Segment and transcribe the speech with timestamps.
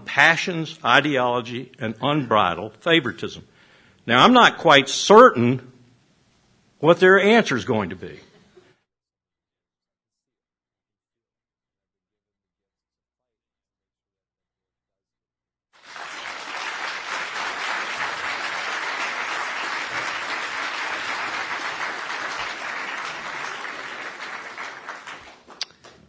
[0.00, 3.46] passions, ideology, and unbridled favoritism.
[4.06, 5.72] Now, I'm not quite certain
[6.78, 8.20] what their answer is going to be.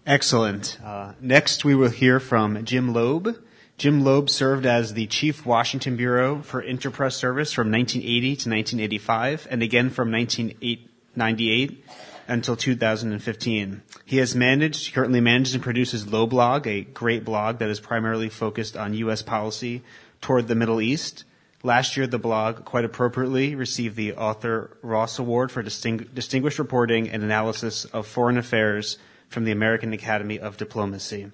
[0.07, 0.79] Excellent.
[0.81, 3.43] Uh, next, we will hear from Jim Lobe.
[3.77, 9.47] Jim Lobe served as the Chief Washington Bureau for Interpress Service from 1980 to 1985,
[9.51, 11.85] and again from 1998
[12.27, 13.83] until 2015.
[14.03, 18.75] He has managed, currently manages and produces LobeLog, a great blog that is primarily focused
[18.75, 19.21] on U.S.
[19.21, 19.83] policy
[20.21, 21.23] toward the Middle East.
[21.61, 27.11] Last year, the blog, quite appropriately, received the Arthur Ross Award for Disting- Distinguished Reporting
[27.11, 28.97] and Analysis of Foreign Affairs
[29.29, 31.31] from the American Academy of Diplomacy.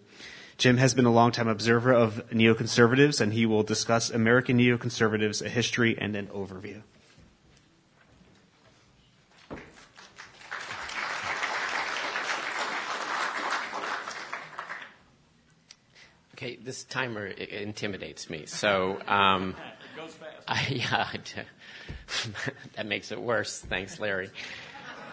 [0.57, 5.49] Jim has been a longtime observer of neoconservatives, and he will discuss American neoconservatives, a
[5.49, 6.81] history and an overview.
[16.35, 18.45] Okay, this timer intimidates me.
[18.45, 19.55] So, um,
[19.95, 20.43] it goes fast.
[20.45, 21.07] I, yeah,
[22.75, 23.61] that makes it worse.
[23.61, 24.29] Thanks, Larry.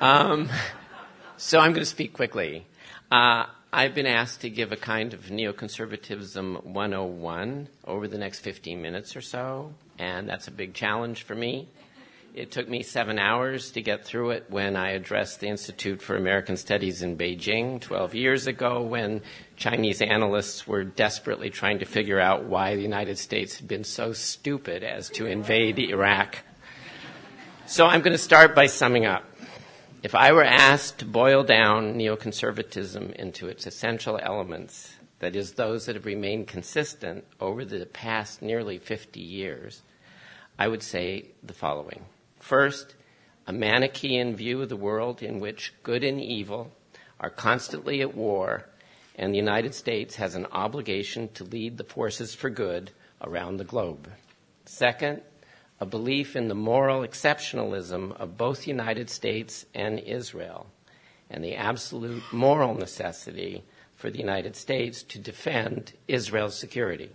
[0.01, 0.49] Um,
[1.37, 2.67] so I'm going to speak quickly.
[3.13, 8.83] Uh, I've been asked to give a kind of neoconservatism 101 over the next 15
[8.83, 11.69] minutes or so, and that's a big challenge for me.
[12.35, 16.17] It took me seven hours to get through it when I addressed the Institute for
[16.17, 19.23] American Studies in Beijing 12 years ago when
[19.57, 24.13] Chinese analysts were desperately trying to figure out why the United States had been so
[24.13, 26.39] stupid as to invade Iraq.
[27.67, 29.30] So I'm going to start by summing up.
[30.03, 35.85] If I were asked to boil down neoconservatism into its essential elements, that is, those
[35.85, 39.83] that have remained consistent over the past nearly 50 years,
[40.59, 42.07] I would say the following.
[42.39, 42.95] First,
[43.47, 46.73] a Manichaean view of the world in which good and evil
[47.19, 48.71] are constantly at war,
[49.17, 53.65] and the United States has an obligation to lead the forces for good around the
[53.65, 54.09] globe.
[54.65, 55.21] Second,
[55.81, 60.67] a belief in the moral exceptionalism of both the United States and Israel,
[61.31, 63.65] and the absolute moral necessity
[63.97, 67.11] for the United States to defend Israel's security.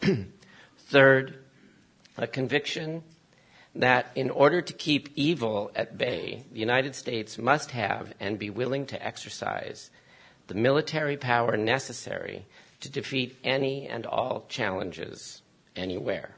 [0.78, 1.44] Third,
[2.16, 3.02] a conviction
[3.74, 8.48] that in order to keep evil at bay, the United States must have and be
[8.48, 9.90] willing to exercise
[10.46, 12.46] the military power necessary
[12.80, 15.42] to defeat any and all challenges
[15.74, 16.36] anywhere.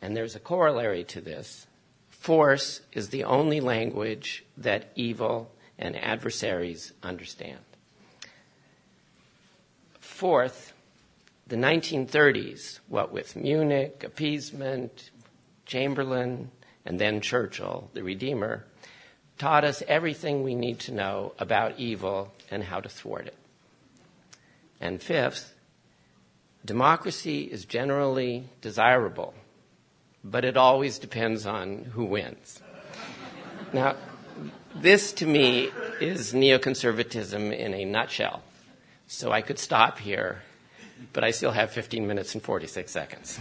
[0.00, 1.66] And there's a corollary to this.
[2.08, 7.58] Force is the only language that evil and adversaries understand.
[10.00, 10.72] Fourth,
[11.46, 15.10] the 1930s, what with Munich, appeasement,
[15.64, 16.50] Chamberlain,
[16.84, 18.64] and then Churchill, the Redeemer,
[19.38, 23.36] taught us everything we need to know about evil and how to thwart it.
[24.80, 25.54] And fifth,
[26.64, 29.34] democracy is generally desirable
[30.30, 32.60] but it always depends on who wins.
[33.72, 33.96] Now,
[34.74, 38.42] this to me is neoconservatism in a nutshell.
[39.06, 40.42] So I could stop here,
[41.12, 43.38] but I still have 15 minutes and 46 seconds.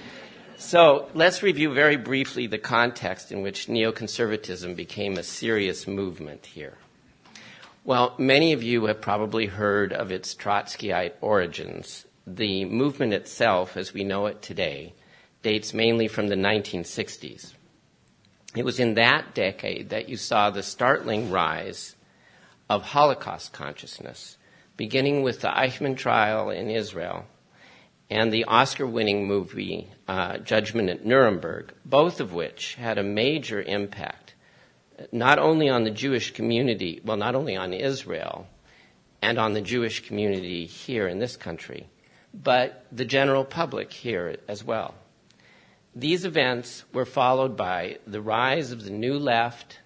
[0.56, 6.78] so let's review very briefly the context in which neoconservatism became a serious movement here.
[7.84, 12.06] Well, many of you have probably heard of its Trotskyite origins.
[12.24, 14.94] The movement itself, as we know it today,
[15.42, 17.52] dates mainly from the 1960s.
[18.54, 21.96] It was in that decade that you saw the startling rise
[22.68, 24.36] of Holocaust consciousness,
[24.76, 27.26] beginning with the Eichmann trial in Israel
[28.10, 33.62] and the Oscar winning movie uh, Judgment at Nuremberg, both of which had a major
[33.62, 34.34] impact,
[35.10, 38.46] not only on the Jewish community, well, not only on Israel
[39.22, 41.88] and on the Jewish community here in this country,
[42.34, 44.94] but the general public here as well.
[45.94, 49.78] These events were followed by the rise of the New Left,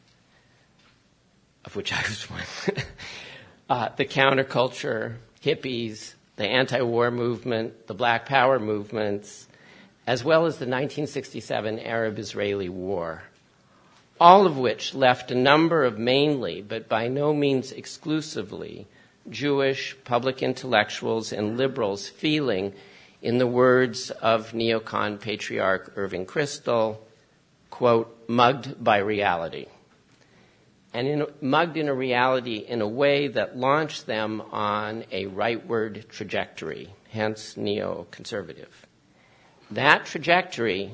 [1.65, 2.43] of which I was one,
[3.69, 9.49] uh, the counterculture, hippies, the anti war movement, the Black Power movements,
[10.07, 13.25] as well as the 1967 Arab Israeli War,
[14.21, 18.87] all of which left a number of mainly, but by no means exclusively,
[19.29, 22.75] Jewish public intellectuals and liberals feeling
[23.23, 26.99] in the words of neocon patriarch Irving Kristol,
[27.71, 29.67] quote, mugged by reality.
[30.93, 36.09] And in, mugged in a reality in a way that launched them on a rightward
[36.09, 38.73] trajectory, hence neoconservative.
[39.71, 40.93] That trajectory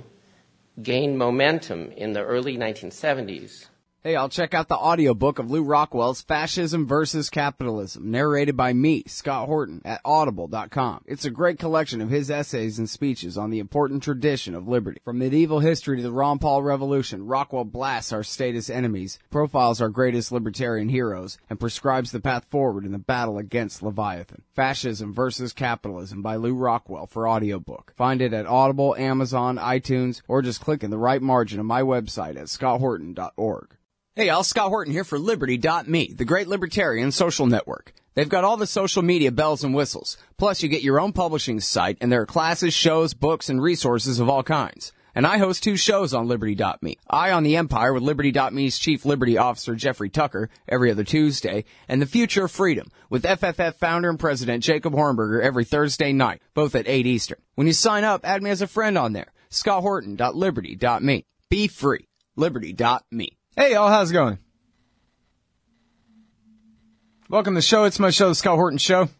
[0.82, 3.66] gained momentum in the early 1970s
[4.04, 9.04] Hey, I'll check out the audiobook of Lew Rockwell's Fascism versus Capitalism, narrated by me,
[9.06, 11.04] Scott Horton, at audible.com.
[11.06, 15.00] It's a great collection of his essays and speeches on the important tradition of liberty.
[15.04, 19.88] From medieval history to the Ron Paul Revolution, Rockwell blasts our statist enemies, profiles our
[19.88, 24.42] greatest libertarian heroes, and prescribes the path forward in the battle against Leviathan.
[24.52, 27.92] Fascism versus Capitalism by Lew Rockwell for audiobook.
[27.96, 31.82] Find it at Audible, Amazon, iTunes, or just click in the right margin of my
[31.82, 33.76] website at scotthorton.org.
[34.14, 37.94] Hey, Al Scott Horton here for Liberty.me, the great libertarian social network.
[38.12, 40.18] They've got all the social media bells and whistles.
[40.36, 44.20] Plus, you get your own publishing site, and there are classes, shows, books, and resources
[44.20, 44.92] of all kinds.
[45.14, 46.98] And I host two shows on Liberty.me.
[47.08, 52.02] I on the Empire with Liberty.me's Chief Liberty Officer Jeffrey Tucker every other Tuesday, and
[52.02, 56.74] The Future of Freedom with FFF founder and president Jacob Hornberger every Thursday night, both
[56.74, 57.38] at 8 Eastern.
[57.54, 59.32] When you sign up, add me as a friend on there.
[59.50, 61.24] ScottHorton.Liberty.me.
[61.48, 62.08] Be free.
[62.36, 63.38] Liberty.me.
[63.54, 64.38] Hey y'all, how's it going?
[67.28, 67.84] Welcome to the show.
[67.84, 69.10] It's my show, the Scott Horton Show.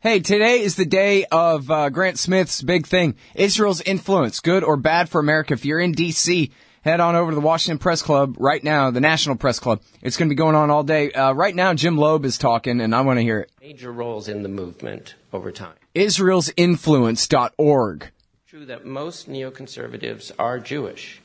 [0.00, 4.76] Hey, today is the day of uh, Grant Smith's big thing, Israel's influence, good or
[4.76, 5.54] bad for America.
[5.54, 6.50] If you're in D.C.,
[6.82, 9.80] head on over to the Washington Press Club right now, the National Press Club.
[10.02, 11.12] It's going to be going on all day.
[11.12, 13.50] Uh, right now, Jim Lobe is talking, and I want to hear it.
[13.62, 15.76] Major roles in the movement over time.
[15.94, 18.10] Israel's Israel'sInfluence.org.
[18.46, 21.22] True that most neoconservatives are Jewish,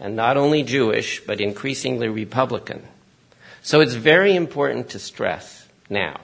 [0.00, 2.82] and not only Jewish, but increasingly Republican.
[3.62, 6.20] So it's very important to stress now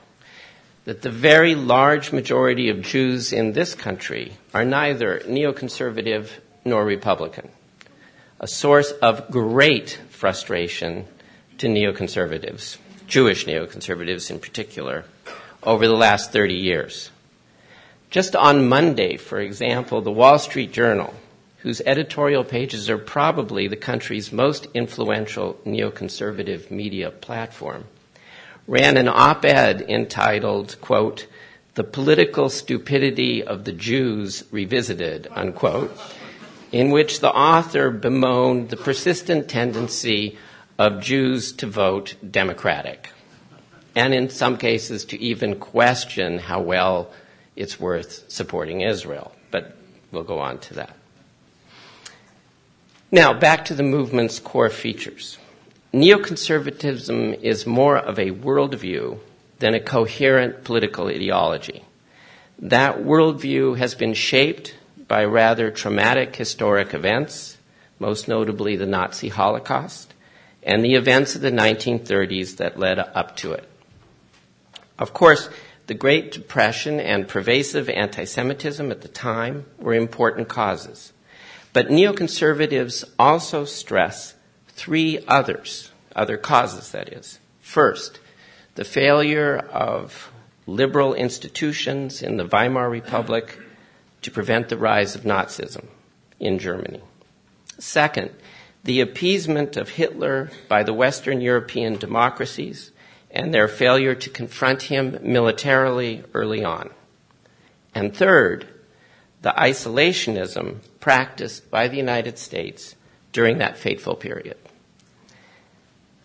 [0.87, 6.31] that the very large majority of Jews in this country are neither neoconservative
[6.65, 7.51] nor Republican,
[8.41, 11.07] a source of great frustration
[11.59, 15.05] to neoconservatives, Jewish neoconservatives in particular,
[15.63, 17.11] over the last 30 years.
[18.11, 21.13] Just on Monday, for example, the Wall Street Journal,
[21.67, 27.85] whose editorial pages are probably the country's most influential neoconservative media platform,
[28.69, 31.27] ran an op-ed entitled, quote,
[31.75, 35.91] The Political Stupidity of the Jews Revisited, unquote,
[36.71, 40.39] in which the author bemoaned the persistent tendency
[40.79, 43.11] of Jews to vote Democratic,
[43.97, 47.11] and in some cases to even question how well
[47.57, 49.33] it's worth supporting Israel.
[49.51, 49.77] But
[50.13, 50.96] we'll go on to that.
[53.13, 55.39] Now, back to the movement's core features.
[55.95, 59.21] Neoconservatism is more of a worldview
[59.61, 61.85] than a coherent political ideology.
[62.59, 64.75] That worldview has been shaped
[65.07, 67.59] by rather traumatic historic events,
[68.01, 70.13] most notably the Nazi Holocaust,
[70.65, 73.69] and the events of the 1930s that led up to it.
[74.99, 75.49] Of course,
[75.87, 81.13] the Great Depression and pervasive anti Semitism at the time were important causes.
[81.77, 84.35] But neoconservatives also stress
[84.67, 87.39] three others, other causes, that is.
[87.61, 88.19] First,
[88.77, 90.33] the failure of
[90.67, 93.61] liberal institutions in the Weimar Republic
[94.23, 95.85] to prevent the rise of Nazism
[96.41, 97.03] in Germany.
[97.79, 98.31] Second,
[98.83, 102.91] the appeasement of Hitler by the Western European democracies
[103.31, 106.89] and their failure to confront him militarily early on.
[107.95, 108.67] And third,
[109.47, 112.97] the isolationism practiced by the United States
[113.31, 114.57] during that fateful period.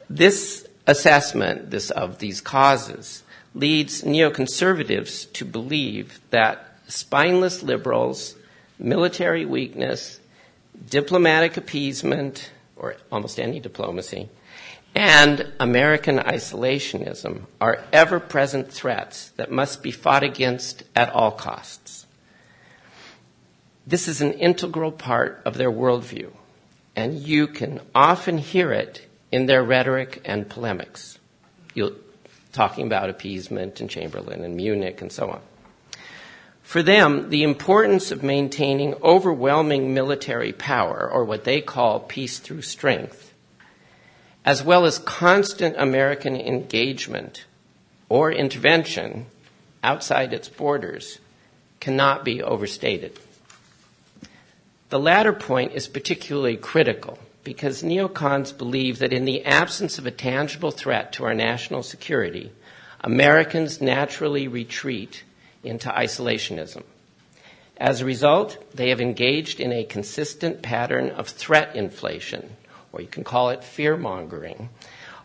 [0.10, 3.22] This assessment this, of these causes
[3.54, 8.34] leads neoconservatives to believe that spineless liberals,
[8.80, 10.20] military weakness,
[10.90, 14.30] diplomatic appeasement, or almost any diplomacy,
[14.96, 22.08] and American isolationism are ever present threats that must be fought against at all costs.
[23.86, 26.32] This is an integral part of their worldview,
[26.96, 31.18] and you can often hear it in their rhetoric and polemics.
[31.74, 31.94] You're
[32.52, 35.42] talking about appeasement and Chamberlain and Munich and so on.
[36.62, 42.62] For them, the importance of maintaining overwhelming military power, or what they call peace through
[42.62, 43.34] strength,
[44.46, 47.46] as well as constant American engagement
[48.10, 49.26] or intervention
[49.84, 51.18] outside its borders,
[51.80, 53.20] cannot be overstated.
[54.92, 60.12] The latter point is particularly critical because neocons believe that in the absence of a
[60.12, 62.52] tangible threat to our national security,
[63.00, 65.24] Americans naturally retreat
[65.64, 66.84] into isolationism.
[67.78, 72.58] As a result, they have engaged in a consistent pattern of threat inflation,
[72.92, 74.68] or you can call it fear mongering,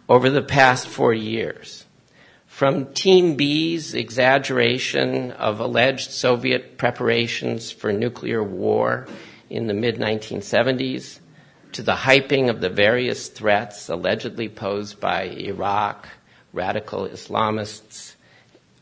[0.09, 1.85] over the past 40 years.
[2.47, 9.09] From Team B's exaggeration of alleged Soviet preparations for nuclear war
[9.51, 11.21] in the mid 1970s
[11.73, 16.09] to the hyping of the various threats allegedly posed by Iraq,
[16.53, 18.15] radical Islamists,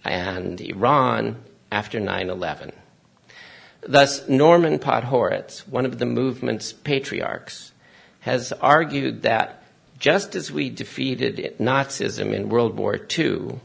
[0.05, 1.43] and Iran
[1.73, 2.73] after 9 11.
[3.87, 7.73] Thus, Norman Podhoretz, one of the movement's patriarchs,
[8.21, 9.63] has argued that
[9.99, 13.61] just as we defeated Nazism in World War II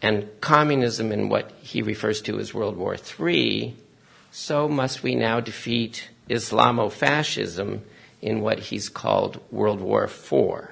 [0.00, 3.74] and communism in what he refers to as World War III,
[4.38, 7.80] so must we now defeat Islamofascism
[8.20, 10.68] in what he's called World War IV.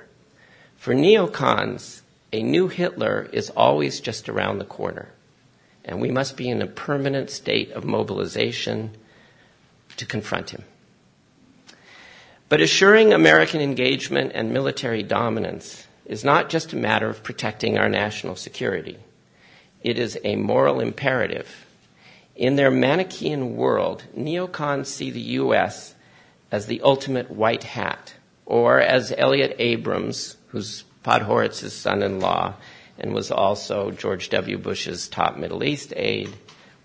[0.77, 5.13] For neocons, a new Hitler is always just around the corner,
[5.83, 8.91] and we must be in a permanent state of mobilization
[9.97, 10.65] to confront him.
[12.51, 17.89] But assuring American engagement and military dominance is not just a matter of protecting our
[17.89, 18.99] national security.
[19.83, 21.64] It is a moral imperative.
[22.37, 25.95] In their Manichaean world, neocons see the U.S.
[26.51, 28.15] as the ultimate white hat,
[28.45, 32.55] or as Elliott Abrams, who's Podhoretz's son in law
[32.99, 34.59] and was also George W.
[34.59, 36.33] Bush's top Middle East aide,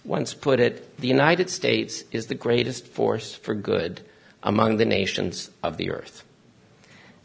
[0.04, 4.02] once put it, the United States is the greatest force for good
[4.42, 6.24] among the nations of the earth.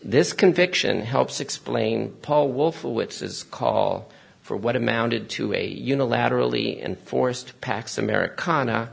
[0.03, 4.11] This conviction helps explain Paul Wolfowitz's call
[4.45, 8.91] for what amounted to a unilaterally enforced Pax Americana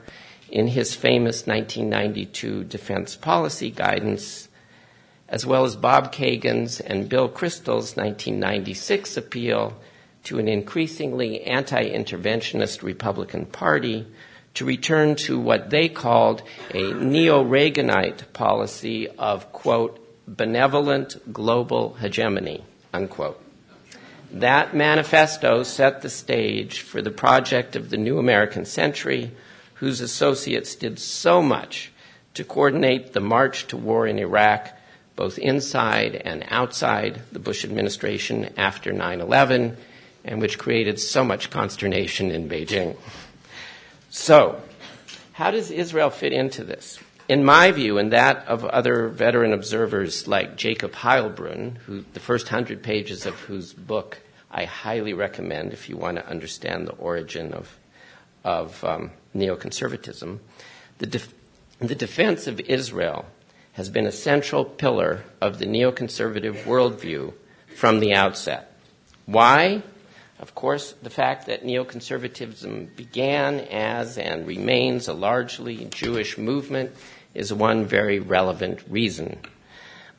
[0.50, 4.48] in his famous 1992 defense policy guidance,
[5.28, 9.74] as well as Bob Kagan's and Bill Kristol's 1996 appeal
[10.24, 14.08] to an increasingly anti interventionist Republican Party
[14.54, 16.44] to return to what they called
[16.74, 23.51] a neo Reaganite policy of, quote, benevolent global hegemony, unquote.
[24.34, 29.32] That manifesto set the stage for the project of the new American century,
[29.76, 31.92] whose associates did so much
[32.36, 34.70] to coordinate the march to war in Iraq,
[35.18, 39.76] both inside and outside the Bush administration after 9 11,
[40.24, 42.96] and which created so much consternation in Beijing.
[44.10, 44.62] So,
[45.34, 47.00] how does Israel fit into this?
[47.28, 52.50] In my view, and that of other veteran observers like Jacob Heilbrunn, who the first
[52.50, 57.54] hundred pages of whose book I highly recommend if you want to understand the origin
[57.54, 57.78] of,
[58.44, 60.40] of um, neoconservatism,
[60.98, 61.34] the, def-
[61.80, 63.26] the defense of Israel
[63.74, 67.34] has been a central pillar of the neoconservative worldview
[67.76, 68.76] from the outset.
[69.26, 69.84] Why?
[70.42, 76.92] Of course, the fact that neoconservatism began as and remains a largely Jewish movement
[77.36, 79.40] is one very relevant reason.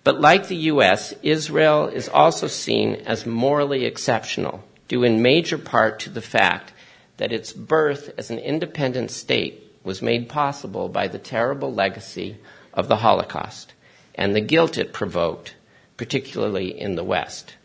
[0.05, 5.99] But like the U.S., Israel is also seen as morally exceptional, due in major part
[6.01, 6.73] to the fact
[7.17, 12.37] that its birth as an independent state was made possible by the terrible legacy
[12.73, 13.73] of the Holocaust
[14.15, 15.55] and the guilt it provoked,
[15.97, 17.57] particularly in the West.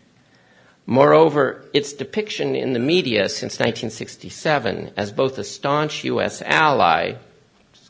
[0.89, 6.41] Moreover, its depiction in the media since 1967 as both a staunch U.S.
[6.41, 7.15] ally,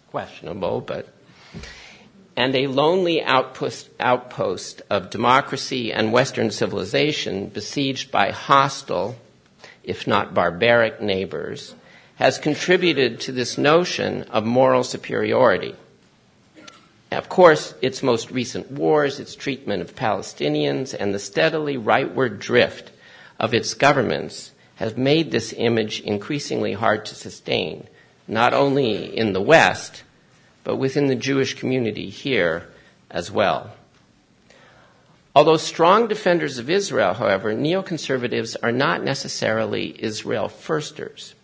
[0.10, 1.08] questionable, but
[2.36, 9.16] and a lonely outpost, outpost of democracy and Western civilization besieged by hostile,
[9.84, 11.75] if not barbaric, neighbors,
[12.16, 15.75] has contributed to this notion of moral superiority.
[17.11, 22.91] Of course, its most recent wars, its treatment of Palestinians, and the steadily rightward drift
[23.39, 27.87] of its governments have made this image increasingly hard to sustain,
[28.27, 30.03] not only in the West,
[30.63, 32.67] but within the Jewish community here
[33.09, 33.71] as well.
[35.33, 41.35] Although strong defenders of Israel, however, neoconservatives are not necessarily Israel firsters.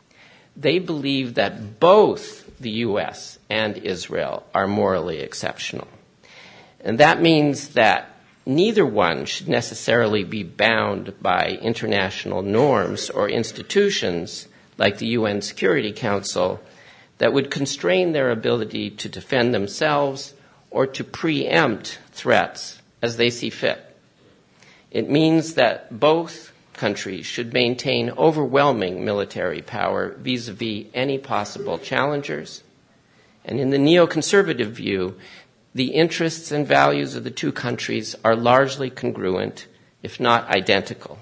[0.58, 3.40] They believe that both the U.S.
[3.50, 5.88] and Israel are morally exceptional.
[6.80, 8.10] And that means that
[8.46, 15.92] neither one should necessarily be bound by international norms or institutions like the UN Security
[15.92, 16.60] Council
[17.18, 20.34] that would constrain their ability to defend themselves
[20.72, 23.80] or to preempt threats as they see fit.
[24.92, 31.78] It means that both countries should maintain overwhelming military power vis a vis any possible
[31.78, 32.64] challengers.
[33.46, 35.16] And in the neoconservative view,
[35.76, 39.68] the interests and values of the two countries are largely congruent,
[40.02, 41.20] if not identical.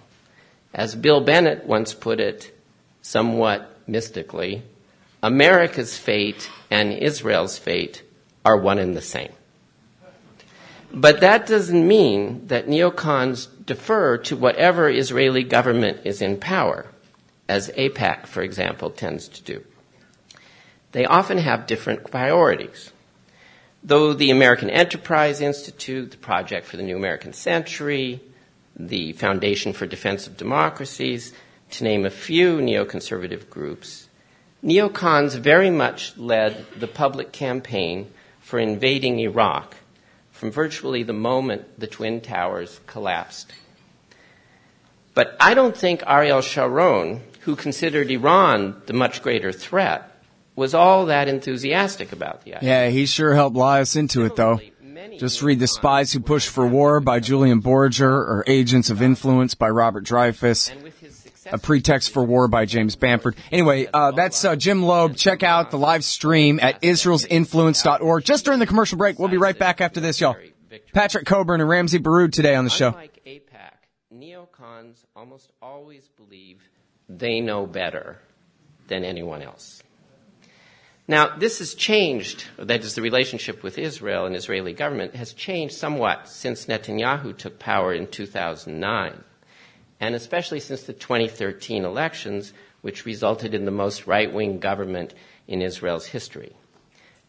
[0.74, 2.58] As Bill Bennett once put it,
[3.02, 4.64] somewhat mystically,
[5.24, 8.04] America's fate and Israel's fate
[8.44, 9.32] are one and the same.
[10.94, 16.88] But that doesn't mean that neocons defer to whatever Israeli government is in power.
[17.52, 19.62] as AIPAC, for example, tends to do.
[20.94, 22.94] They often have different priorities.
[23.84, 28.22] Though the American Enterprise Institute, the Project for the New American Century,
[28.74, 31.34] the Foundation for Defense of Democracies,
[31.72, 34.08] to name a few neoconservative groups,
[34.64, 39.76] neocons very much led the public campaign for invading Iraq
[40.42, 43.54] from virtually the moment the Twin Towers collapsed.
[45.14, 50.12] But I don't think Ariel Sharon, who considered Iran the much greater threat,
[50.56, 52.68] was all that enthusiastic about the idea.
[52.68, 54.60] Yeah, he sure helped lie us into it, though.
[55.20, 59.54] Just read The Spies Who Push for War by Julian Borger or Agents of Influence
[59.54, 60.72] by Robert Dreyfuss.
[61.52, 63.36] A Pretext for War by James Bamford.
[63.52, 65.16] Anyway, uh, that's uh, Jim Lobe.
[65.16, 68.24] Check out the live stream at israelsinfluence.org.
[68.24, 69.20] Just during the commercial break.
[69.20, 70.36] We'll be right back after this, y'all.
[70.94, 72.88] Patrick Cockburn and Ramzy Baroud today on the show.
[72.88, 76.62] Unlike AIPAC, neocons almost always believe
[77.10, 78.20] they know better
[78.88, 79.84] than anyone else.
[81.08, 85.76] Now, this has changed, that is, the relationship with Israel and Israeli government has changed
[85.76, 89.24] somewhat since Netanyahu took power in 2009,
[90.02, 95.14] and especially since the 2013 elections, which resulted in the most right wing government
[95.48, 96.54] in Israel's history.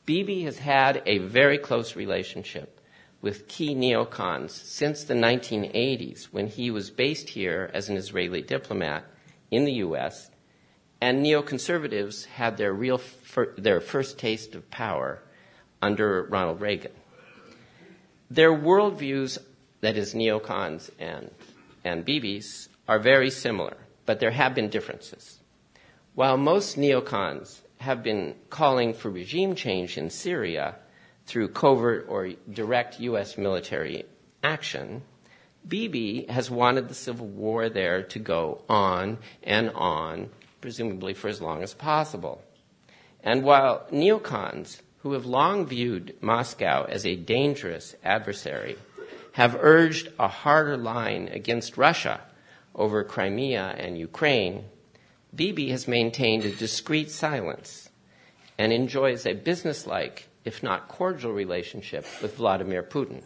[0.04, 2.80] Bibi has had a very close relationship
[3.20, 9.04] with key neocons since the 1980s when he was based here as an Israeli diplomat
[9.52, 10.32] in the U.S
[11.02, 15.20] and neoconservatives had their real fir- their first taste of power
[15.82, 16.92] under Ronald Reagan.
[18.30, 19.38] Their worldviews,
[19.80, 21.32] that is, neocons and
[21.84, 25.40] and Bibis, are very similar, but there have been differences.
[26.14, 30.76] While most neocons have been calling for regime change in Syria
[31.26, 33.38] through covert or direct U.S.
[33.38, 34.04] military
[34.42, 35.02] action,
[35.66, 41.40] Bibi has wanted the civil war there to go on and on presumably for as
[41.40, 42.42] long as possible.
[43.22, 48.76] And while neocons, who have long viewed Moscow as a dangerous adversary,
[49.32, 52.20] have urged a harder line against Russia
[52.74, 54.64] over Crimea and Ukraine,
[55.34, 57.88] Bibi has maintained a discreet silence
[58.58, 63.22] and enjoys a businesslike, if not cordial, relationship with Vladimir Putin.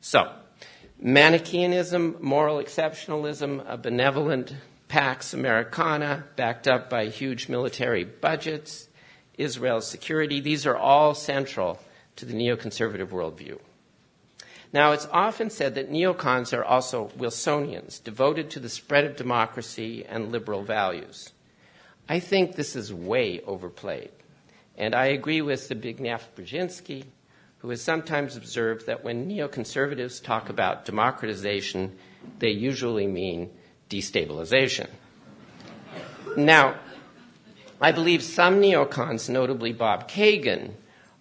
[0.00, 0.30] So,
[1.02, 4.54] Manichaeanism, moral exceptionalism, a benevolent
[4.88, 8.88] Pax Americana, backed up by huge military budgets,
[9.36, 11.78] Israel's security, these are all central
[12.16, 13.58] to the neoconservative worldview.
[14.72, 20.04] Now, it's often said that neocons are also Wilsonians, devoted to the spread of democracy
[20.06, 21.32] and liberal values.
[22.08, 24.10] I think this is way overplayed.
[24.76, 27.04] And I agree with Zbigniew Brzezinski,
[27.58, 31.96] who has sometimes observed that when neoconservatives talk about democratization,
[32.38, 33.50] they usually mean
[33.90, 34.88] destabilization.
[36.36, 36.76] Now,
[37.80, 40.72] I believe some neocons, notably Bob Kagan,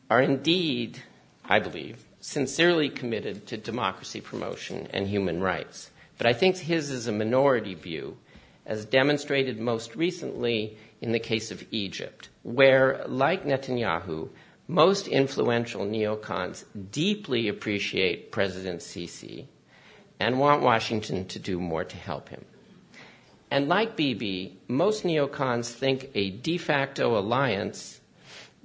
[0.10, 1.02] are indeed,
[1.46, 5.92] I believe, sincerely committed to democracy promotion and human rights.
[6.18, 8.18] But I think his is a minority view,
[8.66, 14.28] as demonstrated most recently in the case of Egypt, where, like Netanyahu,
[14.68, 19.46] most influential neocons deeply appreciate President Sisi
[20.20, 22.44] and want Washington to do more to help him.
[23.50, 27.97] And like Bibi, most neocons think a de facto alliance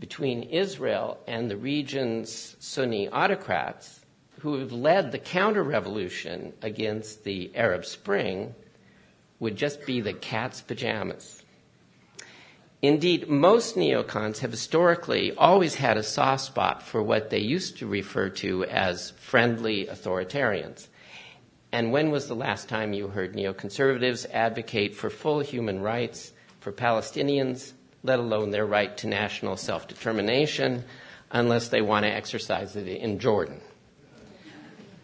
[0.03, 4.05] between Israel and the region's Sunni autocrats
[4.41, 8.53] who have led the counter revolution against the Arab Spring
[9.38, 11.45] would just be the cat's pajamas.
[12.83, 17.87] Indeed, most neocons have historically always had a soft spot for what they used to
[17.87, 20.88] refer to as friendly authoritarians.
[21.71, 26.73] And when was the last time you heard neoconservatives advocate for full human rights for
[26.73, 30.85] Palestinians, let alone their right to national self determination,
[31.31, 33.61] unless they want to exercise it in Jordan?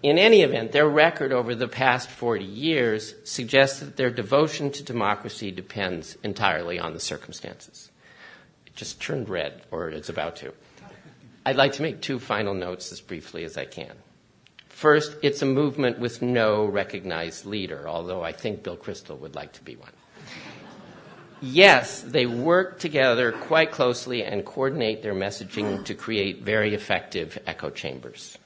[0.03, 4.85] In any event, their record over the past 40 years suggests that their devotion to
[4.85, 7.91] democracy depends entirely on the circumstances.
[8.67, 10.53] It just turned red, or it's about to.
[11.45, 13.97] I'd like to make two final notes as briefly as I can.
[14.69, 19.53] First, it's a movement with no recognized leader, although I think Bill Kristol would like
[19.55, 19.91] to be one.
[21.41, 27.71] Yes, they work together quite closely and coordinate their messaging to create very effective echo
[27.71, 28.37] chambers.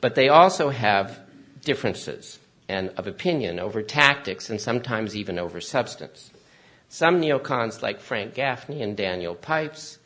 [0.00, 1.20] But they also have
[1.62, 6.30] differences and of opinion over tactics and sometimes even over substance.
[6.88, 9.98] Some neocons like Frank Gaffney and Daniel Pipes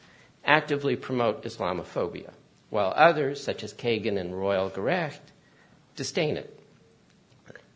[0.45, 2.31] actively promote Islamophobia,
[2.71, 5.33] while others, such as Kagan and Reuel Gerecht,
[5.97, 6.62] disdain it.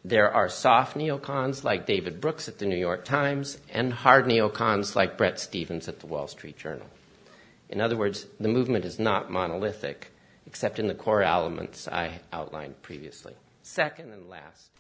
[0.09, 4.95] There are soft neocons like David Brooks at the New York Times and hard neocons
[4.95, 6.87] like Bret Stephens at the Wall Street Journal.
[7.69, 10.13] In other words, the movement is not monolithic,
[10.47, 13.35] except in the core elements I outlined previously.
[13.63, 14.71] Second and last.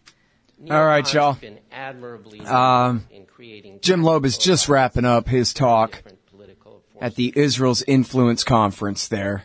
[0.71, 1.33] All right, y'all.
[1.33, 6.05] have been admirably Um, in creating Jim Lobe is just wrapping up his talk
[7.01, 9.45] at the Israel's Influence Conference there.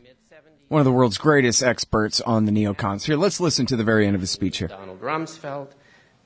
[0.72, 3.04] One of the world's greatest experts on the neocons.
[3.04, 4.70] Here, let's listen to the very end of his speech here.
[4.70, 5.68] Donald Rumsfeld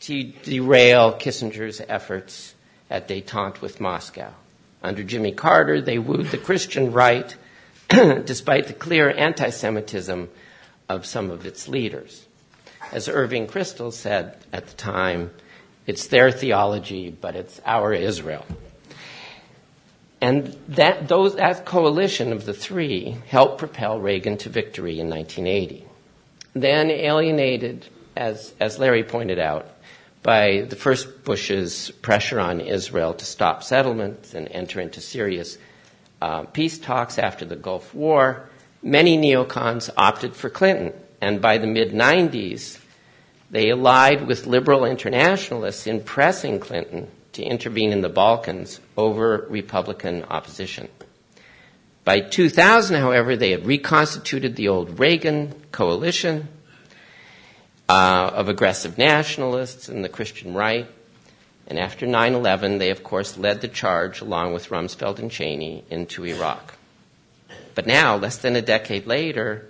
[0.01, 2.53] to derail Kissinger's efforts
[2.87, 4.31] at detente with Moscow.
[4.83, 7.35] Under Jimmy Carter, they wooed the Christian right
[7.89, 10.29] despite the clear anti Semitism
[10.87, 12.27] of some of its leaders.
[12.91, 15.31] As Irving Kristol said at the time,
[15.87, 18.45] it's their theology, but it's our Israel.
[20.21, 25.85] And that, those, that coalition of the three helped propel Reagan to victory in 1980.
[26.53, 29.67] Then alienated, as, as Larry pointed out,
[30.23, 35.57] by the first Bush's pressure on Israel to stop settlements and enter into serious
[36.21, 38.49] uh, peace talks after the Gulf War,
[38.81, 40.93] many neocons opted for Clinton.
[41.21, 42.79] And by the mid 90s,
[43.51, 50.23] they allied with liberal internationalists in pressing Clinton to intervene in the Balkans over Republican
[50.23, 50.87] opposition.
[52.05, 56.47] By 2000, however, they had reconstituted the old Reagan coalition
[57.89, 60.87] uh, of aggressive nationalists and the Christian right.
[61.67, 65.83] And after 9 11, they, of course, led the charge, along with Rumsfeld and Cheney,
[65.89, 66.75] into Iraq.
[67.73, 69.67] But now, less than a decade later,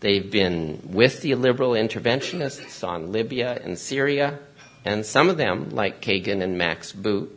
[0.00, 4.38] they've been with the liberal interventionists on Libya and Syria,
[4.86, 7.36] and some of them, like Kagan and Max Boot,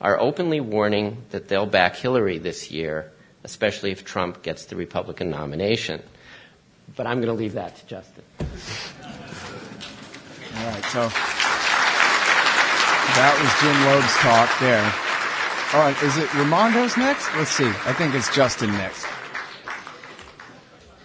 [0.00, 3.12] are openly warning that they'll back Hillary this year,
[3.44, 6.02] especially if Trump gets the Republican nomination.
[6.96, 8.24] But I'm going to leave that to Justin.
[8.40, 8.46] All
[10.70, 11.10] right, so
[13.16, 14.92] that was Jim Lobe's talk there.
[15.74, 17.28] All right, is it Raimondo's next?
[17.36, 17.66] Let's see.
[17.66, 19.06] I think it's Justin next.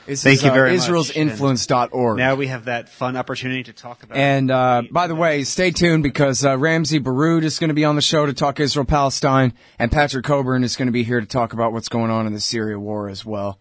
[0.06, 0.88] This Thank is, you uh, very much.
[0.88, 2.18] Israel'sInfluence.org.
[2.18, 4.18] Now we have that fun opportunity to talk about.
[4.18, 7.86] And uh, by the way, stay tuned because uh, Ramzy Baroud is going to be
[7.86, 11.22] on the show to talk Israel Palestine, and Patrick Cockburn is going to be here
[11.22, 13.60] to talk about what's going on in the Syria war as well.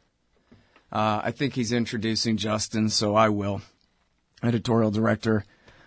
[0.93, 3.63] Uh, I think he's introducing Justin, so I will.
[4.43, 5.45] Editorial director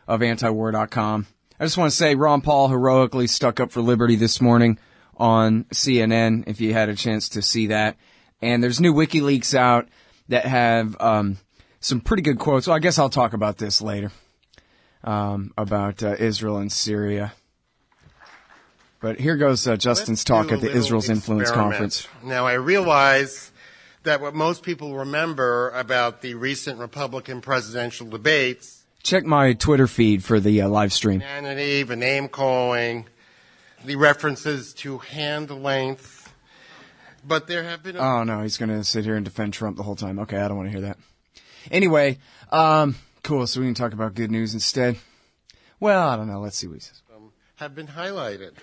[0.07, 1.27] of antiwar.com.
[1.59, 4.77] I just want to say Ron Paul heroically stuck up for liberty this morning
[5.17, 7.97] on CNN, if you had a chance to see that.
[8.41, 9.87] And there's new WikiLeaks out
[10.29, 11.38] that have um,
[11.79, 12.67] some pretty good quotes.
[12.67, 14.12] Well, I guess I'll talk about this later
[15.03, 17.33] um, about uh, Israel and Syria.
[19.01, 21.51] But here goes uh, Justin's Let's talk at the Israel's Influence.
[21.51, 22.07] Conference.
[22.23, 23.51] Now, I realize
[24.03, 30.23] that what most people remember about the recent Republican presidential debates Check my Twitter feed
[30.23, 31.19] for the uh, live stream.
[31.19, 33.05] vanity, the name calling,
[33.83, 36.22] the references to hand length.
[37.25, 37.97] But there have been.
[37.97, 40.19] Oh no, he's gonna sit here and defend Trump the whole time.
[40.19, 40.97] Okay, I don't want to hear that.
[41.71, 42.19] Anyway,
[42.51, 43.47] um, cool.
[43.47, 44.97] So we can talk about good news instead.
[45.79, 46.39] Well, I don't know.
[46.39, 47.01] Let's see what he says.
[47.55, 48.53] have been highlighted.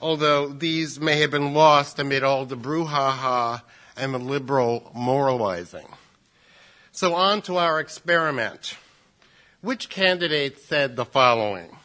[0.00, 3.62] Although these may have been lost amid all the brouhaha
[3.96, 5.86] and the liberal moralizing.
[6.92, 8.76] So on to our experiment.
[9.60, 11.76] Which candidate said the following?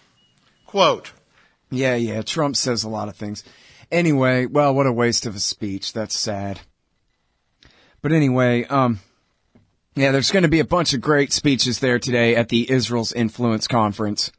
[0.67, 1.12] Quote,
[1.71, 2.21] Yeah, yeah.
[2.21, 3.43] Trump says a lot of things.
[3.91, 5.93] Anyway, well, what a waste of a speech.
[5.93, 6.62] That's sad.
[8.02, 9.00] But anyway, um,
[9.96, 13.13] yeah, there's going to be a bunch of great speeches there today at the Israel's
[13.13, 14.32] Influence Conference.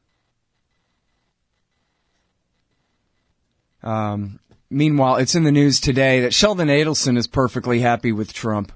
[3.83, 8.73] Um, meanwhile, it's in the news today that Sheldon Adelson is perfectly happy with Trump.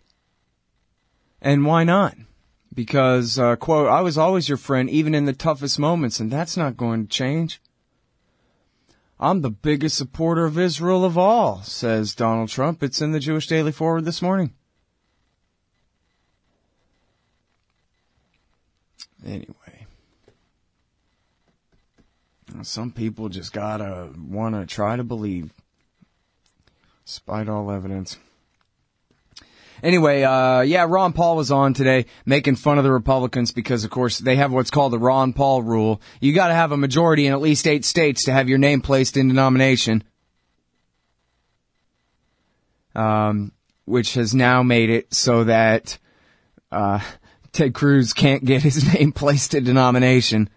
[1.41, 2.15] And why not?
[2.75, 6.57] Because, uh, quote, I was always your friend even in the toughest moments, and that's
[6.57, 7.61] not going to change.
[9.21, 12.83] I'm the biggest supporter of Israel of all, says Donald Trump.
[12.83, 14.53] It's in the Jewish Daily Forward this morning.
[19.27, 19.87] Anyway.
[22.63, 25.53] Some people just gotta wanna try to believe.
[27.05, 28.19] Despite all evidence.
[29.83, 33.91] Anyway, uh, yeah, Ron Paul was on today making fun of the Republicans because, of
[33.91, 36.01] course, they have what's called the Ron Paul rule.
[36.21, 39.17] You gotta have a majority in at least eight states to have your name placed
[39.17, 40.03] in the nomination.
[42.95, 43.53] Um,
[43.85, 45.99] which has now made it so that,
[46.73, 47.01] uh,
[47.53, 50.51] Ted Cruz can't get his name placed in nomination.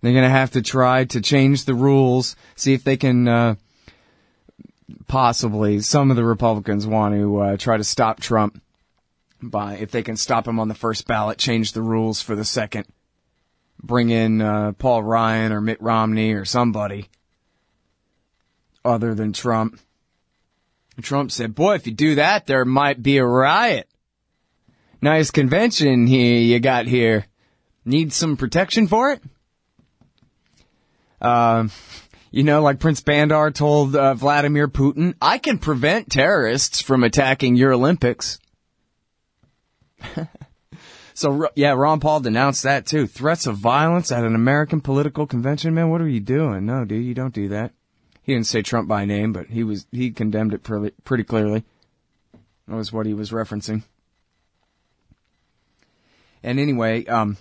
[0.00, 3.56] They're gonna have to try to change the rules, see if they can, uh,
[5.08, 8.62] possibly some of the Republicans want to uh, try to stop Trump
[9.42, 12.44] by if they can stop him on the first ballot, change the rules for the
[12.44, 12.86] second
[13.82, 17.08] bring in uh, Paul Ryan or Mitt Romney or somebody
[18.84, 19.80] other than Trump.
[21.02, 23.88] Trump said, boy, if you do that, there might be a riot.
[25.02, 27.26] Nice convention here you got here.
[27.84, 29.22] Need some protection for it?
[31.20, 31.68] Uh,
[32.30, 37.56] you know, like Prince Bandar told uh, Vladimir Putin, I can prevent terrorists from attacking
[37.56, 38.38] your Olympics.
[41.14, 43.06] so, yeah, Ron Paul denounced that too.
[43.06, 46.66] Threats of violence at an American political convention, man, what are you doing?
[46.66, 47.72] No, dude, you don't do that.
[48.22, 51.64] He didn't say Trump by name, but he was he condemned it pretty, pretty clearly.
[52.66, 53.84] That was what he was referencing.
[56.42, 57.36] And anyway, um,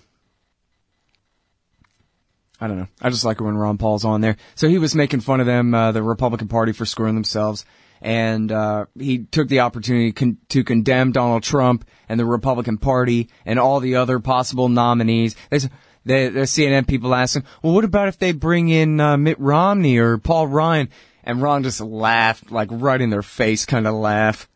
[2.65, 2.87] I don't know.
[2.99, 4.37] I just like it when Ron Paul's on there.
[4.55, 7.63] So he was making fun of them, uh, the Republican Party for screwing themselves.
[8.01, 13.29] And, uh, he took the opportunity con- to condemn Donald Trump and the Republican Party
[13.45, 15.35] and all the other possible nominees.
[15.51, 15.71] They said,
[16.05, 19.39] the, the CNN people asked him, well, what about if they bring in uh, Mitt
[19.39, 20.89] Romney or Paul Ryan?
[21.23, 24.49] And Ron just laughed, like right in their face kind of laugh.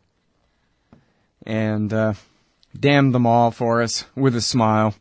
[1.46, 2.14] And, uh,
[2.76, 4.96] damned them all for us with a smile.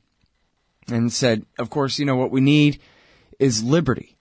[0.87, 2.79] And said, of course, you know what we need
[3.39, 4.17] is liberty.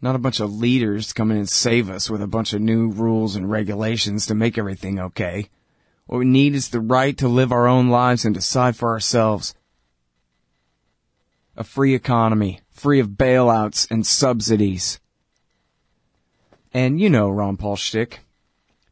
[0.00, 2.90] Not a bunch of leaders come in and save us with a bunch of new
[2.90, 5.48] rules and regulations to make everything okay.
[6.06, 9.54] What we need is the right to live our own lives and decide for ourselves
[11.56, 15.00] a free economy, free of bailouts and subsidies.
[16.72, 18.20] And you know Ron Paul shtick.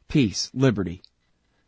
[0.09, 1.03] Peace, liberty.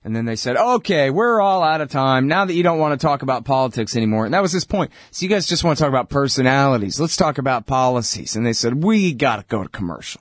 [0.07, 2.93] And then they said, okay, we're all out of time now that you don't want
[2.99, 4.25] to talk about politics anymore.
[4.25, 4.93] And that was his point.
[5.11, 7.01] So you guys just want to talk about personalities.
[7.01, 8.37] Let's talk about policies.
[8.37, 10.21] And they said, we gotta go to commercial.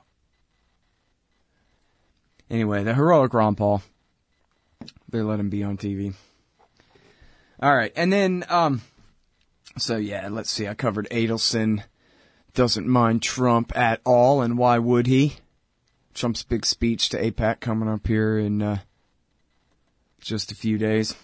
[2.50, 3.84] Anyway, the heroic Ron Paul.
[5.10, 6.16] They let him be on TV.
[7.62, 8.82] Alright, and then, um,
[9.78, 10.68] so yeah, let's see.
[10.68, 11.84] I covered Adelson
[12.56, 15.36] doesn't mind Trump at all, and why would he?
[16.16, 18.80] Trump's big speech to AIPAC coming up here in uh,
[20.26, 21.16] just a few days.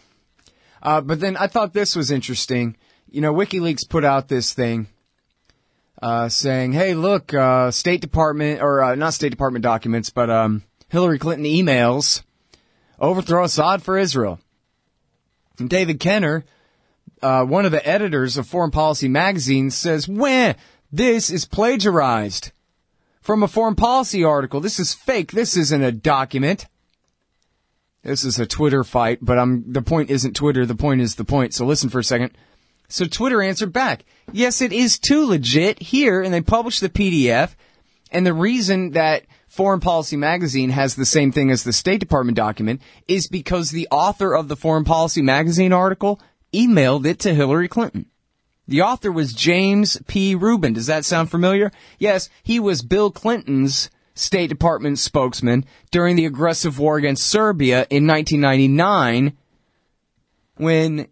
[0.82, 2.78] Uh, but then I thought this was interesting.
[3.10, 4.88] You know, WikiLeaks put out this thing
[6.02, 10.64] uh, saying, "Hey, look, uh, State Department or uh, not State Department documents, but um,
[10.90, 12.24] Hillary Clinton emails
[13.00, 14.40] overthrow Assad for Israel."
[15.60, 16.46] And David Kenner
[17.22, 20.56] uh, one of the editors of Foreign Policy magazine says, "When
[20.92, 22.52] this is plagiarized
[23.22, 24.60] from a foreign policy article.
[24.60, 25.32] This is fake.
[25.32, 26.68] This isn't a document."
[28.04, 30.66] This is a Twitter fight, but I'm, the point isn't Twitter.
[30.66, 31.54] The point is the point.
[31.54, 32.32] So listen for a second.
[32.88, 37.56] So Twitter answered back, yes, it is too legit here, and they published the PDF.
[38.12, 42.36] And the reason that Foreign Policy Magazine has the same thing as the State Department
[42.36, 46.20] document is because the author of the Foreign Policy Magazine article
[46.54, 48.08] emailed it to Hillary Clinton.
[48.68, 50.36] The author was James P.
[50.36, 50.74] Rubin.
[50.74, 51.72] Does that sound familiar?
[52.00, 58.08] Yes, he was Bill Clinton's State Department spokesman during the aggressive war against Serbia in
[58.08, 59.38] 1999
[60.58, 61.08] when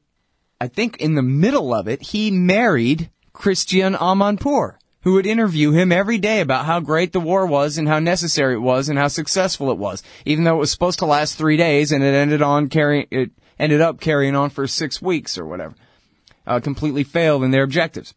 [0.62, 5.92] I think in the middle of it, he married Christiane Amanpour, who would interview him
[5.92, 9.08] every day about how great the war was and how necessary it was and how
[9.08, 12.42] successful it was, even though it was supposed to last three days and it ended
[12.42, 15.74] on carrying, it ended up carrying on for six weeks or whatever.
[16.46, 18.14] Uh, completely failed in their objectives.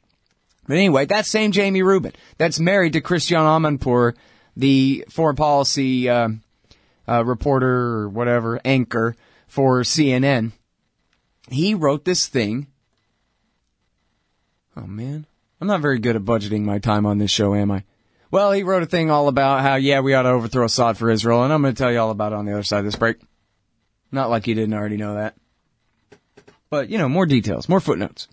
[0.67, 4.15] But anyway, that same Jamie Rubin, that's married to Christiane Amanpour,
[4.57, 6.29] the foreign policy uh,
[7.09, 10.53] uh, reporter or whatever anchor for CNN.
[11.51, 12.69] He wrote this thing.
[14.77, 15.27] Oh man,
[15.61, 17.85] I'm not very good at budgeting my time on this show, am I?
[18.31, 21.11] Well, he wrote a thing all about how yeah we ought to overthrow Assad for
[21.11, 22.85] Israel, and I'm going to tell you all about it on the other side of
[22.87, 23.19] this break.
[24.11, 25.35] Not like you didn't already know that.
[26.71, 28.29] But, you know, more details, more footnotes.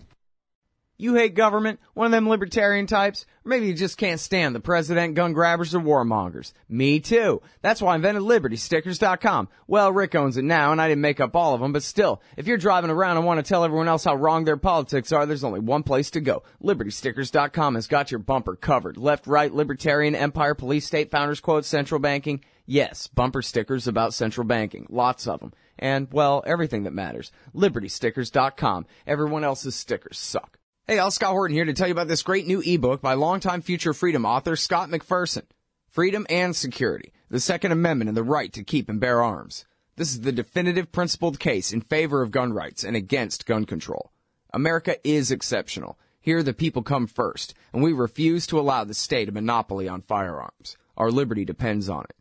[1.00, 4.60] You hate government, one of them libertarian types, or maybe you just can't stand the
[4.60, 6.52] president, gun grabbers, or warmongers.
[6.68, 7.40] Me too.
[7.62, 9.48] That's why I invented LibertyStickers.com.
[9.66, 12.20] Well, Rick owns it now, and I didn't make up all of them, but still,
[12.36, 15.24] if you're driving around and want to tell everyone else how wrong their politics are,
[15.24, 16.42] there's only one place to go.
[16.62, 18.98] LibertyStickers.com has got your bumper covered.
[18.98, 22.44] Left, right, libertarian, empire, police, state, founders quote, central banking.
[22.66, 24.86] Yes, bumper stickers about central banking.
[24.90, 25.54] Lots of them.
[25.78, 27.32] And, well, everything that matters.
[27.56, 28.84] LibertyStickers.com.
[29.06, 30.59] Everyone else's stickers suck.
[30.90, 33.62] Hey, Al Scott Horton here to tell you about this great new ebook by longtime
[33.62, 35.44] future freedom author Scott McPherson.
[35.88, 37.12] Freedom and Security.
[37.28, 39.66] The Second Amendment and the Right to Keep and Bear Arms.
[39.94, 44.10] This is the definitive principled case in favor of gun rights and against gun control.
[44.52, 45.96] America is exceptional.
[46.20, 50.02] Here the people come first, and we refuse to allow the state a monopoly on
[50.02, 50.76] firearms.
[50.96, 52.16] Our liberty depends on it.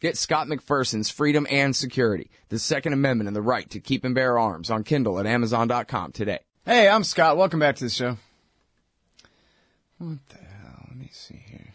[0.00, 4.14] Get Scott McPherson's Freedom and Security, the Second Amendment and the Right to Keep and
[4.14, 6.40] Bear Arms on Kindle at Amazon.com today.
[6.66, 7.36] Hey, I'm Scott.
[7.36, 8.16] Welcome back to the show.
[9.98, 10.86] What the hell?
[10.88, 11.74] Let me see here.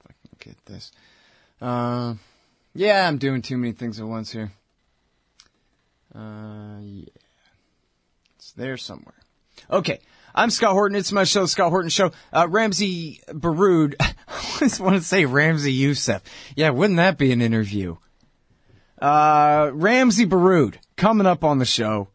[0.00, 0.90] If I can get this.
[1.62, 2.14] Uh,
[2.74, 4.50] yeah, I'm doing too many things at once here.
[6.12, 7.04] Uh, yeah.
[8.34, 9.14] It's there somewhere.
[9.70, 10.00] Okay.
[10.34, 10.96] I'm Scott Horton.
[10.98, 12.10] It's my show, Scott Horton Show.
[12.32, 13.94] Uh, Ramzy Baroud.
[14.00, 14.14] I
[14.56, 16.22] always want to say Ramzi Yousef.
[16.56, 17.98] Yeah, wouldn't that be an interview?
[19.00, 22.08] Uh, Ramzy Baroud coming up on the show.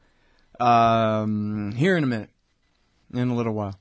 [0.59, 2.29] Um, here in a minute.
[3.13, 3.79] In a little while.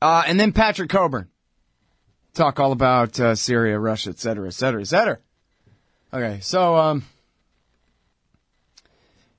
[0.00, 1.28] Uh, and then Patrick Cockburn.
[2.34, 5.18] Talk all about, uh, Syria, Russia, et cetera, et cetera, et cetera.
[6.12, 7.04] Okay, so, um,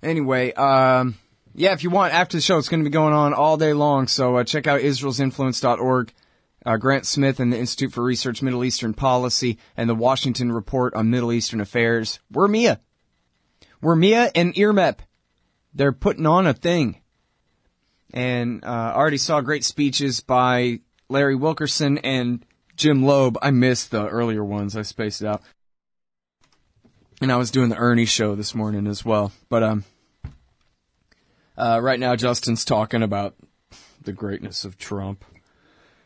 [0.03, 1.15] anyway, um,
[1.55, 3.73] yeah, if you want, after the show, it's going to be going on all day
[3.73, 4.07] long.
[4.07, 6.13] So uh, check out israelsinfluence.org.
[6.65, 10.93] Uh, Grant Smith and the Institute for Research Middle Eastern Policy and the Washington Report
[10.93, 12.19] on Middle Eastern Affairs.
[12.31, 12.81] We're Mia.
[13.81, 14.99] We're Mia and IRMEP.
[15.73, 17.01] They're putting on a thing.
[18.13, 20.79] And uh, already saw great speeches by
[21.09, 22.43] Larry Wilkerson and
[22.75, 23.37] Jim Lobe.
[23.41, 24.75] I missed the earlier ones.
[24.75, 25.43] I spaced it out.
[27.21, 29.31] And I was doing the Ernie show this morning as well.
[29.49, 29.83] But um,
[31.57, 33.35] uh, right now, Justin's talking about
[34.01, 35.25] the greatness of Trump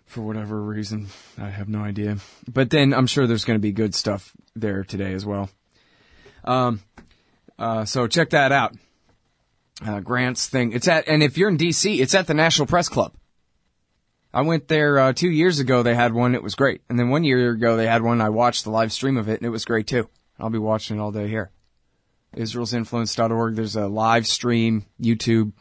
[0.05, 1.07] for whatever reason.
[1.37, 2.17] I have no idea.
[2.51, 5.49] But then I'm sure there's going to be good stuff there today as well.
[6.43, 6.81] Um,
[7.57, 8.75] uh, so check that out.
[9.85, 10.71] Uh, Grant's thing.
[10.71, 13.13] It's at, and if you're in DC, it's at the National Press Club.
[14.33, 15.83] I went there uh, two years ago.
[15.83, 16.33] They had one.
[16.33, 16.81] It was great.
[16.89, 18.19] And then one year ago they had one.
[18.21, 20.09] I watched the live stream of it, and it was great too.
[20.39, 21.51] I'll be watching it all day here.
[22.35, 23.55] Israel'sInfluence.org.
[23.55, 25.53] There's a live stream YouTube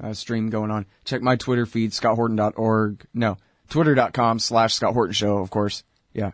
[0.00, 0.86] uh, stream going on.
[1.04, 3.06] Check my Twitter feed, ScottHorton.org.
[3.14, 3.36] No,
[3.68, 5.82] Twitter.com slash Scott Horton Show, of course.
[6.12, 6.32] Yeah.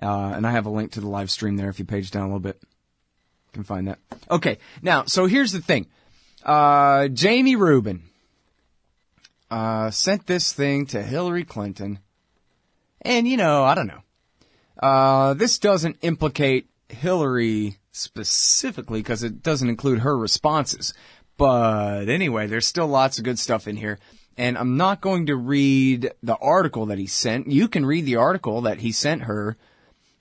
[0.00, 2.22] Uh, and I have a link to the live stream there if you page down
[2.22, 2.62] a little bit.
[3.52, 3.98] Can find that.
[4.30, 4.58] Okay.
[4.82, 5.86] Now, so here's the thing.
[6.44, 8.02] Uh, Jamie Rubin,
[9.50, 11.98] uh, sent this thing to Hillary Clinton.
[13.02, 14.02] And, you know, I don't know.
[14.80, 20.94] Uh, this doesn't implicate Hillary specifically because it doesn't include her responses.
[21.36, 23.98] But anyway, there's still lots of good stuff in here.
[24.36, 27.50] And I'm not going to read the article that he sent.
[27.50, 29.56] You can read the article that he sent her,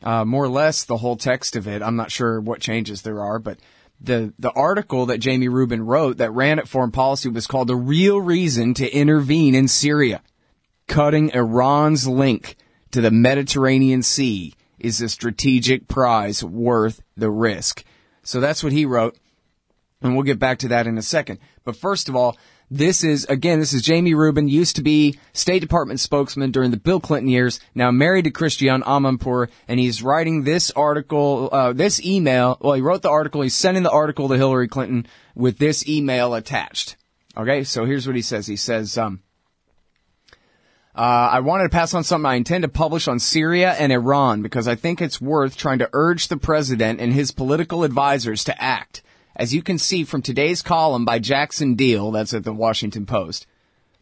[0.04, 1.82] uh, more or less the whole text of it.
[1.82, 3.60] I'm not sure what changes there are, but
[4.02, 7.76] the, the article that Jamie Rubin wrote that ran at foreign policy was called The
[7.76, 10.22] Real Reason to Intervene in Syria.
[10.88, 12.56] Cutting Iran's link
[12.92, 17.84] to the Mediterranean Sea is a strategic prize worth the risk.
[18.24, 19.18] So that's what he wrote.
[20.02, 21.40] And we'll get back to that in a second.
[21.66, 22.38] But first of all,
[22.72, 26.78] this is, again, this is Jamie Rubin, used to be State Department spokesman during the
[26.78, 32.04] Bill Clinton years, now married to Christiane Amanpour, and he's writing this article, uh, this
[32.06, 35.88] email, well, he wrote the article, he's sending the article to Hillary Clinton with this
[35.88, 36.96] email attached.
[37.36, 38.48] Okay, so here's what he says.
[38.48, 39.22] He says, um,
[40.96, 44.42] uh, I wanted to pass on something I intend to publish on Syria and Iran
[44.42, 48.62] because I think it's worth trying to urge the president and his political advisors to
[48.62, 49.02] act.
[49.36, 53.48] As you can see from today's column by Jackson Diehl, that's at the Washington Post,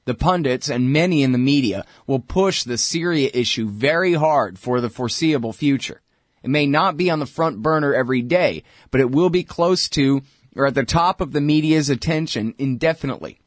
[0.06, 4.80] the pundits and many in the media will push the Syria issue very hard for
[4.80, 6.02] the foreseeable future.
[6.44, 9.90] It may not be on the front burner every day, but it will be close
[9.90, 10.22] to
[10.56, 13.40] or at the top of the media's attention indefinitely.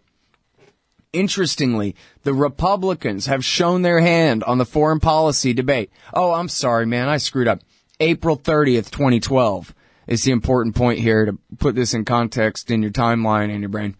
[1.12, 5.90] Interestingly, the Republicans have shown their hand on the foreign policy debate.
[6.14, 7.08] Oh, I'm sorry, man.
[7.08, 7.62] I screwed up.
[7.98, 9.74] April 30th, 2012
[10.10, 13.68] is the important point here to put this in context in your timeline in your
[13.68, 13.94] brain.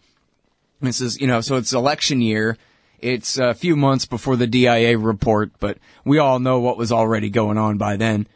[0.81, 2.57] This is, you know, so it's election year.
[2.99, 7.29] It's a few months before the DIA report, but we all know what was already
[7.29, 8.27] going on by then.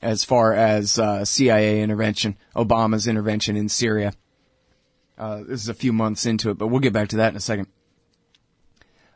[0.00, 4.14] As far as uh, CIA intervention, Obama's intervention in Syria.
[5.18, 7.36] Uh, this is a few months into it, but we'll get back to that in
[7.36, 7.66] a second.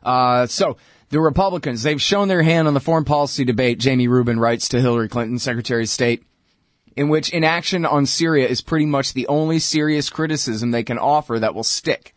[0.03, 0.77] Uh, so
[1.11, 4.81] the Republicans, they've shown their hand on the foreign policy debate, Jamie Rubin writes to
[4.81, 6.23] Hillary Clinton, Secretary of State,
[6.95, 11.37] in which inaction on Syria is pretty much the only serious criticism they can offer
[11.37, 12.15] that will stick.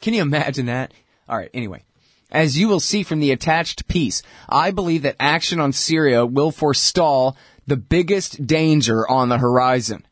[0.00, 0.92] Can you imagine that?
[1.28, 1.84] Alright, anyway.
[2.30, 6.50] As you will see from the attached piece, I believe that action on Syria will
[6.50, 7.36] forestall
[7.66, 10.06] the biggest danger on the horizon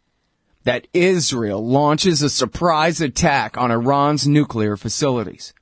[0.64, 5.54] that Israel launches a surprise attack on Iran's nuclear facilities.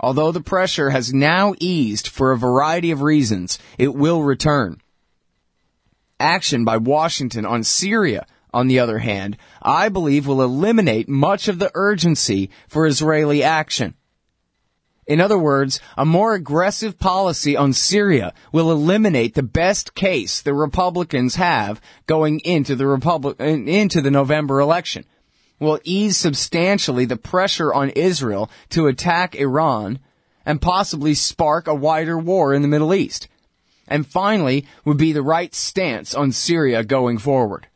[0.00, 4.80] Although the pressure has now eased for a variety of reasons, it will return.
[6.18, 11.58] Action by Washington on Syria, on the other hand, I believe will eliminate much of
[11.58, 13.94] the urgency for Israeli action.
[15.06, 20.54] In other words, a more aggressive policy on Syria will eliminate the best case the
[20.54, 25.04] Republicans have going into the Republic, into the November election.
[25.60, 30.00] Will ease substantially the pressure on Israel to attack Iran
[30.44, 33.28] and possibly spark a wider war in the Middle East.
[33.86, 37.66] And finally, would be the right stance on Syria going forward.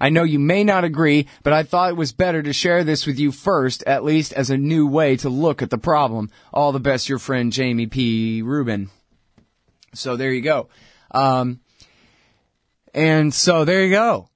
[0.00, 3.06] I know you may not agree, but I thought it was better to share this
[3.06, 6.30] with you first, at least as a new way to look at the problem.
[6.54, 8.40] All the best, your friend Jamie P.
[8.40, 8.88] Rubin.
[9.92, 10.68] So there you go.
[11.10, 11.60] Um,
[12.94, 14.29] and so there you go.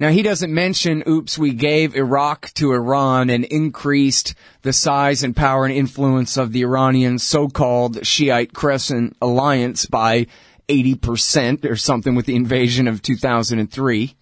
[0.00, 5.34] Now he doesn't mention, oops, we gave Iraq to Iran and increased the size and
[5.34, 10.26] power and influence of the Iranian so-called Shiite Crescent Alliance by
[10.68, 14.14] 80% or something with the invasion of 2003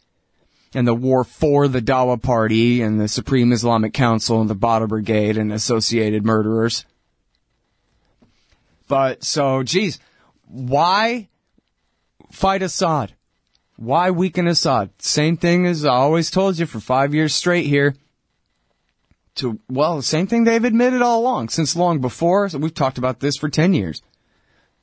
[0.75, 4.87] and the war for the Dawa Party and the Supreme Islamic Council and the Badr
[4.87, 6.85] Brigade and associated murderers.
[8.89, 9.99] But so, geez,
[10.47, 11.29] why
[12.31, 13.16] fight Assad?
[13.77, 14.91] Why weaken Assad?
[14.99, 17.95] Same thing as I always told you for five years straight here.
[19.37, 22.49] To, well, same thing they've admitted all along, since long before.
[22.49, 24.03] So we've talked about this for 10 years.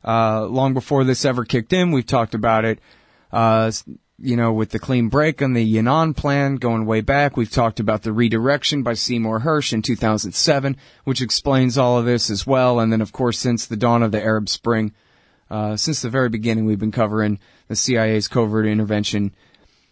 [0.05, 2.79] Uh, long before this ever kicked in, we've talked about it,
[3.31, 3.71] uh,
[4.19, 7.35] you know, with the clean break on the Yinon plan going way back.
[7.35, 12.29] We've talked about the redirection by Seymour Hersh in 2007, which explains all of this
[12.29, 12.79] as well.
[12.79, 14.93] And then, of course, since the dawn of the Arab Spring,
[15.49, 19.33] uh, since the very beginning, we've been covering the CIA's covert intervention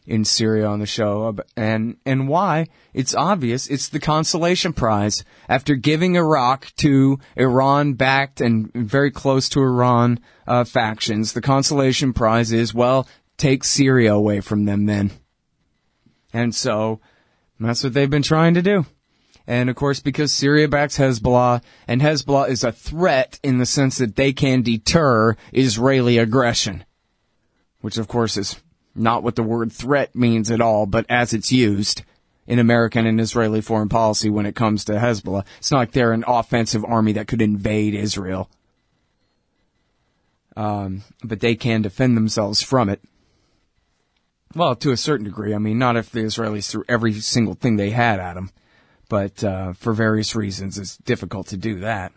[0.05, 1.36] in Syria on the show.
[1.55, 2.67] And, and why?
[2.93, 3.67] It's obvious.
[3.67, 5.24] It's the consolation prize.
[5.47, 12.13] After giving Iraq to Iran backed and very close to Iran, uh, factions, the consolation
[12.13, 13.07] prize is, well,
[13.38, 15.11] take Syria away from them then.
[16.34, 16.99] And so
[17.59, 18.86] that's what they've been trying to do.
[19.47, 23.97] And of course, because Syria backs Hezbollah, and Hezbollah is a threat in the sense
[23.97, 26.86] that they can deter Israeli aggression.
[27.82, 28.62] Which of course is
[28.96, 32.04] not what the word threat means at all, but as it's used
[32.48, 35.46] in American and Israeli foreign policy when it comes to Hezbollah.
[35.58, 38.50] It's not like they're an offensive army that could invade Israel.
[40.58, 43.02] Um, but they can defend themselves from it.
[44.54, 45.54] Well, to a certain degree.
[45.54, 48.52] I mean, not if the Israelis threw every single thing they had at them,
[49.08, 52.12] but uh, for various reasons, it's difficult to do that.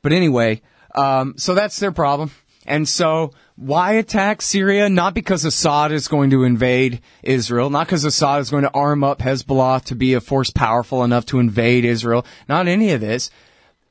[0.00, 0.62] But anyway,
[0.94, 2.30] um, so that's their problem.
[2.66, 4.88] And so, why attack Syria?
[4.88, 9.04] Not because Assad is going to invade Israel, not because Assad is going to arm
[9.04, 13.30] up Hezbollah to be a force powerful enough to invade Israel, not any of this,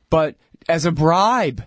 [0.09, 0.35] but
[0.67, 1.63] as a bribe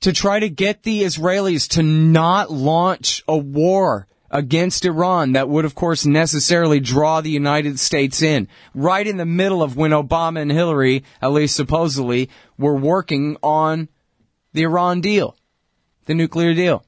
[0.00, 5.64] to try to get the Israelis to not launch a war against Iran that would,
[5.64, 8.48] of course, necessarily draw the United States in.
[8.74, 13.88] Right in the middle of when Obama and Hillary, at least supposedly, were working on
[14.52, 15.36] the Iran deal,
[16.10, 16.84] the nuclear deal,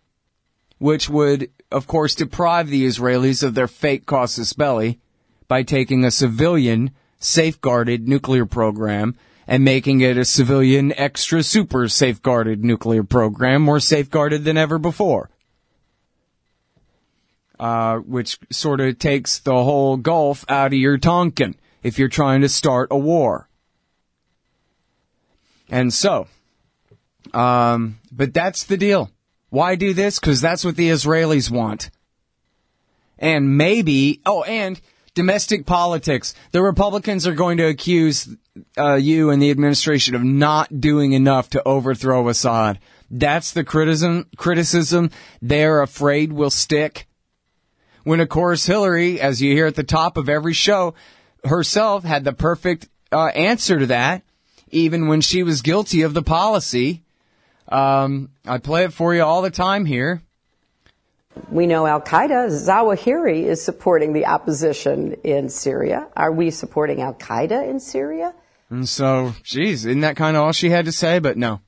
[0.78, 4.98] which would, of course, deprive the Israelis of their fake casus belli
[5.46, 9.14] by taking a civilian, safeguarded nuclear program
[9.46, 15.30] and making it a civilian, extra super safeguarded nuclear program, more safeguarded than ever before
[17.62, 21.54] uh, which sort of takes the whole Gulf out of your Tonkin
[21.84, 23.48] if you're trying to start a war.
[25.70, 26.26] And so,
[27.32, 29.10] um, but that's the deal.
[29.50, 30.18] Why do this?
[30.18, 31.90] Because that's what the Israelis want.
[33.18, 34.80] And maybe, oh, and
[35.14, 36.34] domestic politics.
[36.52, 38.28] The Republicans are going to accuse
[38.76, 42.78] uh, you and the administration of not doing enough to overthrow Assad.
[43.10, 44.26] That's the criticism.
[44.36, 45.10] Criticism
[45.40, 47.06] they're afraid will stick
[48.04, 50.94] when of course Hillary, as you hear at the top of every show,
[51.44, 54.22] herself had the perfect uh, answer to that,
[54.70, 57.02] even when she was guilty of the policy.
[57.68, 60.22] Um, I play it for you all the time here.
[61.50, 66.08] We know Al Qaeda, Zawahiri is supporting the opposition in Syria.
[66.14, 68.34] Are we supporting Al Qaeda in Syria?
[68.68, 71.18] And so, geez, isn't that kind of all she had to say?
[71.18, 71.60] But no.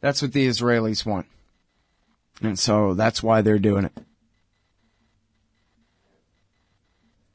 [0.00, 1.26] That's what the Israelis want.
[2.42, 3.92] And so that's why they're doing it.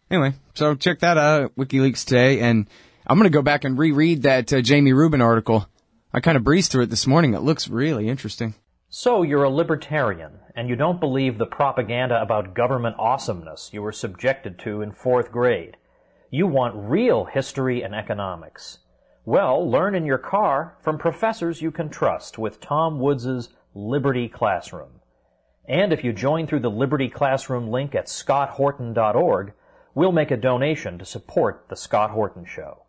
[0.09, 2.67] Anyway, so check that out, WikiLeaks today, and
[3.05, 5.67] I'm going to go back and reread that uh, Jamie Rubin article.
[6.15, 7.33] I kind of breezed through it this morning.
[7.33, 8.53] It looks really interesting.
[8.87, 13.91] So you're a libertarian, and you don't believe the propaganda about government awesomeness you were
[13.91, 15.75] subjected to in fourth grade.
[16.31, 18.77] You want real history and economics.
[19.25, 25.01] Well, learn in your car from professors you can trust with Tom Woods' Liberty Classroom.
[25.67, 29.51] And if you join through the Liberty Classroom link at scotthorton.org,
[29.93, 32.83] we'll make a donation to support The Scott Horton Show.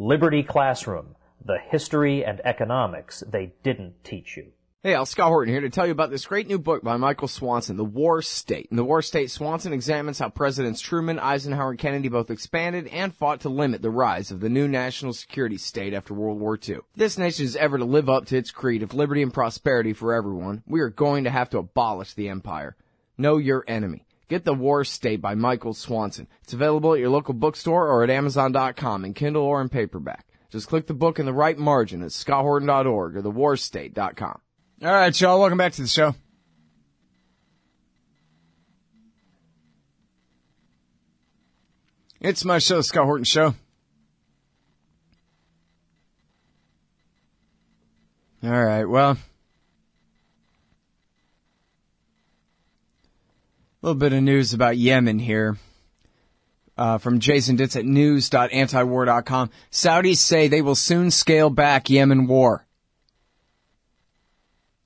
[0.00, 1.14] Liberty Classroom,
[1.48, 4.52] the history and economics they didn't teach you.
[4.82, 7.26] Hey, Al Scott Horton here to tell you about this great new book by Michael
[7.26, 8.68] Swanson, The War State.
[8.70, 13.12] In The War State, Swanson examines how Presidents Truman, Eisenhower, and Kennedy both expanded and
[13.12, 16.78] fought to limit the rise of the new national security state after World War II.
[16.94, 20.14] This nation is ever to live up to its creed of liberty and prosperity for
[20.14, 22.76] everyone, we are going to have to abolish the empire.
[23.16, 24.06] Know your enemy.
[24.28, 26.28] Get The War State by Michael Swanson.
[26.44, 30.26] It's available at your local bookstore or at Amazon.com in Kindle or in paperback.
[30.50, 34.40] Just click the book in the right margin at scotthorton.org or thewarstate.com.
[34.82, 35.40] All right, y'all.
[35.40, 36.14] Welcome back to the show.
[42.20, 43.54] It's my show, Scott Horton Show.
[48.42, 49.16] All right, well, a
[53.82, 55.58] little bit of news about Yemen here.
[56.78, 59.50] Uh, from Jason Ditz at news.antiwar.com.
[59.72, 62.68] Saudis say they will soon scale back Yemen war.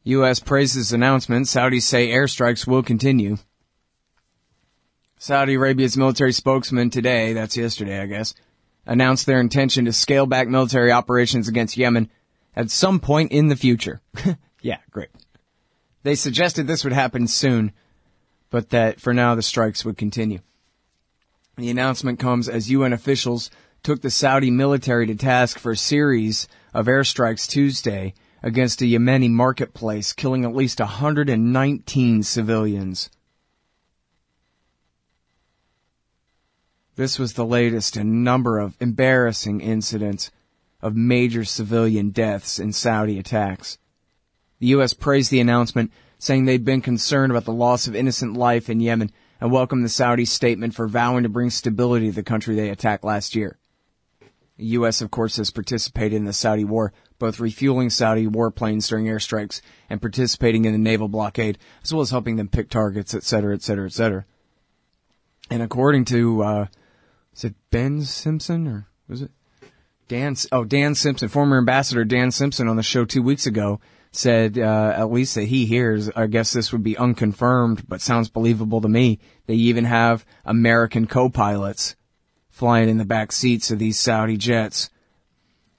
[0.04, 0.40] U.S.
[0.40, 1.46] praises announcement.
[1.46, 3.36] Saudis say airstrikes will continue.
[5.18, 8.34] Saudi Arabia's military spokesman today, that's yesterday, I guess,
[8.86, 12.10] announced their intention to scale back military operations against Yemen
[12.56, 14.00] at some point in the future.
[14.62, 15.10] yeah, great.
[16.02, 17.72] They suggested this would happen soon,
[18.50, 20.40] but that for now the strikes would continue.
[21.56, 23.50] The announcement comes as UN officials
[23.82, 29.28] took the Saudi military to task for a series of airstrikes Tuesday against a Yemeni
[29.28, 33.10] marketplace, killing at least 119 civilians.
[36.96, 40.30] This was the latest in a number of embarrassing incidents
[40.80, 43.78] of major civilian deaths in Saudi attacks.
[44.58, 44.94] The U.S.
[44.94, 49.10] praised the announcement, saying they'd been concerned about the loss of innocent life in Yemen
[49.42, 53.02] and welcomed the Saudi statement for vowing to bring stability to the country they attacked
[53.02, 53.58] last year.
[54.56, 59.06] The U.S., of course, has participated in the Saudi war, both refueling Saudi warplanes during
[59.06, 63.56] airstrikes and participating in the naval blockade, as well as helping them pick targets, etc.,
[63.56, 64.26] etc., etc.
[65.50, 66.66] And according to, uh,
[67.34, 69.32] is it Ben Simpson or was it
[70.06, 70.36] Dan?
[70.52, 73.80] Oh, Dan Simpson, former ambassador Dan Simpson on the show two weeks ago
[74.12, 78.28] said, uh, at least that he hears, I guess this would be unconfirmed, but sounds
[78.28, 79.18] believable to me.
[79.46, 81.96] They even have American co-pilots
[82.50, 84.90] flying in the back seats of these Saudi jets.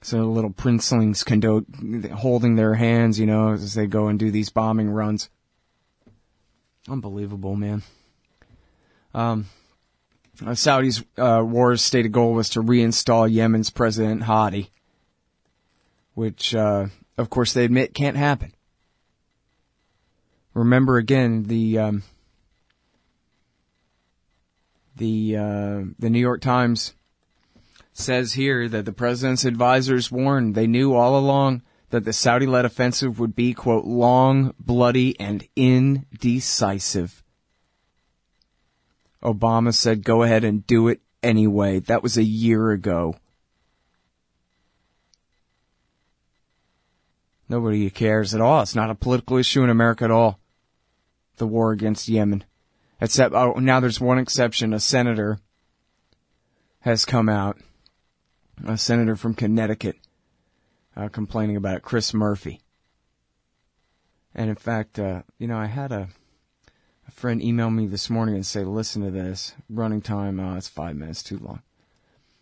[0.02, 1.64] So little princelings condo-
[2.12, 5.30] holding their hands, you know, as they go and do these bombing runs.
[6.88, 7.82] Unbelievable, man.
[9.14, 9.46] Um,
[10.44, 14.70] uh, Saudi's uh, war's stated goal was to reinstall Yemen's President Hadi,
[16.14, 18.52] which, uh, of course, they admit can't happen.
[20.52, 22.02] Remember again the um,
[24.96, 26.94] the uh, the New York Times
[27.92, 33.20] says here that the president's advisors warned they knew all along that the Saudi-led offensive
[33.20, 37.22] would be quote long, bloody, and indecisive.
[39.22, 41.78] Obama said, go ahead and do it anyway.
[41.78, 43.14] That was a year ago.
[47.54, 48.62] Nobody cares at all.
[48.62, 50.40] It's not a political issue in America at all.
[51.36, 52.42] The war against Yemen.
[53.00, 54.74] Except, oh, now there's one exception.
[54.74, 55.38] A senator
[56.80, 57.58] has come out.
[58.66, 59.94] A senator from Connecticut,
[60.96, 61.82] uh, complaining about it.
[61.82, 62.60] Chris Murphy.
[64.34, 66.08] And in fact, uh, you know, I had a,
[67.06, 69.54] a friend email me this morning and say, listen to this.
[69.70, 71.62] Running time, uh, it's five minutes too long.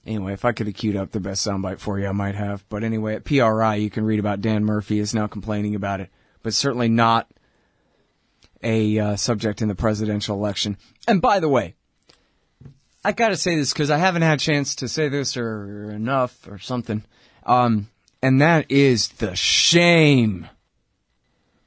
[0.05, 2.65] Anyway, if I could have queued up the best soundbite for you, I might have.
[2.69, 6.11] But anyway, at PRI, you can read about Dan Murphy is now complaining about it,
[6.43, 7.31] but certainly not
[8.63, 10.77] a uh, subject in the presidential election.
[11.07, 11.75] And by the way,
[13.05, 16.49] I gotta say this because I haven't had a chance to say this or enough
[16.49, 17.05] or something.
[17.45, 17.89] Um,
[18.23, 20.49] and that is the shame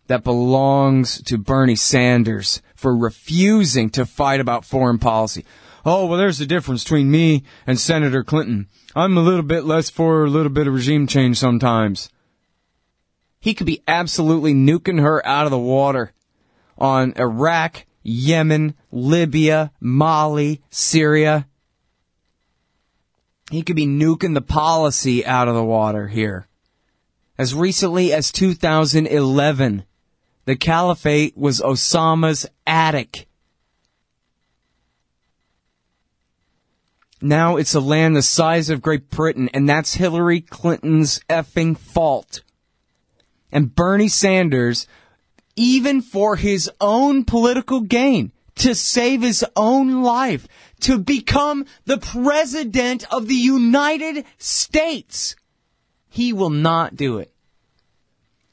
[0.08, 5.46] that belongs to Bernie Sanders for refusing to fight about foreign policy.
[5.86, 8.68] Oh, well, there's the difference between me and Senator Clinton.
[8.96, 12.10] I'm a little bit less for a little bit of regime change sometimes.
[13.40, 16.12] He could be absolutely nuking her out of the water
[16.80, 21.48] on Iraq, Yemen, Libya, Mali, Syria.
[23.52, 26.48] He could be nuking the policy out of the water here.
[27.38, 29.84] As recently as 2011,
[30.46, 33.28] the caliphate was Osama's attic.
[37.26, 42.44] Now it's a land the size of Great Britain, and that's Hillary Clinton's effing fault.
[43.52, 44.86] And Bernie Sanders,
[45.56, 50.48] even for his own political gain, to save his own life,
[50.82, 55.36] to become the president of the United States,
[56.08, 57.34] he will not do it.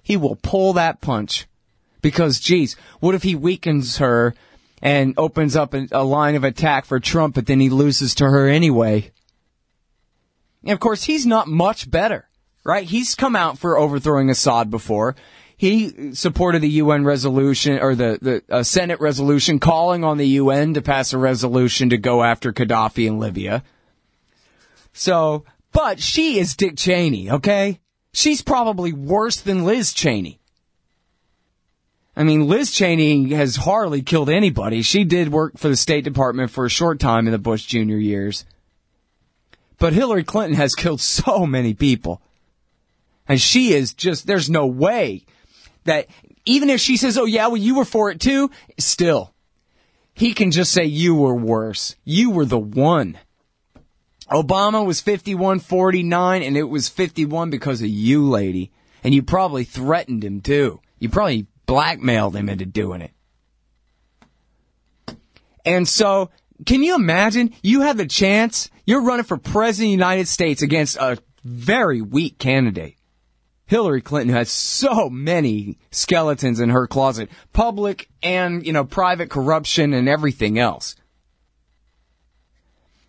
[0.02, 1.46] he will pull that punch.
[2.00, 4.34] Because, geez, what if he weakens her
[4.82, 8.48] and opens up a, line of attack for Trump, but then he loses to her
[8.48, 9.12] anyway?
[10.64, 12.28] And of course, he's not much better,
[12.64, 12.84] right?
[12.84, 15.14] He's come out for overthrowing Assad before.
[15.56, 20.74] He supported the UN resolution or the, the uh, Senate resolution calling on the UN
[20.74, 23.62] to pass a resolution to go after Gaddafi in Libya.
[24.92, 27.78] So, but she is Dick Cheney, okay?
[28.12, 30.41] She's probably worse than Liz Cheney.
[32.14, 34.82] I mean, Liz Cheney has hardly killed anybody.
[34.82, 37.96] She did work for the State Department for a short time in the Bush Jr.
[37.96, 38.44] years.
[39.78, 42.20] But Hillary Clinton has killed so many people.
[43.26, 45.24] And she is just, there's no way
[45.84, 46.06] that
[46.44, 49.32] even if she says, oh yeah, well you were for it too, still,
[50.12, 51.96] he can just say you were worse.
[52.04, 53.18] You were the one.
[54.30, 58.70] Obama was 51-49 and it was 51 because of you, lady.
[59.04, 60.80] And you probably threatened him too.
[60.98, 63.12] You probably blackmailed him into doing it.
[65.64, 66.30] And so,
[66.66, 67.54] can you imagine?
[67.62, 68.70] You have the chance.
[68.84, 72.96] You're running for president of the United States against a very weak candidate.
[73.66, 79.94] Hillary Clinton has so many skeletons in her closet, public and, you know, private corruption
[79.94, 80.94] and everything else.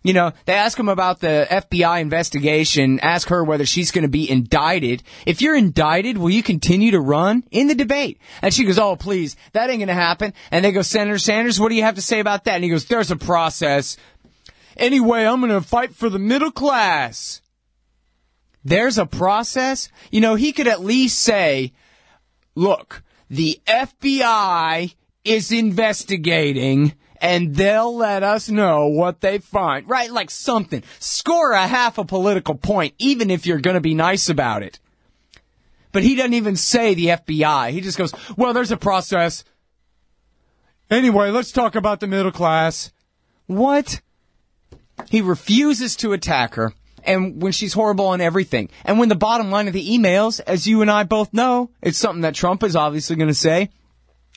[0.04, 4.08] You know, they ask him about the FBI investigation, ask her whether she's going to
[4.08, 5.02] be indicted.
[5.24, 8.20] If you're indicted, will you continue to run in the debate?
[8.42, 10.34] And she goes, oh, please, that ain't going to happen.
[10.50, 12.56] And they go, Senator Sanders, what do you have to say about that?
[12.56, 13.96] And he goes, there's a process.
[14.76, 17.40] Anyway, I'm going to fight for the middle class.
[18.62, 19.88] There's a process.
[20.10, 21.72] You know, he could at least say,
[22.54, 24.94] look, the FBI
[25.24, 26.92] is investigating
[27.24, 29.88] and they'll let us know what they find.
[29.88, 30.12] Right?
[30.12, 30.82] Like something.
[30.98, 34.78] Score a half a political point, even if you're going to be nice about it.
[35.90, 37.70] But he doesn't even say the FBI.
[37.70, 39.42] He just goes, well, there's a process.
[40.90, 42.92] Anyway, let's talk about the middle class.
[43.46, 44.02] What?
[45.08, 46.74] He refuses to attack her.
[47.04, 48.68] And when she's horrible on everything.
[48.84, 51.96] And when the bottom line of the emails, as you and I both know, it's
[51.96, 53.70] something that Trump is obviously going to say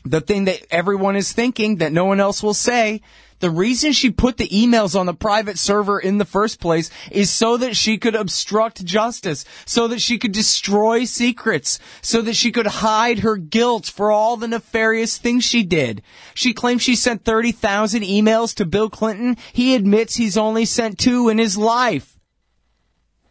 [0.05, 3.01] the thing that everyone is thinking that no one else will say.
[3.39, 7.29] The reason she put the emails on the private server in the first place is
[7.29, 12.51] so that she could obstruct justice, so that she could destroy secrets, so that she
[12.51, 16.01] could hide her guilt for all the nefarious things she did.
[16.33, 19.37] She claims she sent 30,000 emails to Bill Clinton.
[19.53, 22.17] He admits he's only sent two in his life.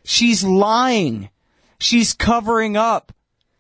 [0.05, 1.31] She's lying.
[1.81, 3.13] She's covering up.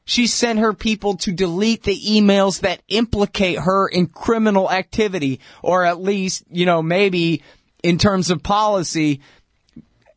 [0.08, 5.84] She sent her people to delete the emails that implicate her in criminal activity, or
[5.84, 7.42] at least, you know, maybe
[7.82, 9.20] in terms of policy,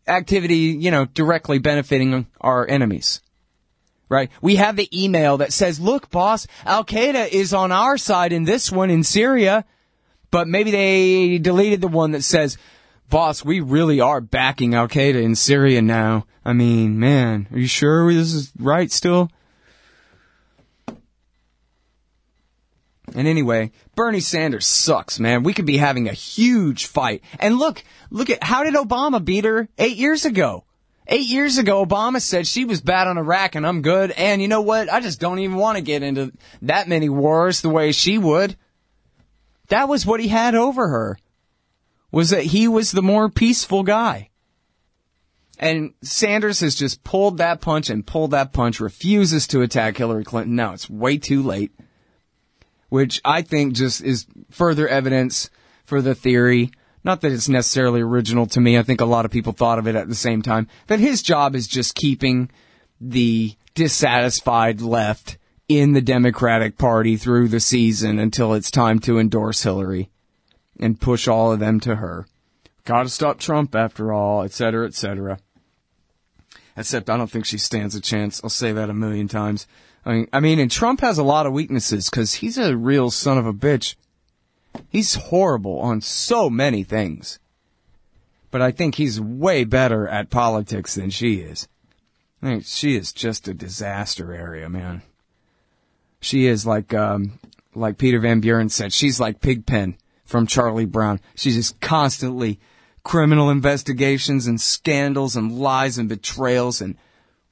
[0.08, 3.22] activity, you know, directly benefiting our enemies.
[4.10, 4.30] Right?
[4.44, 8.44] We have the email that says, look, boss, Al Qaeda is on our side in
[8.44, 9.66] this one in Syria,
[10.30, 12.60] but maybe they deleted the one that says,
[13.10, 16.28] boss, we really are backing Al Qaeda in Syria now.
[16.46, 19.32] I mean, man, are you sure this is right still?
[23.16, 25.44] And anyway, Bernie Sanders sucks, man.
[25.44, 27.24] We could be having a huge fight.
[27.40, 30.66] And look, look at how did Obama beat her eight years ago?
[31.08, 34.12] Eight years ago, Obama said she was bad on Iraq and I'm good.
[34.12, 34.92] And you know what?
[34.92, 36.32] I just don't even want to get into
[36.62, 38.56] that many wars the way she would.
[39.70, 41.18] That was what he had over her.
[42.12, 44.30] Was that he was the more peaceful guy.
[45.60, 50.24] And Sanders has just pulled that punch and pulled that punch, refuses to attack Hillary
[50.24, 50.56] Clinton.
[50.56, 51.72] Now it's way too late
[52.90, 55.50] which I think just is further evidence
[55.84, 56.72] for the theory.
[57.04, 58.78] Not that it's necessarily original to me.
[58.78, 60.68] I think a lot of people thought of it at the same time.
[60.88, 62.52] That his job is just keeping
[63.00, 65.38] the dissatisfied left
[65.70, 70.10] in the Democratic Party through the season until it's time to endorse Hillary
[70.80, 72.26] and push all of them to her.
[72.86, 75.40] Gotta stop Trump after all, et cetera, et cetera.
[76.76, 78.42] Except I don't think she stands a chance.
[78.44, 79.68] I'll say that a million times.
[80.06, 83.12] I mean, I mean, and Trump has a lot of weaknesses because he's a real
[83.12, 83.96] son of a bitch.
[84.90, 87.40] He's horrible on so many things.
[88.52, 91.68] But I think he's way better at politics than she is.
[92.42, 95.04] I mean, she is just a disaster area, man.
[96.22, 97.40] She is like, um,
[97.76, 101.20] like Peter Van Buren said, she's like Pigpen from Charlie Brown.
[101.36, 102.60] She's just constantly
[103.04, 106.96] criminal investigations and scandals and lies and betrayals and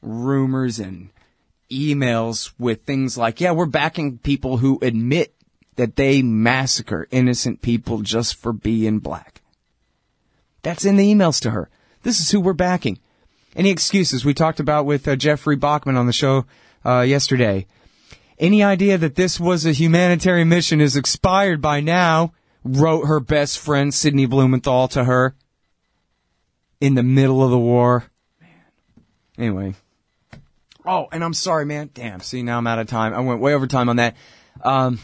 [0.02, 1.10] rumors and
[1.72, 5.34] emails with things like, yeah, we're backing people who admit
[5.76, 9.42] that they massacre innocent people just for being black.
[10.64, 11.70] That's in the emails to her.
[12.04, 13.00] This is who we're backing.
[13.56, 16.46] Any excuses we talked about with uh, Jeffrey Bachman on the show
[16.86, 17.66] uh, yesterday.
[18.40, 23.58] Any idea that this was a humanitarian mission is expired by now, wrote her best
[23.58, 25.36] friend Sidney Blumenthal to her
[26.80, 28.06] in the middle of the war.
[29.38, 29.76] Anyway.
[30.88, 31.90] Oh, and I'm sorry, man.
[31.94, 32.22] Damn.
[32.22, 33.14] See, now I'm out of time.
[33.14, 34.16] I went way over time on that.
[34.64, 35.00] Um,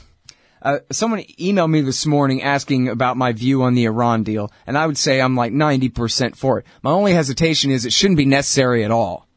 [0.61, 4.77] uh, someone emailed me this morning asking about my view on the Iran deal, and
[4.77, 6.65] I would say I'm like 90% for it.
[6.81, 9.27] My only hesitation is it shouldn't be necessary at all.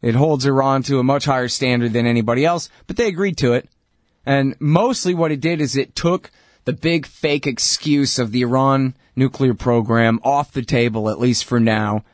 [0.00, 3.54] It holds Iran to a much higher standard than anybody else, but they agreed to
[3.54, 3.68] it.
[4.24, 6.30] And mostly what it did is it took
[6.66, 11.58] the big fake excuse of the Iran nuclear program off the table, at least for
[11.58, 12.04] now,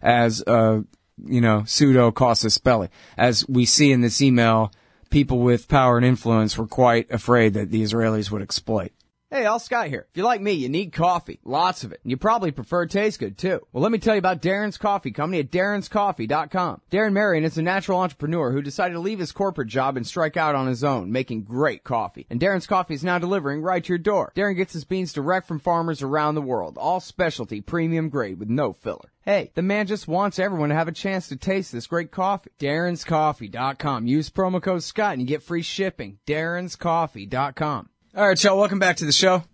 [0.00, 0.80] as, uh,
[1.24, 2.88] you know, pseudo casus belli.
[3.16, 4.72] As we see in this email,
[5.10, 8.92] people with power and influence were quite afraid that the Israelis would exploit.
[9.28, 10.06] Hey, Al Scott here.
[10.08, 11.40] If you're like me, you need coffee.
[11.42, 11.98] Lots of it.
[12.04, 13.66] And you probably prefer it taste good too.
[13.72, 16.82] Well, let me tell you about Darren's Coffee Company at darrenscoffee.com.
[16.92, 20.36] Darren Marion is a natural entrepreneur who decided to leave his corporate job and strike
[20.36, 22.24] out on his own, making great coffee.
[22.30, 24.32] And Darren's Coffee is now delivering right to your door.
[24.36, 26.78] Darren gets his beans direct from farmers around the world.
[26.78, 29.10] All specialty, premium grade with no filler.
[29.22, 32.52] Hey, the man just wants everyone to have a chance to taste this great coffee.
[32.60, 34.06] Darren'sCoffee.com.
[34.06, 36.20] Use promo code Scott and you get free shipping.
[36.28, 37.88] Darren'sCoffee.com.
[38.16, 39.44] All right, y'all, welcome back to the show.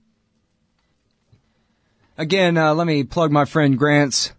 [2.16, 4.32] Again, uh, let me plug my friend Grant's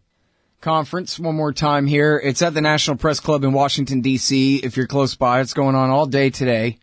[0.62, 2.22] conference one more time here.
[2.24, 4.60] It's at the National Press Club in Washington, D.C.
[4.64, 6.78] If you're close by, it's going on all day today.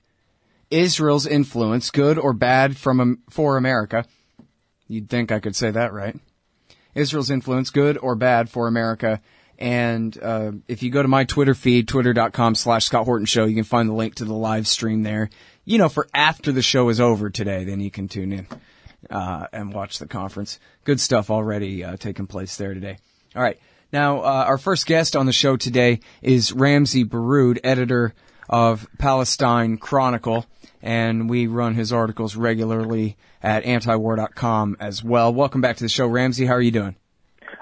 [0.71, 4.05] Israel's influence, good or bad from for America.
[4.87, 6.21] You'd think I could say that right.
[6.95, 9.23] Israel's influence, good or bad for America.
[9.57, 13.55] And uh, if you go to my Twitter feed, twitter.com slash Scott Horton Show, you
[13.55, 15.31] can find the link to the live stream there.
[15.71, 18.49] You know, for after the show is over today, then you can tune in
[19.09, 20.59] uh, and watch the conference.
[20.83, 22.99] Good stuff already uh, taking place there today.
[23.37, 23.57] All right.
[23.93, 28.15] Now, uh, our first guest on the show today is Ramzy Baroud, editor
[28.49, 30.45] of Palestine Chronicle,
[30.83, 35.33] and we run his articles regularly at antiwar.com as well.
[35.33, 36.47] Welcome back to the show, Ramsey.
[36.47, 36.97] How are you doing?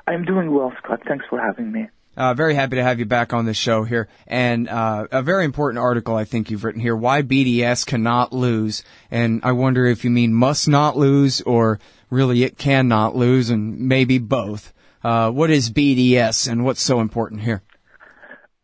[0.07, 1.03] I'm doing well, Scott.
[1.07, 1.89] Thanks for having me.
[2.19, 4.09] Uh, very happy to have you back on the show here.
[4.27, 8.83] And uh, a very important article I think you've written here, Why BDS Cannot Lose.
[9.09, 11.79] And I wonder if you mean must not lose or
[12.11, 14.75] really it cannot lose and maybe both.
[15.05, 17.62] Uh, what is BDS and what's so important here?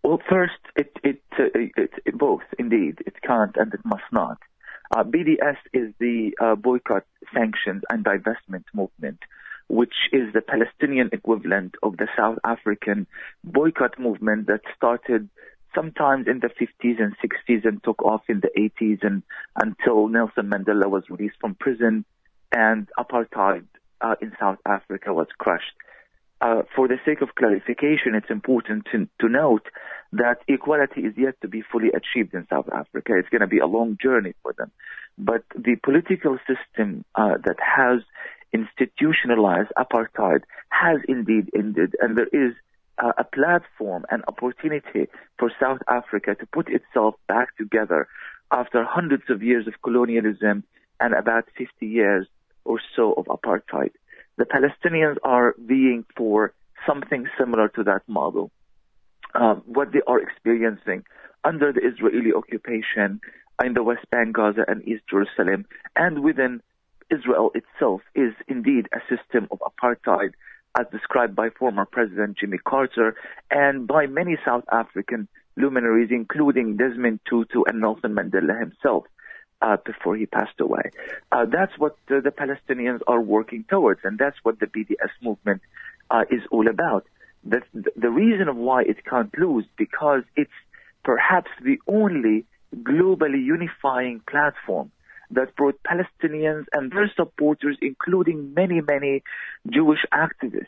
[0.03, 3.05] Well, first, it, it, uh, it, it both, indeed.
[3.07, 4.39] It can't and it must not.
[4.91, 9.21] Uh, BDS is the uh, boycott, sanctions, and divestment movement
[9.69, 13.07] which is the Palestinian equivalent of the South African
[13.43, 15.29] boycott movement that started
[15.75, 19.23] sometimes in the 50s and 60s and took off in the 80s and
[19.61, 22.05] until Nelson Mandela was released from prison
[22.53, 23.65] and apartheid
[24.01, 25.73] uh, in South Africa was crushed.
[26.41, 29.67] Uh, for the sake of clarification, it's important to, to, note
[30.13, 33.13] that equality is yet to be fully achieved in South Africa.
[33.17, 34.71] It's going to be a long journey for them.
[35.17, 38.01] But the political system uh, that has
[38.55, 42.55] institutionalized apartheid has indeed ended, and there is
[43.03, 48.07] uh, a platform and opportunity for South Africa to put itself back together
[48.53, 50.63] after hundreds of years of colonialism
[51.01, 52.27] and about 50 years
[52.65, 53.91] or so of apartheid.
[54.39, 56.55] The Palestinians are being for
[56.87, 58.51] something similar to that model.
[59.35, 61.05] Um, what they are experiencing
[61.45, 63.21] under the Israeli occupation
[63.65, 66.63] in the West Bank, Gaza, and East Jerusalem, and within
[67.11, 70.33] Israel itself is indeed a system of apartheid
[70.79, 73.17] as described by former President Jimmy Carter
[73.51, 79.05] and by many South African luminaries, including Desmond Tutu and Nelson Mandela himself.
[79.63, 80.83] Uh, before he passed away.
[81.33, 85.63] Uh, that's what uh, the Palestinians are working towards, and that's what the BDS movement
[86.11, 87.07] uh, is all about.
[87.45, 87.63] The,
[87.97, 90.51] the reason of why it can't lose because it's
[91.03, 92.45] perhaps the only
[92.75, 94.91] globally unifying platform
[95.35, 99.23] that brought Palestinians and their supporters, including many, many
[99.71, 100.67] Jewish activists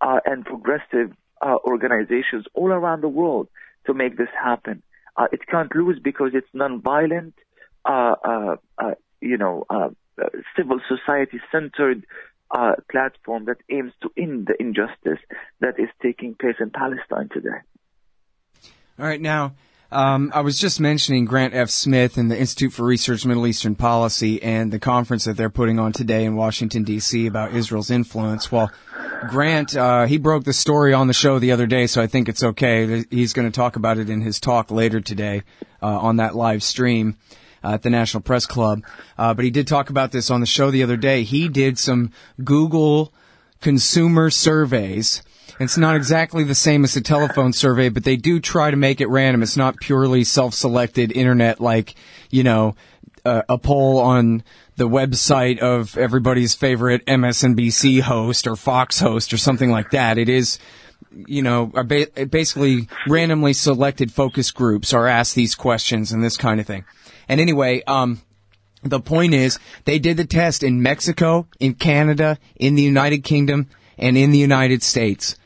[0.00, 3.48] uh, and progressive uh, organizations all around the world
[3.86, 4.82] to make this happen.
[5.16, 7.32] Uh, it can't lose because it's nonviolent,
[7.84, 9.64] uh, uh, uh, you know,
[10.56, 12.04] civil society centered
[12.90, 15.18] platform that aims to end the injustice
[15.60, 17.58] that is taking place in Palestine today.
[18.98, 19.54] All right, now
[19.94, 21.70] um, I was just mentioning Grant F.
[21.70, 25.78] Smith and the Institute for Research Middle Eastern Policy and the conference that they're putting
[25.78, 27.26] on today in Washington D.C.
[27.26, 28.50] about Israel's influence.
[28.50, 28.72] Well,
[29.28, 32.28] Grant, uh, he broke the story on the show the other day, so I think
[32.28, 33.04] it's okay.
[33.08, 35.42] He's going to talk about it in his talk later today
[35.80, 37.16] uh, on that live stream.
[37.62, 38.82] Uh, at the National Press Club,
[39.16, 41.22] uh, but he did talk about this on the show the other day.
[41.22, 42.12] He did some
[42.44, 43.10] Google
[43.62, 45.22] consumer surveys
[45.60, 49.00] It's not exactly the same as a telephone survey, but they do try to make
[49.00, 49.42] it random.
[49.42, 51.94] It's not purely self-selected internet like,
[52.30, 52.74] you know,
[53.24, 54.42] uh, a poll on
[54.76, 60.18] the website of everybody's favorite MSNBC host or Fox host or something like that.
[60.18, 60.58] It is,
[61.26, 66.66] you know, basically randomly selected focus groups are asked these questions and this kind of
[66.66, 66.84] thing.
[67.28, 68.20] And anyway, um,
[68.82, 73.68] the point is they did the test in Mexico, in Canada, in the United Kingdom,
[73.96, 75.36] and in the United States.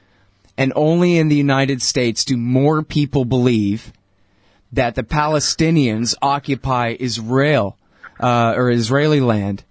[0.59, 3.93] And only in the United States do more people believe
[4.73, 7.79] that the Palestinians occupy Israel,
[8.19, 9.63] uh, or Israeli land,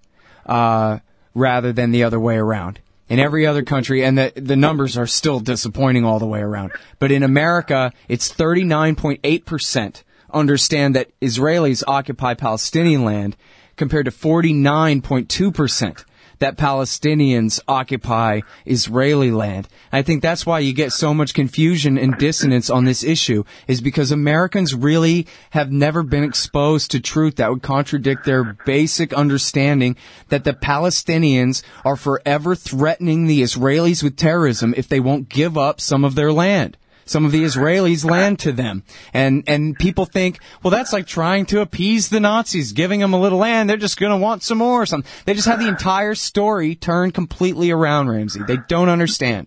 [0.46, 1.00] uh,
[1.34, 2.80] rather than the other way around.
[3.10, 6.72] In every other country, and the, the numbers are still disappointing all the way around.
[6.98, 13.36] But in America, it's 39.8% understand that Israelis occupy Palestinian land
[13.76, 16.04] compared to 49.2%
[16.38, 19.68] that Palestinians occupy Israeli land.
[19.92, 23.80] I think that's why you get so much confusion and dissonance on this issue is
[23.80, 29.96] because Americans really have never been exposed to truth that would contradict their basic understanding
[30.28, 35.80] that the Palestinians are forever threatening the Israelis with terrorism if they won't give up
[35.80, 36.76] some of their land
[37.08, 38.84] some of the Israelis land to them.
[39.12, 43.20] And, and people think, well, that's like trying to appease the Nazis, giving them a
[43.20, 43.68] little land.
[43.68, 45.10] They're just going to want some more or something.
[45.24, 48.42] They just have the entire story turned completely around, Ramzy.
[48.46, 49.46] They don't understand.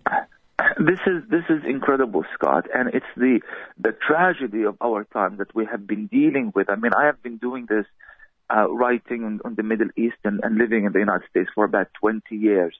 [0.78, 3.40] This is this is incredible, Scott, and it's the
[3.78, 6.70] the tragedy of our time that we have been dealing with.
[6.70, 7.84] I mean, I have been doing this,
[8.48, 11.64] uh, writing on, on the Middle East and, and living in the United States for
[11.64, 12.74] about 20 years,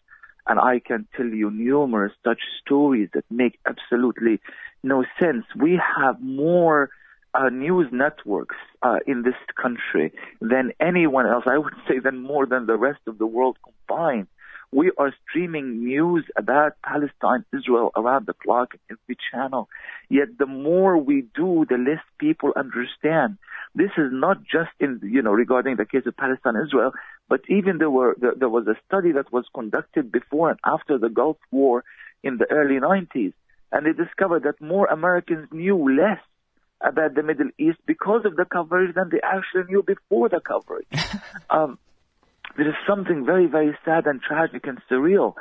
[0.46, 4.40] and I can tell you numerous such stories that make absolutely
[4.82, 5.44] no sense.
[5.56, 6.90] We have more
[7.34, 11.44] uh, news networks uh, in this country than anyone else.
[11.46, 14.28] I would say than more than the rest of the world combined.
[14.74, 19.68] We are streaming news about Palestine, Israel around the clock in every channel.
[20.08, 23.36] Yet the more we do, the less people understand.
[23.74, 26.92] This is not just in, you know, regarding the case of Palestine, Israel,
[27.28, 30.96] but even there were, there, there was a study that was conducted before and after
[30.96, 31.84] the Gulf War
[32.22, 33.34] in the early 90s
[33.72, 36.20] and they discovered that more Americans knew less
[36.80, 40.86] about the Middle East because of the coverage than they actually knew before the coverage.
[41.50, 41.78] um,
[42.56, 45.34] there is something very, very sad and tragic and surreal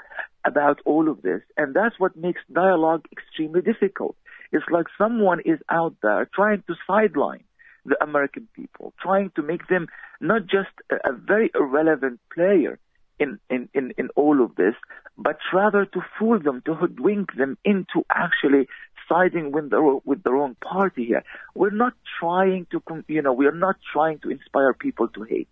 [0.45, 4.15] about all of this, and that's what makes dialogue extremely difficult.
[4.51, 7.43] It's like someone is out there trying to sideline
[7.85, 9.87] the American people, trying to make them
[10.19, 12.79] not just a, a very irrelevant player,
[13.21, 14.73] in, in, in, in all of this,
[15.17, 18.67] but rather to fool them, to hoodwink them into actually
[19.07, 21.23] siding with the, with the wrong party here.
[21.53, 25.49] We're not trying to, you know, we're not trying to inspire people to hate.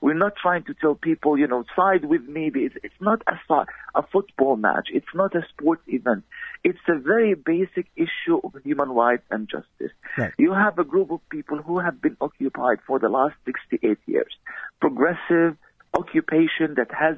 [0.00, 2.50] We're not trying to tell people, you know, side with me.
[2.54, 4.88] It's, it's not a, a football match.
[4.92, 6.24] It's not a sports event.
[6.64, 9.94] It's a very basic issue of human rights and justice.
[10.16, 10.32] Right.
[10.38, 14.32] You have a group of people who have been occupied for the last 68 years.
[14.80, 15.56] Progressive,
[15.94, 17.16] occupation that has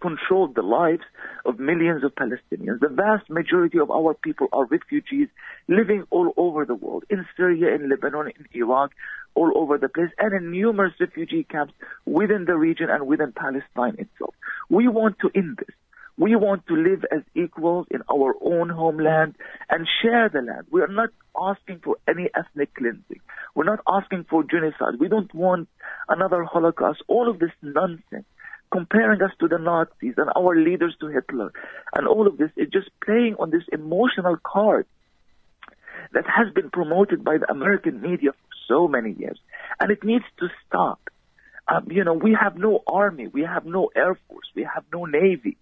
[0.00, 1.02] controlled the lives
[1.44, 2.80] of millions of Palestinians.
[2.80, 5.28] The vast majority of our people are refugees
[5.68, 8.92] living all over the world, in Syria, in Lebanon, in Iraq,
[9.34, 11.74] all over the place, and in numerous refugee camps
[12.04, 14.34] within the region and within Palestine itself.
[14.68, 15.76] We want to end this.
[16.16, 19.36] We want to live as equals in our own homeland
[19.70, 20.66] and share the land.
[20.70, 23.20] We are not asking for any ethnic cleansing.
[23.54, 24.98] We're not asking for genocide.
[24.98, 25.68] We don't want
[26.08, 27.02] another Holocaust.
[27.08, 28.26] All of this nonsense
[28.70, 31.52] comparing us to the Nazis and our leaders to Hitler
[31.94, 34.86] and all of this is just playing on this emotional card
[36.12, 39.38] that has been promoted by the American media for so many years.
[39.78, 41.00] And it needs to stop.
[41.68, 45.04] Um, you know, we have no army, we have no air force, we have no
[45.04, 45.56] navy.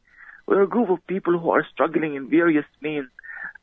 [0.47, 3.09] We're a group of people who are struggling in various means,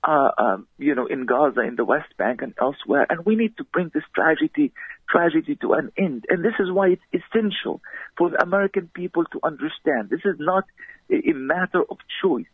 [0.03, 3.07] uh, um, you know, in Gaza, in the West Bank, and elsewhere.
[3.09, 4.71] And we need to bring this tragedy,
[5.09, 6.25] tragedy to an end.
[6.29, 7.81] And this is why it's essential
[8.17, 10.09] for the American people to understand.
[10.09, 10.65] This is not
[11.09, 12.45] a, matter of choice.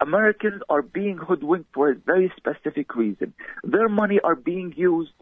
[0.00, 3.32] Americans are being hoodwinked for a very specific reason.
[3.64, 5.12] Their money are being used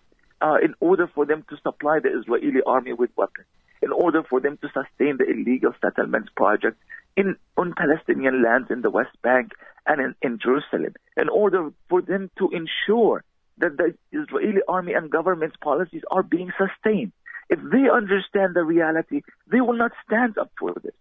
[0.40, 3.46] uh, in order for them to supply the Israeli army with weapons,
[3.82, 6.76] in order for them to sustain the illegal settlements project,
[7.16, 9.52] in on Palestinian lands in the West Bank
[9.86, 13.22] and in, in Jerusalem in order for them to ensure
[13.58, 17.12] that the Israeli army and government's policies are being sustained.
[17.50, 20.94] If they understand the reality, they will not stand up for this.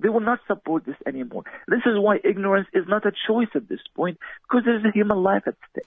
[0.00, 1.44] They will not support this anymore.
[1.68, 5.22] This is why ignorance is not a choice at this point, because there's a human
[5.22, 5.84] life at stake.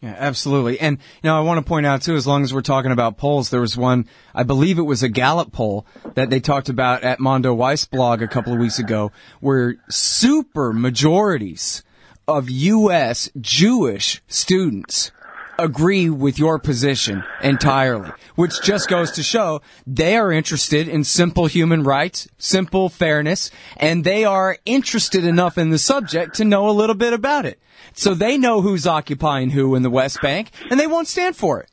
[0.00, 0.78] Yeah, absolutely.
[0.78, 3.16] And, you know, I want to point out too, as long as we're talking about
[3.16, 7.02] polls, there was one, I believe it was a Gallup poll that they talked about
[7.02, 11.82] at Mondoweiss blog a couple of weeks ago, where super majorities
[12.28, 13.30] of U.S.
[13.40, 15.10] Jewish students
[15.58, 21.46] agree with your position entirely, which just goes to show they are interested in simple
[21.46, 26.72] human rights, simple fairness, and they are interested enough in the subject to know a
[26.72, 27.58] little bit about it.
[27.92, 31.60] So they know who's occupying who in the West Bank, and they won't stand for
[31.60, 31.70] it.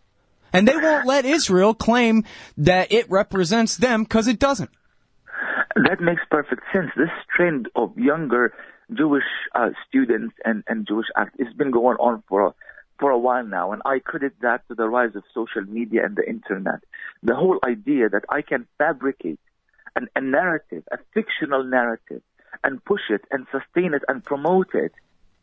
[0.54, 2.26] And they won't let Israel claim
[2.58, 4.70] that it represents them because it doesn't.
[5.76, 6.92] That makes perfect sense.
[6.98, 8.54] This trend of younger
[8.94, 9.24] Jewish
[9.56, 12.54] uh, students and, and Jewish activists has been going on for a,
[13.02, 16.16] for a while now, and I credit that to the rise of social media and
[16.16, 16.80] the internet.
[17.24, 19.40] The whole idea that I can fabricate
[19.96, 22.22] an, a narrative, a fictional narrative,
[22.64, 24.94] and push it and sustain it and promote it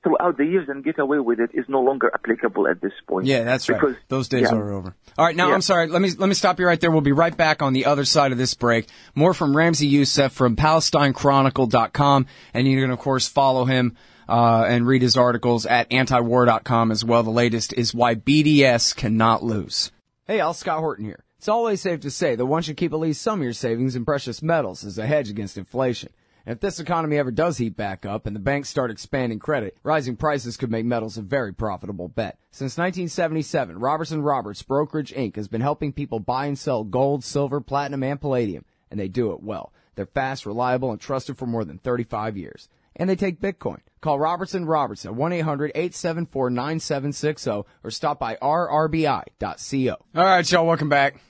[0.04, 3.26] throughout the years and get away with it is no longer applicable at this point.
[3.26, 3.96] Yeah, that's because, right.
[4.06, 4.56] Those days yeah.
[4.56, 4.94] are over.
[5.18, 5.54] All right, now Yeah.
[5.54, 5.88] I'm sorry.
[5.88, 6.92] Let me let me stop you right there.
[6.92, 8.86] We'll be right back on the other side of this break.
[9.16, 13.96] More from Ramzi Yousef from PalestineChronicle.com, and you can of course follow him
[14.28, 17.22] uh, and read his articles at antiwar.com as well.
[17.22, 19.90] The latest is why BDS cannot lose.
[20.26, 21.24] Hey, Al Scott Horton here.
[21.38, 23.94] It's always safe to say that one should keep at least some of your savings
[23.94, 26.10] in precious metals as a hedge against inflation.
[26.44, 29.76] And if this economy ever does heat back up and the banks start expanding credit,
[29.82, 32.38] rising prices could make metals a very profitable bet.
[32.50, 35.36] Since 1977, Roberts and Roberts Brokerage Inc.
[35.36, 39.32] has been helping people buy and sell gold, silver, platinum, and palladium, and they do
[39.32, 39.72] it well.
[39.94, 42.68] They're fast, reliable, and trusted for more than 35 years.
[42.96, 43.80] And they take Bitcoin.
[44.00, 49.96] Call Roberts and Roberts at 1-800-874-9760 or stop by rrbi.co.
[50.14, 51.20] All right, y'all, welcome back.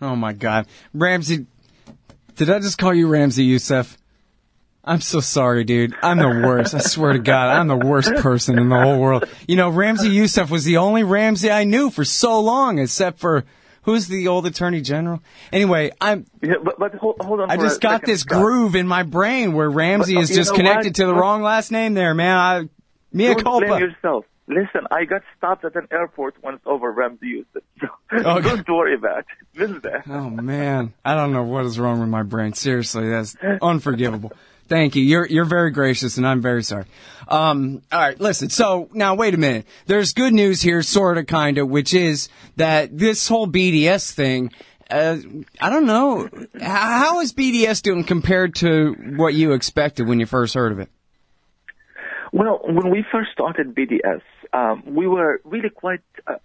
[0.00, 0.68] Oh my God.
[0.94, 1.46] Ramzy,
[2.36, 3.96] did I just call you Ramzi Yousef?
[4.84, 5.92] I'm so sorry, dude.
[6.02, 6.72] I'm the worst.
[6.74, 9.24] I swear to God, I'm the worst person in the whole world.
[9.46, 13.44] You know, Ramzi Yousef was the only Ramsey I knew for so long, except for
[13.88, 15.22] who's the old Attorney General.
[15.52, 16.26] Anyway, I'm.
[16.42, 17.50] Yeah, but, but hold, hold on.
[17.50, 18.42] I just got second, this Scott.
[18.42, 20.94] groove in my brain where Ramsey But, uh, is just connected what?
[20.96, 22.36] to the wrong last name there, man.
[22.36, 22.68] I,
[23.12, 23.66] mea Don't culpa.
[23.66, 24.26] blame yourself.
[24.46, 27.62] Listen, I got stopped at an airport once over Ramzi Yousef.
[27.80, 28.48] So Okay.
[28.48, 29.26] don't worry about it.
[29.54, 30.02] This is that.
[30.08, 32.52] Oh man, I don't know what is wrong with my brain.
[32.54, 34.32] Seriously, that's unforgivable.
[34.68, 35.02] Thank you.
[35.02, 36.84] You're you're very gracious, and I'm very sorry.
[37.26, 38.50] Um, all right, listen.
[38.50, 39.66] So now, wait a minute.
[39.86, 44.52] There's good news here, sort of, kind of, which is that this whole BDS thing.
[44.90, 45.18] Uh,
[45.60, 46.28] I don't know.
[46.60, 50.88] How is BDS doing compared to what you expected when you first heard of it?
[52.32, 56.36] Well, when we first started BDS, um, we were really quite uh,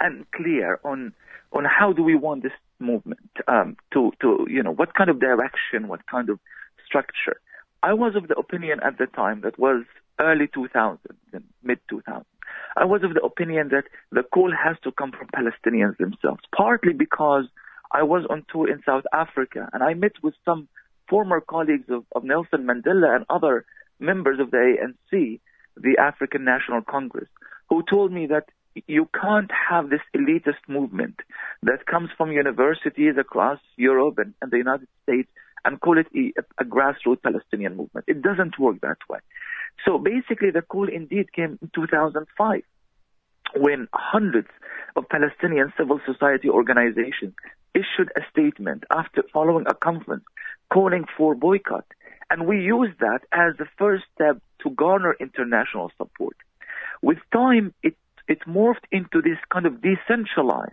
[0.00, 1.12] unclear on
[1.52, 5.20] on how do we want this movement um, to to you know what kind of
[5.20, 6.38] direction, what kind of
[6.86, 7.40] structure.
[7.82, 9.84] I was of the opinion at the time that was
[10.18, 10.98] early 2000s
[11.32, 12.24] and mid 2000s.
[12.76, 16.92] I was of the opinion that the call has to come from Palestinians themselves, partly
[16.92, 17.44] because
[17.92, 20.68] I was on tour in South Africa and I met with some
[21.08, 23.64] former colleagues of, of Nelson Mandela and other
[23.98, 24.76] members of the
[25.12, 25.40] ANC,
[25.76, 27.28] the African National Congress,
[27.68, 28.48] who told me that
[28.86, 31.16] you can't have this elitist movement
[31.62, 35.28] that comes from universities across Europe and, and the United States
[35.66, 38.06] and call it a, a grassroots Palestinian movement.
[38.08, 39.18] It doesn't work that way.
[39.84, 42.62] So basically, the call indeed came in 2005
[43.56, 44.48] when hundreds
[44.96, 47.34] of Palestinian civil society organizations
[47.74, 50.24] issued a statement after following a conference
[50.72, 51.84] calling for boycott.
[52.30, 56.36] And we used that as the first step to garner international support.
[57.02, 57.96] With time, it,
[58.28, 60.72] it morphed into this kind of decentralized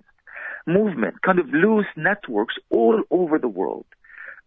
[0.66, 3.86] movement, kind of loose networks all over the world.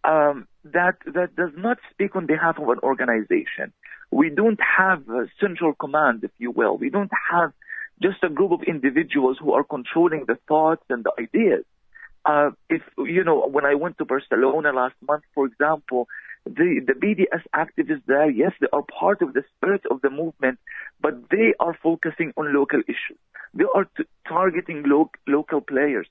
[0.07, 3.73] Um, that that does not speak on behalf of an organization.
[4.11, 6.77] We don't have a central command, if you will.
[6.77, 7.53] We don't have
[8.01, 11.65] just a group of individuals who are controlling the thoughts and the ideas.
[12.25, 16.09] Uh, if you know, when I went to Barcelona last month, for example,
[16.45, 20.59] the the BDS activists there, yes, they are part of the spirit of the movement,
[21.01, 23.19] but they are focusing on local issues.
[23.55, 26.07] They are t- targeting lo- local players.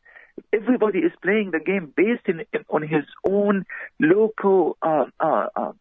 [0.53, 3.65] Everybody is playing the game based in, in on his own
[3.99, 5.71] local uh, uh, uh,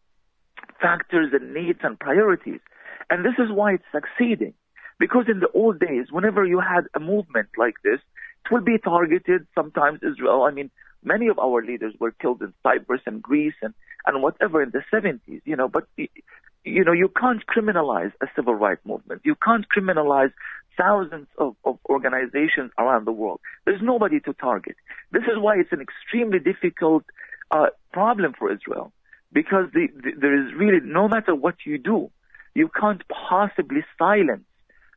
[0.81, 2.61] factors and needs and priorities,
[3.09, 4.53] and this is why it's succeeding.
[4.97, 7.99] Because in the old days, whenever you had a movement like this,
[8.45, 9.45] it would be targeted.
[9.53, 10.43] Sometimes Israel.
[10.43, 10.71] I mean,
[11.03, 13.73] many of our leaders were killed in Cyprus and Greece and
[14.05, 15.41] and whatever in the 70s.
[15.45, 19.21] You know, but you know you can't criminalize a civil rights movement.
[19.23, 20.31] You can't criminalize
[20.77, 23.39] thousands of, of organizations around the world.
[23.65, 24.75] There's nobody to target.
[25.11, 27.03] This is why it's an extremely difficult
[27.51, 28.91] uh, problem for Israel
[29.31, 32.09] because the, the, there is really no matter what you do,
[32.53, 34.45] you can't possibly silence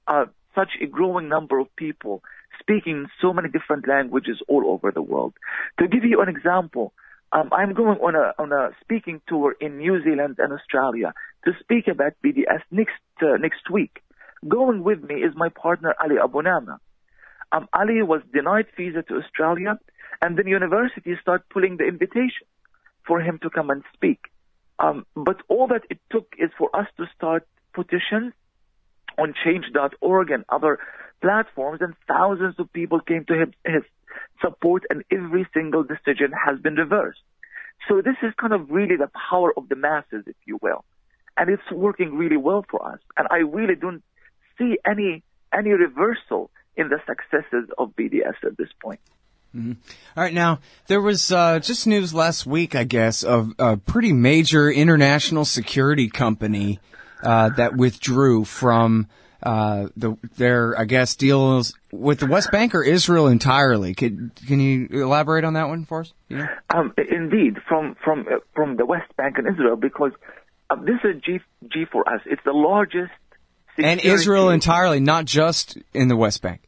[0.07, 2.23] uh, such a growing number of people
[2.61, 5.35] speaking so many different languages all over the world.
[5.79, 6.93] To give you an example,
[7.31, 11.13] Um, I'm going on a on a speaking tour in New Zealand and Australia
[11.45, 14.03] to speak about BDS next uh, next week.
[14.47, 16.79] Going with me is my partner Ali Abunimah.
[17.51, 19.79] Um, Ali was denied visa to Australia,
[20.21, 22.47] and then universities start pulling the invitation
[23.07, 24.27] for him to come and speak.
[24.79, 28.33] Um, but all that it took is for us to start petitions
[29.19, 30.79] on change.org and other
[31.21, 33.83] platforms, and thousands of people came to his, his
[34.41, 37.21] support, and every single decision has been reversed.
[37.89, 40.85] So this is kind of really the power of the masses, if you will.
[41.37, 42.99] And it's working really well for us.
[43.17, 44.03] And I really don't
[44.59, 45.23] see any
[45.57, 49.01] any reversal in the successes of BDS at this point.
[49.57, 49.73] Mm-hmm.
[50.17, 54.13] All right, now there was uh, just news last week, I guess, of a pretty
[54.13, 56.81] major international security company
[57.23, 59.09] uh, that withdrew from
[59.43, 63.95] uh, the their, I guess, deals with the West Bank or Israel entirely.
[63.95, 66.13] Could, can you elaborate on that one for us?
[66.29, 66.45] Know?
[66.75, 70.13] um, indeed, from from from the West Bank and Israel, because
[70.71, 71.41] uh, this is G
[71.73, 72.21] G for us.
[72.27, 73.13] It's the largest.
[73.79, 76.63] And Israel entirely, not just in the West Bank.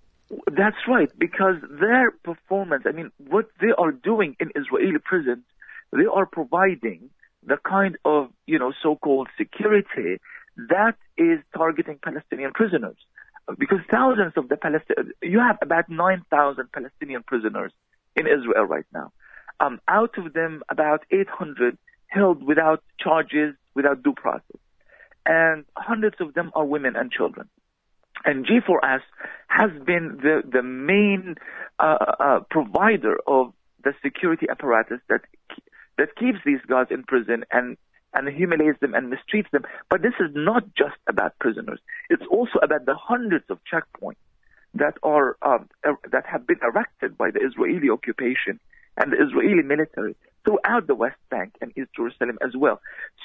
[0.46, 5.44] That's right, because their performance, I mean, what they are doing in Israeli prisons,
[5.92, 7.10] they are providing
[7.44, 10.20] the kind of, you know, so-called security
[10.68, 12.96] that is targeting Palestinian prisoners.
[13.58, 17.72] Because thousands of the Palestinian, you have about 9,000 Palestinian prisoners
[18.14, 19.12] in Israel right now.
[19.58, 24.60] Um, out of them, about 800 held without charges, without due process.
[25.26, 27.48] And hundreds of them are women and children.
[28.24, 29.00] And G4S
[29.48, 31.36] has been the, the main
[31.78, 33.52] uh, uh, provider of
[33.82, 35.22] the security apparatus that
[35.96, 37.76] that keeps these guys in prison and
[38.12, 39.62] and humiliates them and mistreats them.
[39.88, 41.80] But this is not just about prisoners.
[42.08, 44.16] It's also about the hundreds of checkpoints
[44.74, 45.66] that are er,
[46.10, 48.58] that have been erected by the Israeli occupation
[48.96, 52.80] and the Israeli military throughout the West Bank and East Jerusalem as well.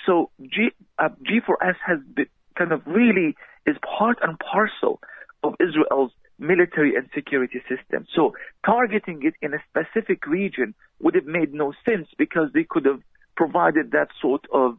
[0.06, 3.36] So G, uh, G4S has been kind of really
[3.66, 5.00] is part and parcel
[5.44, 8.06] of Israel's military and security system.
[8.14, 8.34] So
[8.66, 13.02] targeting it in a specific region would have made no sense because they could have
[13.36, 14.78] provided that sort of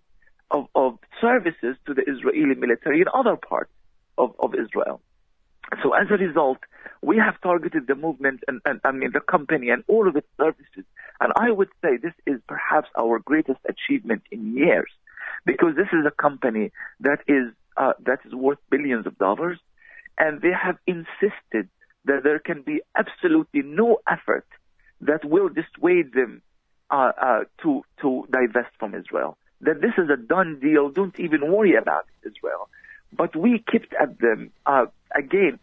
[0.51, 3.71] of, of services to the Israeli military in other parts
[4.17, 5.01] of, of Israel.
[5.83, 6.59] So as a result,
[7.03, 10.29] we have targeted the movement and, and I mean the company and all of its
[10.37, 10.85] services.
[11.21, 14.91] And I would say this is perhaps our greatest achievement in years
[15.45, 19.59] because this is a company that is uh, that is worth billions of dollars,
[20.19, 21.69] and they have insisted
[22.07, 24.47] that there can be absolutely no effort
[25.01, 26.43] that will dissuade them
[26.91, 29.37] uh, uh, to to divest from Israel.
[29.61, 30.91] That this is a done deal.
[30.91, 32.69] Don't even worry about Israel.
[33.13, 35.59] But we kept at them uh, again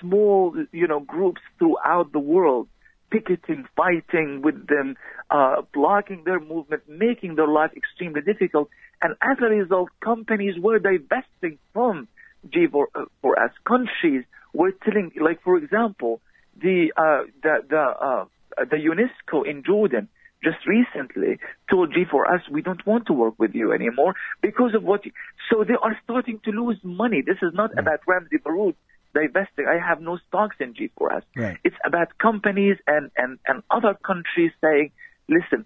[0.00, 2.68] small, you know, groups throughout the world,
[3.10, 4.96] picketing, fighting with them,
[5.30, 8.68] uh, blocking their movement, making their life extremely difficult.
[9.02, 12.08] And as a result, companies were divesting from
[12.48, 13.52] G4S.
[13.66, 16.20] Countries were telling, like for example,
[16.60, 18.24] the uh, the the uh,
[18.58, 20.08] the UNESCO in Jordan
[20.42, 21.38] just recently
[21.70, 25.04] told G4S we don't want to work with you anymore because of what.
[25.04, 25.12] You,
[25.50, 27.22] so they are starting to lose money.
[27.24, 28.74] This is not about Ramzy Baroud
[29.14, 29.66] divesting.
[29.66, 31.22] I have no stocks in G4S.
[31.36, 31.58] Right.
[31.64, 34.92] It's about companies and, and, and other countries saying,
[35.28, 35.64] listen,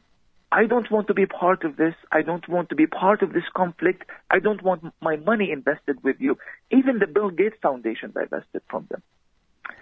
[0.50, 1.94] I don't want to be part of this.
[2.10, 4.04] I don't want to be part of this conflict.
[4.30, 6.36] I don't want my money invested with you.
[6.70, 9.02] Even the Bill Gates Foundation divested from them.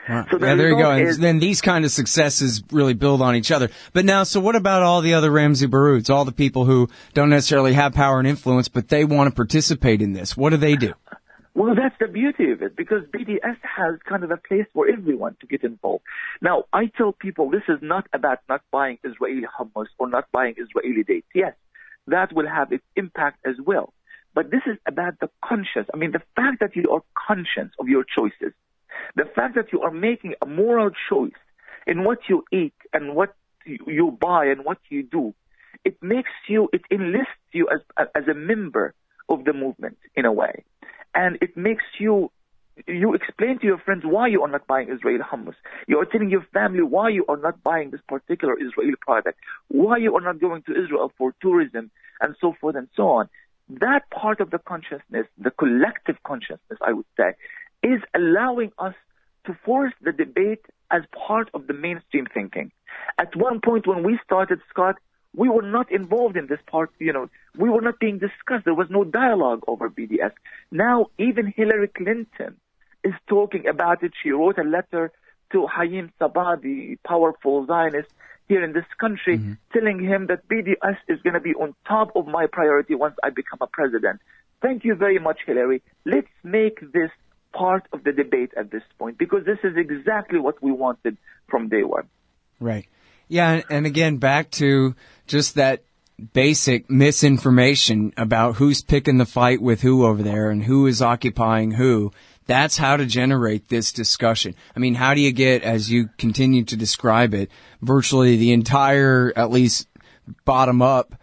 [0.09, 0.27] Wow.
[0.31, 0.91] So yeah, there you go.
[0.91, 3.69] And then these kind of successes really build on each other.
[3.93, 7.31] But now, so what about all the other Ramzy Barouds, all the people who don't
[7.31, 10.37] necessarily have power and influence, but they want to participate in this?
[10.37, 10.95] What do they do?
[11.53, 15.37] Well, that's the beauty of it because BDS has kind of a place for everyone
[15.41, 16.05] to get involved.
[16.41, 20.55] Now, I tell people this is not about not buying Israeli hummus or not buying
[20.57, 21.27] Israeli dates.
[21.35, 21.55] Yes,
[22.07, 23.93] that will have its impact as well.
[24.33, 25.89] But this is about the conscience.
[25.93, 28.55] I mean, the fact that you are conscious of your choices,
[29.17, 31.33] the fact that you are making a moral choice
[31.85, 33.35] in what you eat and what
[33.67, 35.35] you buy and what you do,
[35.85, 38.95] it makes you, it enlists you as, as a member
[39.29, 40.65] of the movement in a way
[41.15, 42.31] and it makes you
[42.87, 45.55] you explain to your friends why you are not buying Israeli hummus.
[45.87, 49.39] You are telling your family why you are not buying this particular Israeli product,
[49.69, 53.29] why you are not going to Israel for tourism, and so forth and so on.
[53.69, 57.35] That part of the consciousness, the collective consciousness, I would say,
[57.83, 58.95] is allowing us
[59.47, 62.73] to force the debate as part of the mainstream thinking.
[63.19, 64.97] At one point when we started, Scott,
[65.35, 68.65] we were not involved in this part, you know, we were not being discussed.
[68.65, 70.33] There was no dialogue over BDS.
[70.71, 72.57] Now, even Hillary Clinton
[73.05, 74.13] is talking about it.
[74.23, 75.13] She wrote a letter
[75.53, 78.09] to Haim Saban, the powerful Zionist
[78.49, 79.53] here in this country, Mm-hmm.
[79.73, 83.31] telling him that BDS is going to be on top of my priority once I
[83.31, 84.21] become a president.
[84.61, 85.83] Thank you very much, Hillary.
[86.05, 87.11] Let's make this
[87.53, 91.17] part of the debate at this point because this is exactly what we wanted
[91.49, 92.09] from day one.
[92.59, 92.87] Right.
[93.31, 94.95] Yeah, and- again, back to
[95.29, 95.85] just that
[96.35, 101.71] basic misinformation about who's picking the fight with who over there and who is occupying
[101.71, 102.13] who.
[102.47, 104.57] That's how to generate this discussion.
[104.77, 107.51] I mean, how do you get, as you continue to describe it,
[107.81, 109.87] virtually the entire, at least
[110.45, 111.15] bottom up,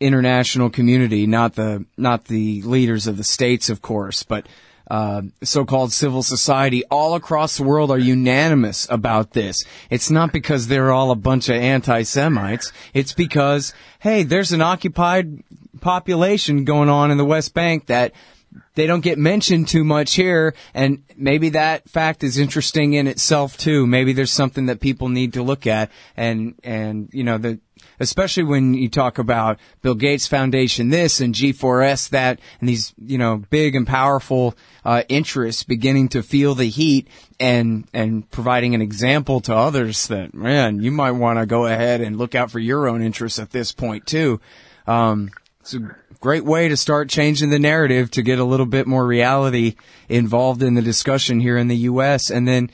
[0.00, 4.46] international community, not the not the leaders of the states, of course, but
[4.88, 9.64] uh, so-called civil society all across the world are unanimous about this.
[9.90, 12.72] It's not because they're all a bunch of anti-Semites.
[12.94, 15.42] It's because hey, there's an occupied
[15.80, 18.12] population going on in the West Bank that
[18.74, 23.58] they don't get mentioned too much here, and maybe that fact is interesting in itself
[23.58, 23.86] too.
[23.86, 27.60] Maybe there's something that people need to look at, and and you know the
[28.00, 33.18] especially when you talk about Bill Gates Foundation this and G4S that, and these you
[33.18, 34.54] know big and powerful
[34.84, 37.08] uh, interests beginning to feel the heat
[37.38, 42.00] and and providing an example to others that man you might want to go ahead
[42.00, 44.40] and look out for your own interests at this point too.
[44.86, 45.30] Um,
[45.60, 49.06] it's a great way to start changing the narrative to get a little bit more
[49.06, 49.76] reality
[50.08, 52.30] involved in the discussion here in the U.S.
[52.30, 52.70] And then,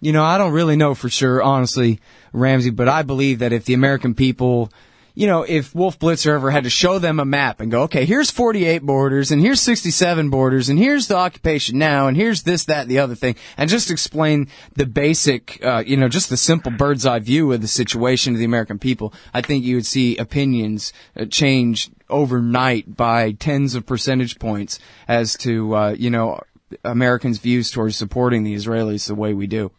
[0.00, 2.00] you know, I don't really know for sure, honestly,
[2.32, 4.72] Ramzy, but I believe that if the American people,
[5.14, 8.04] you know, if Wolf Blitzer ever had to show them a map and go, okay,
[8.04, 12.64] here's 48 borders and here's 67 borders and here's the occupation now and here's this,
[12.64, 16.36] that, and the other thing, and just explain the basic, uh, you know, just the
[16.36, 19.86] simple bird's eye view of the situation to the American people, I think you would
[19.86, 24.78] see opinions uh, change overnight by tens of percentage points
[25.08, 26.40] as to, uh, you know,
[26.84, 29.72] Americans' views towards supporting the Israelis the way we do.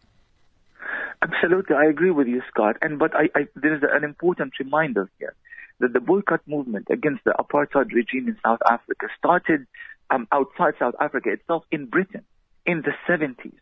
[1.24, 2.76] Absolutely, I agree with you, Scott.
[2.82, 5.34] And but I, I, there is an important reminder here
[5.80, 9.66] that the boycott movement against the apartheid regime in South Africa started
[10.10, 12.26] um, outside South Africa itself in Britain
[12.66, 13.56] in the 70s,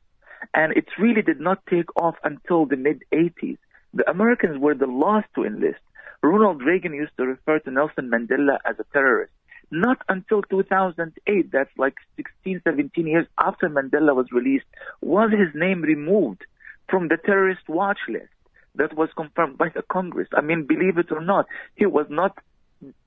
[0.55, 3.59] and it really did not take off until the mid 80s.
[3.93, 5.81] The Americans were the last to enlist.
[6.23, 9.33] Ronald Reagan used to refer to Nelson Mandela as a terrorist.
[9.69, 14.65] Not until 2008, that's like 16, 17 years after Mandela was released,
[14.99, 16.43] was his name removed
[16.91, 18.27] from the terrorist watch list
[18.75, 20.27] that was confirmed by the Congress.
[20.33, 22.37] I mean, believe it or not, he was not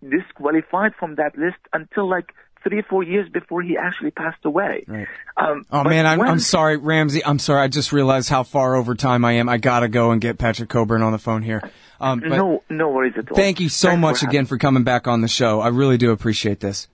[0.02, 2.32] disqualified from that list until like
[2.62, 4.84] three, or four years before he actually passed away.
[4.88, 5.06] Right.
[5.36, 7.22] Um, Oh man, I'm, when- I'm sorry, Ramzy.
[7.24, 7.60] I'm sorry.
[7.62, 9.48] I just realized how far over time I am.
[9.48, 11.62] I gotta go and get Patrick Cockburn on the phone here.
[12.00, 13.36] Um, but no, no worries at all.
[13.36, 15.60] thank you so Thanks for much having again for coming back on the show.
[15.60, 16.88] I really do appreciate this.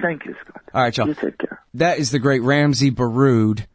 [0.00, 0.62] Thank you, Scott.
[0.74, 1.06] All right, y'all.
[1.08, 1.62] You take care.
[1.74, 3.66] That is the great Ramzy Baroud.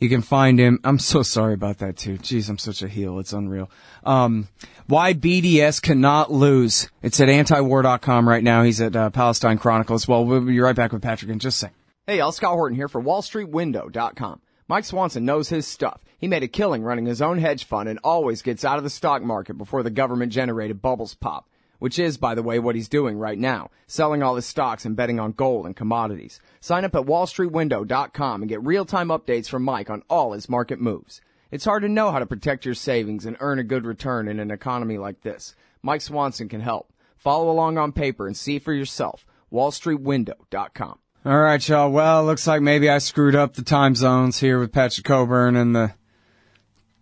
[0.00, 0.80] You can find him.
[0.84, 2.18] I'm so sorry about that too.
[2.18, 3.18] Jeez, I'm such a heel.
[3.18, 3.70] It's unreal.
[4.04, 4.48] Um,
[4.86, 6.90] why BDS cannot lose.
[7.02, 8.62] It's at antiwar.com right now.
[8.62, 10.06] He's at uh, Palestine Chronicles.
[10.06, 11.76] Well, we'll be right back with Patrick in just a second.
[12.06, 14.40] Hey, y'all, Scott Horton here for WallStreetWindow.com.
[14.68, 16.00] Mike Swanson knows his stuff.
[16.18, 18.90] He made a killing running his own hedge fund and always gets out of the
[18.90, 21.48] stock market before the government generated bubbles pop.
[21.84, 23.70] Which is, by the way, what he's doing right now.
[23.86, 26.40] Selling all his stocks and betting on gold and commodities.
[26.60, 31.20] Sign up at WallStreetWindow.com and get real-time updates from Mike on all his market moves.
[31.50, 34.40] It's hard to know how to protect your savings and earn a good return in
[34.40, 35.54] an economy like this.
[35.82, 36.90] Mike Swanson can help.
[37.18, 39.26] Follow along on paper and see for yourself.
[39.52, 40.98] WallStreetWindow.com.
[41.26, 41.92] All right, y'all.
[41.92, 45.76] Well, looks like maybe I screwed up the time zones here with Patrick Cockburn and
[45.76, 45.92] the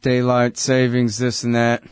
[0.01, 1.85] daylight savings, this and that.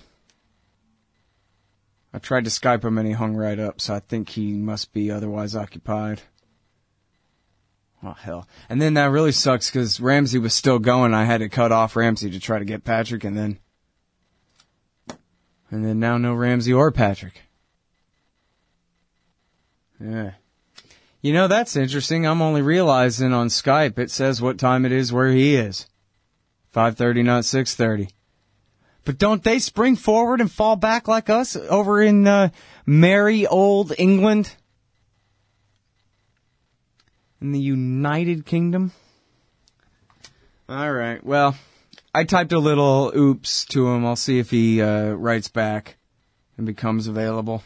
[2.12, 4.93] I tried to Skype him and he hung right up, so I think he must
[4.93, 6.23] be otherwise occupied.
[8.03, 8.49] Oh, hell.
[8.69, 11.12] And then that really sucks because Ramzy was still going.
[11.15, 13.59] I had to cut off Ramzy to try to get Patrick and then.
[15.70, 17.43] And then now no Ramzy or Patrick.
[20.01, 20.32] Yeah.
[21.20, 22.27] You know, that's interesting.
[22.27, 25.87] I'm only realizing on Skype it says what time it is where he is.
[26.74, 28.09] 5:30 not 6:30.
[29.05, 32.51] But don't they spring forward and fall back like us over in uh,
[32.86, 34.55] merry old England?
[37.40, 38.93] In the United Kingdom?
[40.68, 41.24] All right.
[41.24, 41.56] Well,
[42.14, 44.05] I typed a little oops to him.
[44.05, 45.97] I'll see if he uh, writes back
[46.56, 47.62] and becomes available.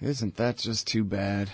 [0.00, 1.50] Isn't that just too bad?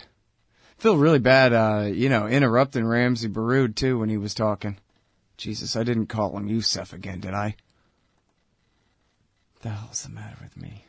[0.80, 4.78] feel really bad, uh, you know, interrupting Ramzy Baroud too when he was talking.
[5.36, 7.56] Jesus, I didn't call him Yousef again, did I?
[9.62, 10.84] The hell's the matter with me?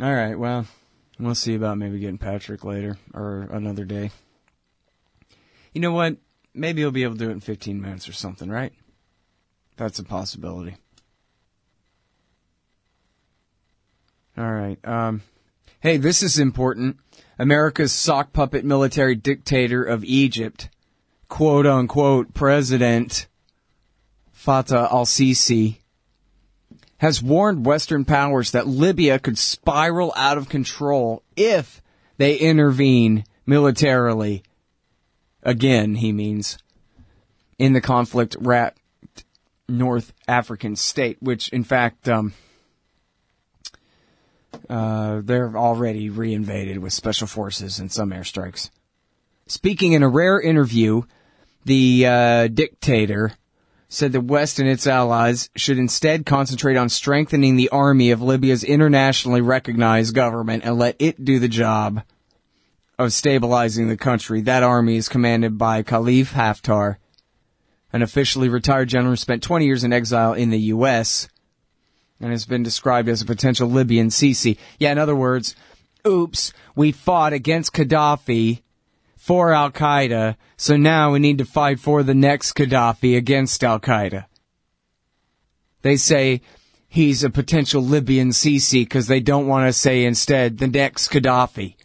[0.00, 0.66] All right, well,
[1.18, 4.12] we'll see about maybe getting Patrick later or another day.
[5.72, 6.16] You know what?
[6.54, 8.72] Maybe he'll be able to do it in 15 minutes or something, right?
[9.76, 10.76] That's a possibility.
[14.38, 14.78] All right.
[14.84, 15.22] Um,
[15.80, 16.98] hey, this is important.
[17.38, 20.68] America's sock puppet military dictator of Egypt,
[21.28, 23.26] quote unquote, President
[24.34, 25.79] Fattah al Sisi,
[27.00, 31.80] has warned Western powers that Libya could spiral out of control if
[32.18, 34.42] they intervene militarily.
[35.42, 36.58] Again, he means,
[37.58, 38.82] in the conflict wrapped
[39.66, 42.34] North African state, which in fact, um,
[44.68, 48.68] uh, they're already reinvaded with special forces and some airstrikes.
[49.46, 51.04] Speaking in a rare interview,
[51.64, 53.32] the uh, dictator
[53.92, 58.62] said the West and its allies should instead concentrate on strengthening the army of Libya's
[58.62, 62.02] internationally recognized government and let it do the job
[63.00, 64.40] of stabilizing the country.
[64.42, 66.98] That army is commanded by Khalif Haftar,
[67.92, 71.28] an officially retired general who spent 20 years in exile in the U.S.
[72.20, 74.56] and has been described as a potential Libyan Sisi.
[74.78, 75.56] Yeah, in other words,
[76.06, 78.62] oops, we fought against Gaddafi
[79.30, 83.78] for Al Qaeda, so now we need to fight for the next Gaddafi against Al
[83.78, 84.26] Qaeda.
[85.82, 86.40] They say
[86.88, 91.76] he's a potential Libyan Sisi because they don't want to say instead the next Gaddafi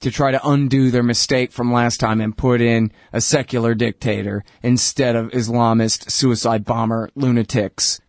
[0.00, 4.42] to try to undo their mistake from last time and put in a secular dictator
[4.62, 8.00] instead of Islamist suicide bomber lunatics.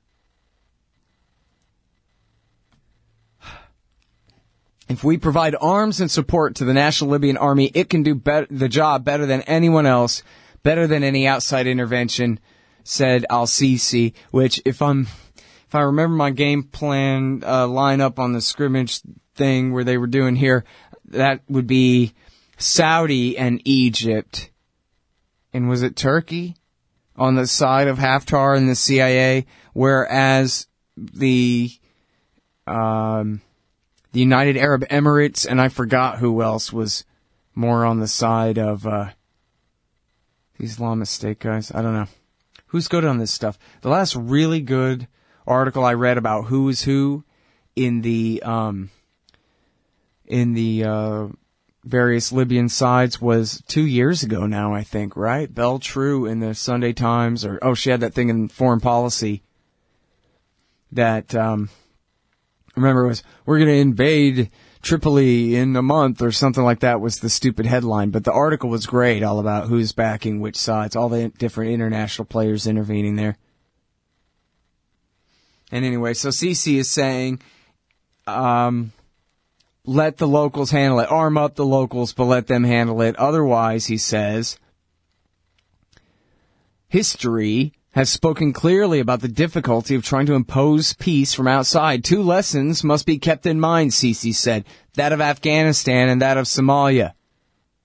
[4.87, 8.47] If we provide arms and support to the National Libyan Army, it can do bet-
[8.51, 10.21] the job better than anyone else,
[10.61, 12.39] better than any outside intervention,
[12.83, 15.07] said Al Sisi, which if I'm,
[15.67, 19.01] if I remember my game plan, uh, lineup on the scrimmage
[19.33, 20.63] thing where they were doing here,
[21.05, 22.13] that would be
[22.57, 24.51] Saudi and Egypt.
[25.51, 26.57] And was it Turkey?
[27.17, 30.67] On the side of Haftar and the CIA, whereas
[30.97, 31.71] the,
[32.67, 33.41] um,
[34.15, 37.03] the United Arab Emirates, and I forgot who else was
[37.53, 39.09] more on the side of uh,
[40.57, 41.69] the Islamist State guys.
[41.75, 42.07] I don't know.
[42.67, 43.59] Who's good on this stuff?
[43.81, 45.09] The last really good
[45.45, 47.25] article I read about who is who
[47.75, 48.89] in the um,
[50.25, 51.27] in the uh,
[51.83, 55.53] various Libyan sides was two years ago now, I think, right?
[55.53, 59.43] Bel Trew in the Sunday Times, or oh, she had that thing in Foreign Policy
[60.93, 61.35] that.
[61.35, 61.69] Um,
[62.75, 67.01] remember it was we're going to invade Tripoli in a month or something like that
[67.01, 70.95] was the stupid headline, but the article was great all about who's backing which sides,
[70.95, 73.37] all the different international players intervening there.
[75.71, 77.41] And anyway, so Sisi is saying,
[78.27, 78.93] um,
[79.83, 81.11] let the locals handle it.
[81.11, 83.15] Arm up the locals, but let them handle it.
[83.17, 84.59] Otherwise, he says,
[86.87, 92.03] history has spoken clearly about the difficulty of trying to impose peace from outside.
[92.03, 94.65] Two lessons must be kept in mind, Sisi said,
[94.95, 97.13] that of Afghanistan and that of Somalia.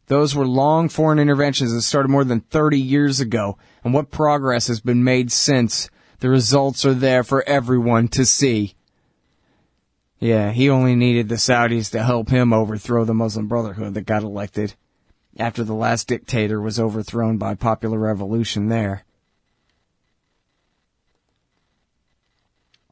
[0.09, 4.67] Those were long foreign interventions that started more than 30 years ago, and what progress
[4.67, 5.89] has been made since.
[6.19, 8.75] The results are there for everyone to see.
[10.19, 14.25] Yeah, he only needed the Saudis to help him overthrow the Muslim Brotherhood that got
[14.25, 14.75] elected
[15.39, 19.05] after the last dictator was overthrown by popular revolution there.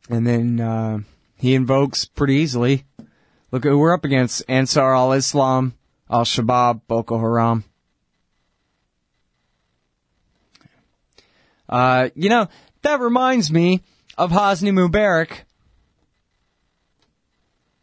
[0.08, 1.00] And then uh,
[1.36, 2.84] he invokes pretty easily.
[3.52, 5.74] Look who we're up against: Ansar al-Islam,
[6.10, 7.64] Al-Shabaab, Boko Haram.
[11.68, 12.48] Uh, you know
[12.82, 13.82] that reminds me
[14.16, 15.42] of Hosni Mubarak,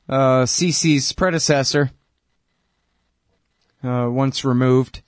[0.09, 1.91] uh, Sisi's predecessor,
[3.83, 5.01] uh, once removed,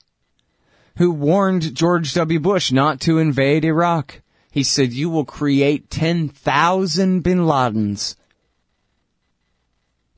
[0.96, 2.38] who warned George W.
[2.38, 4.22] Bush not to invade Iraq.
[4.58, 8.16] He said, you will create 10,000 bin Ladens.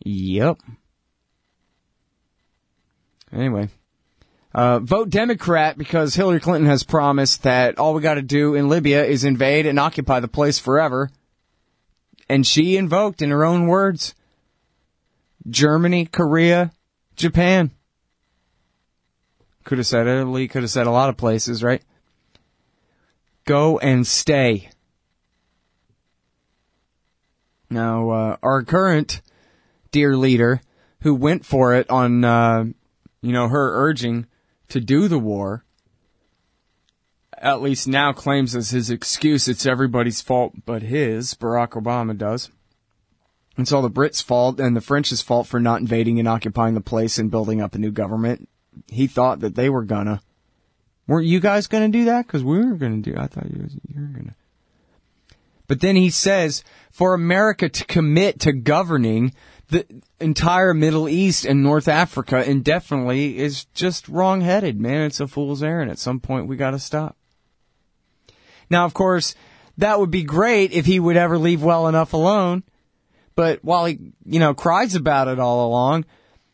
[0.03, 0.57] Yep.
[3.31, 3.69] Anyway.
[4.55, 9.05] Uh, vote Democrat because Hillary Clinton has promised that all we gotta do in Libya
[9.05, 11.11] is invade and occupy the place forever.
[12.27, 14.15] And she invoked, in her own words,
[15.51, 16.73] Germany, Korea,
[17.15, 17.73] Japan.
[19.65, 21.83] Could have said Italy, could have said a lot of places, right?
[23.45, 24.71] Go and stay.
[27.71, 29.23] Now, uh, our current
[29.93, 30.61] dear leader,
[31.03, 32.65] who went for it on, uh,
[33.23, 34.27] you know, her urging
[34.69, 35.65] to do the war,
[37.39, 41.35] at least now claims as his excuse it's everybody's fault but his.
[41.35, 42.51] Barack Obama does.
[43.57, 46.81] It's all the Brits' fault and the French's fault for not invading and occupying the
[46.81, 48.49] place and building up a new government.
[48.89, 50.23] He thought that they were gonna.
[51.11, 52.25] Weren't you guys gonna do that?
[52.25, 53.17] Because we were gonna do.
[53.17, 54.37] I thought you, you were gonna.
[55.67, 56.63] But then he says
[56.93, 59.35] for America to commit to governing
[59.71, 59.85] the
[60.21, 65.07] entire Middle East and North Africa indefinitely is just wrong-headed, man.
[65.07, 65.91] It's a fool's errand.
[65.91, 67.17] At some point, we got to stop.
[68.71, 69.35] Now, of course,
[69.79, 72.63] that would be great if he would ever leave well enough alone.
[73.35, 76.05] But while he, you know, cries about it all along,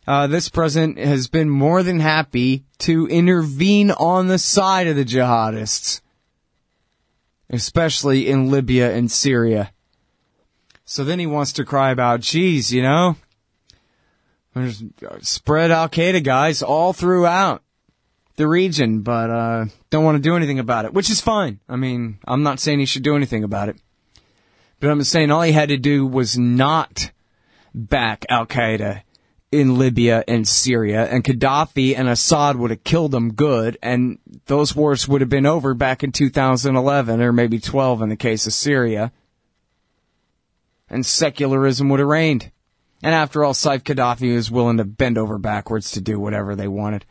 [0.06, 5.04] uh, this president has been more than happy to intervene on the side of the
[5.04, 6.00] jihadists,
[7.50, 9.72] especially in Libya and Syria.
[10.84, 13.16] So then he wants to cry about, geez, you know,
[14.54, 14.82] there's
[15.20, 17.62] spread Al Qaeda guys all throughout
[18.36, 21.58] the region, but uh, don't want to do anything about it, which is fine.
[21.68, 23.76] I mean, I'm not saying he should do anything about it,
[24.78, 27.10] but I'm saying all he had to do was not
[27.74, 29.02] back Al Qaeda
[29.52, 34.74] in Libya and Syria, and Gaddafi and Assad would have killed them good, and those
[34.74, 38.52] wars would have been over back in 2011 or maybe 12 in the case of
[38.52, 39.12] Syria,
[40.88, 42.50] and secularism would have reigned.
[43.02, 46.68] And after all, Saif Gaddafi was willing to bend over backwards to do whatever they
[46.68, 47.04] wanted.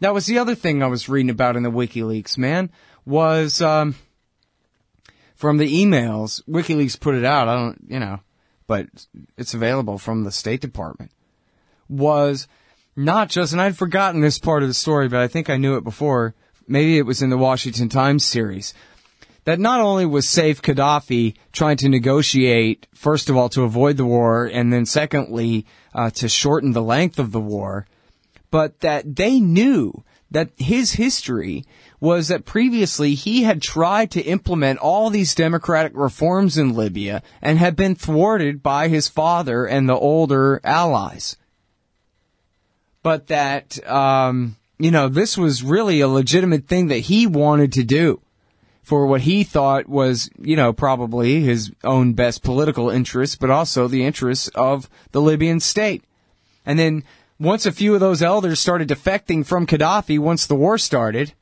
[0.00, 2.70] That was the other thing I was reading about in the WikiLeaks, man,
[3.04, 3.96] was um,
[5.34, 6.42] from the emails.
[6.48, 7.48] WikiLeaks put it out.
[7.48, 8.20] I don't, you know,
[8.66, 8.86] but
[9.36, 11.10] it's available from the State Department
[11.92, 12.48] was
[12.96, 15.76] not just, and I'd forgotten this part of the story, but I think I knew
[15.76, 16.34] it before.
[16.66, 18.74] Maybe it was in the Washington Times series.
[19.44, 24.04] That not only was Saif Gaddafi trying to negotiate, first of all, to avoid the
[24.04, 27.86] war, and then secondly, uh, to shorten the length of the war,
[28.50, 31.64] but that they knew that his history
[32.00, 37.58] was that previously he had tried to implement all these democratic reforms in Libya and
[37.58, 41.36] had been thwarted by his father and the older allies
[43.02, 47.84] but that, um, you know, this was really a legitimate thing that he wanted to
[47.84, 48.20] do
[48.82, 53.86] for what he thought was, you know, probably his own best political interests, but also
[53.86, 56.04] the interests of the Libyan state.
[56.66, 57.04] And then
[57.38, 61.32] once a few of those elders started defecting from Gaddafi once the war started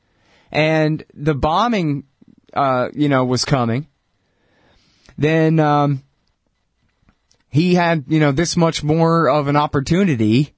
[0.51, 2.05] and the bombing,
[2.53, 3.87] uh, you know, was coming,
[5.17, 6.03] then, um,
[7.49, 10.53] he had, you know, this much more of an opportunity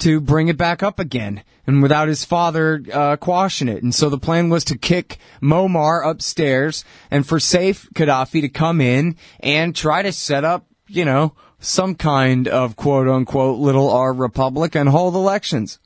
[0.00, 3.82] to bring it back up again and without his father uh, quashing it.
[3.82, 8.80] And so the plan was to kick Muammar upstairs and for Saif Gaddafi to come
[8.80, 14.12] in and try to set up, you know, some kind of quote unquote little R
[14.12, 15.78] republic and hold elections.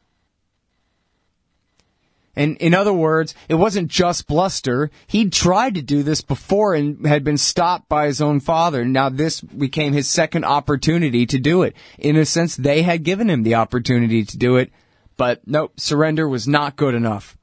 [2.37, 4.91] And in other words, it wasn't just bluster.
[5.07, 8.85] He'd tried to do this before and had been stopped by his own father.
[8.85, 11.77] Now this became his second opportunity to do it.
[11.99, 14.73] In a sense, they had given him the opportunity to do it,
[15.17, 17.37] but nope, surrender was not good enough.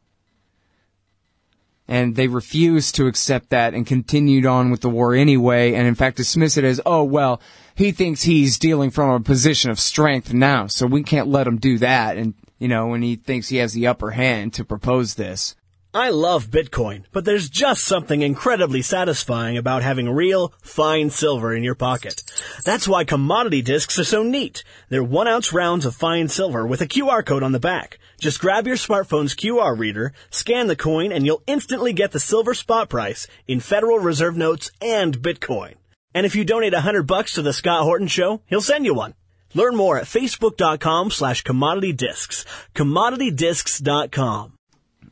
[1.88, 5.95] And they refused to accept that and continued on with the war anyway, and in
[5.95, 7.41] fact dismiss it as, oh well,
[7.76, 11.57] he thinks he's dealing from a position of strength now, so we can't let him
[11.57, 12.18] do that.
[12.18, 15.55] And you know, when he thinks he has the upper hand to propose this.
[15.95, 21.63] I love Bitcoin, but there's just something incredibly satisfying about having real, fine silver in
[21.63, 22.21] your pocket.
[22.63, 24.63] That's why commodity discs are so neat.
[24.89, 27.97] They're one ounce rounds of fine silver with a QR code on the back.
[28.19, 32.53] Just grab your smartphone's QR reader, scan the coin, and you'll instantly get the silver
[32.53, 35.73] spot price in Federal Reserve notes and Bitcoin.
[36.13, 38.93] And if you donate a hundred bucks to the Scott Horton Show, he'll send you
[38.93, 39.15] one.
[39.53, 42.45] Learn more at facebook.com slash commodity discs.
[42.76, 44.53] Commoditydiscs.com.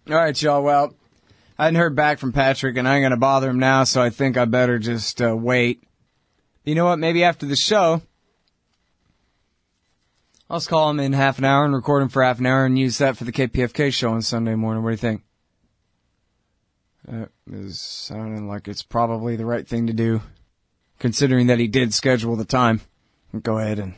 [0.10, 0.64] All right, y'all.
[0.64, 0.94] Well,
[1.58, 4.02] I hadn't heard back from Patrick, and I ain't going to bother him now, so
[4.02, 5.84] I think I better just uh, wait.
[6.64, 7.00] You know what?
[7.00, 8.02] Maybe after the show,
[10.50, 12.66] I'll just call him in half an hour and record him for half an hour
[12.66, 14.84] and use that for the KPFK show on Sunday morning.
[14.84, 15.24] What do you think?
[17.06, 20.22] That is sounding like it's probably the right thing to do,
[20.98, 22.82] considering that he did schedule the time.
[23.44, 23.94] Go ahead and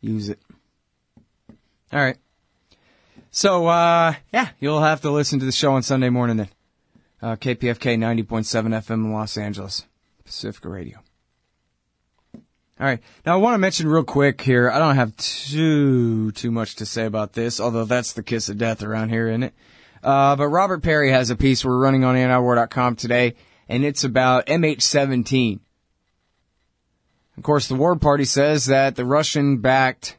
[0.00, 0.40] use it.
[1.92, 2.16] All right.
[3.30, 6.48] So, uh, yeah, you'll have to listen to the show on Sunday morning then.
[7.22, 9.84] Uh, KPFK 90.7 FM in Los Angeles,
[10.24, 10.98] Pacifica Radio.
[12.80, 13.00] All right.
[13.26, 14.70] Now I want to mention real quick here.
[14.70, 18.56] I don't have too, too much to say about this, although that's the kiss of
[18.56, 19.54] death around here, isn't it?
[20.02, 23.34] Uh, but Robert Parry has a piece we're running on antiwar.com today,
[23.68, 25.60] and it's about MH17.
[27.40, 30.18] Of course, the War Party says that the Russian-backed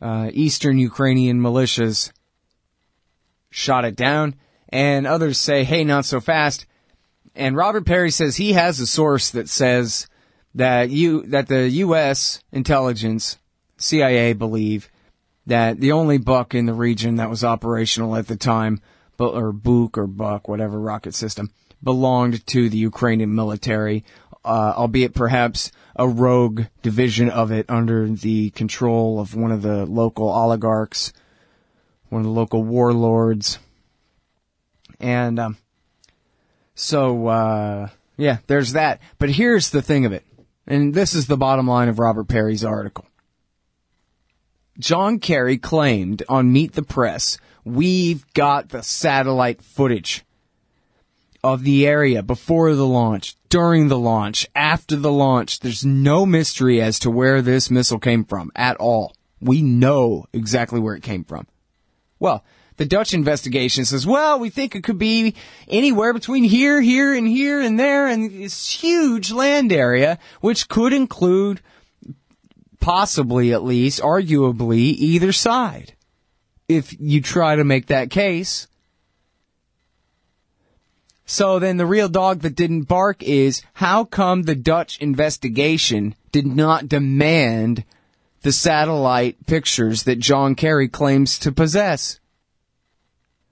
[0.00, 2.12] uh, Eastern Ukrainian militias
[3.50, 4.36] shot it down,
[4.68, 6.66] and others say, "Hey, not so fast."
[7.34, 10.06] And Robert Parry says he has a source that says
[10.54, 12.44] that you that the U.S.
[12.52, 13.40] intelligence,
[13.76, 14.88] CIA, believe
[15.46, 18.80] that the only buck in the region that was operational at the time,
[19.18, 21.50] or Buk or Buck, whatever rocket system,
[21.82, 24.04] belonged to the Ukrainian military
[24.44, 29.86] uh, albeit perhaps a rogue division of it under the control of one of the
[29.86, 31.12] local oligarchs,
[32.08, 33.58] one of the local warlords.
[35.00, 35.56] And um,
[36.74, 39.00] so, uh, yeah, there's that.
[39.18, 40.24] But here's the thing of it.
[40.66, 43.06] And this is the bottom line of Robert Parry's article.
[44.78, 50.24] John Kerry claimed on Meet the Press, we've got the satellite footage
[51.44, 55.60] of the area before the launch, during the launch, after the launch.
[55.60, 59.14] There's no mystery as to where this missile came from at all.
[59.42, 61.46] We know exactly where it came from.
[62.18, 62.42] Well,
[62.78, 65.34] the Dutch investigation says, well, we think it could be
[65.68, 70.94] anywhere between here, here, and here, and there, and this huge land area, which could
[70.94, 71.60] include
[72.80, 75.94] possibly at least, arguably, either side.
[76.68, 78.66] If you try to make that case.
[81.26, 86.46] So then the real dog that didn't bark is how come the Dutch investigation did
[86.46, 87.84] not demand
[88.42, 92.20] the satellite pictures that John Kerry claims to possess?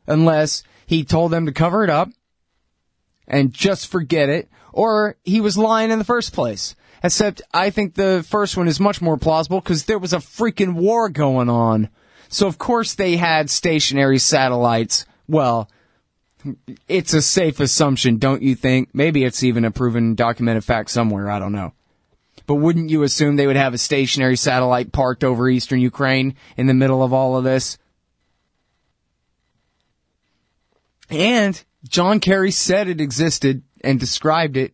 [0.07, 2.11] Unless he told them to cover it up
[3.27, 6.75] and just forget it, or he was lying in the first place.
[7.03, 10.75] Except I think the first one is much more plausible because there was a freaking
[10.75, 11.89] war going on.
[12.29, 15.07] So of course they had stationary satellites.
[15.27, 15.71] Well,
[16.89, 18.91] it's a safe assumption, don't you think?
[18.93, 21.31] Maybe it's even a proven documented fact somewhere.
[21.31, 21.73] I don't know.
[22.47, 26.67] But wouldn't you assume they would have a stationary satellite parked over eastern Ukraine in
[26.67, 27.79] the middle of all of this?
[31.11, 34.73] And John Kerry said it existed and described it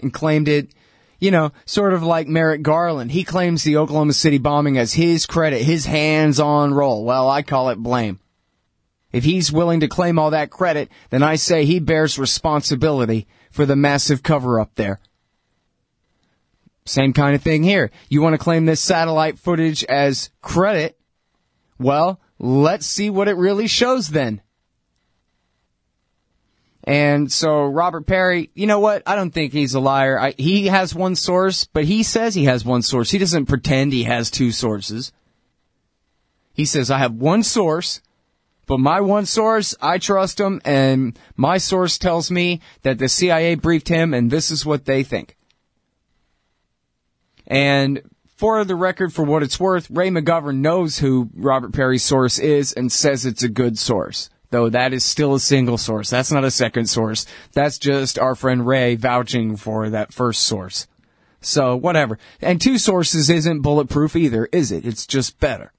[0.00, 0.72] and claimed it,
[1.18, 3.10] you know, sort of like Merrick Garland.
[3.10, 7.04] He claims the Oklahoma City bombing as his credit, his hands on role.
[7.04, 8.20] Well, I call it blame.
[9.12, 13.64] If he's willing to claim all that credit, then I say he bears responsibility for
[13.64, 15.00] the massive cover up there.
[16.84, 17.90] Same kind of thing here.
[18.08, 20.98] You want to claim this satellite footage as credit?
[21.78, 24.42] Well, let's see what it really shows then.
[26.84, 29.02] And so Robert Parry, you know what?
[29.06, 30.18] I don't think he's a liar.
[30.18, 33.10] I, he has one source, but he says he has one source.
[33.10, 35.12] He doesn't pretend he has two sources.
[36.54, 38.00] He says, I have one source,
[38.68, 43.56] but my one source, I trust him, and my source tells me that the CIA
[43.56, 45.36] briefed him, and this is what they think.
[47.46, 48.02] And
[48.36, 52.72] for the record, for what it's worth, Ray McGovern knows who Robert Parry's source is
[52.72, 56.10] and says it's a good source though that is still a single source.
[56.10, 57.26] That's not a second source.
[57.52, 60.86] That's just our friend Ray vouching for that first source.
[61.40, 62.18] So whatever.
[62.40, 64.86] And two sources isn't bulletproof either, is it?
[64.86, 65.72] It's just better.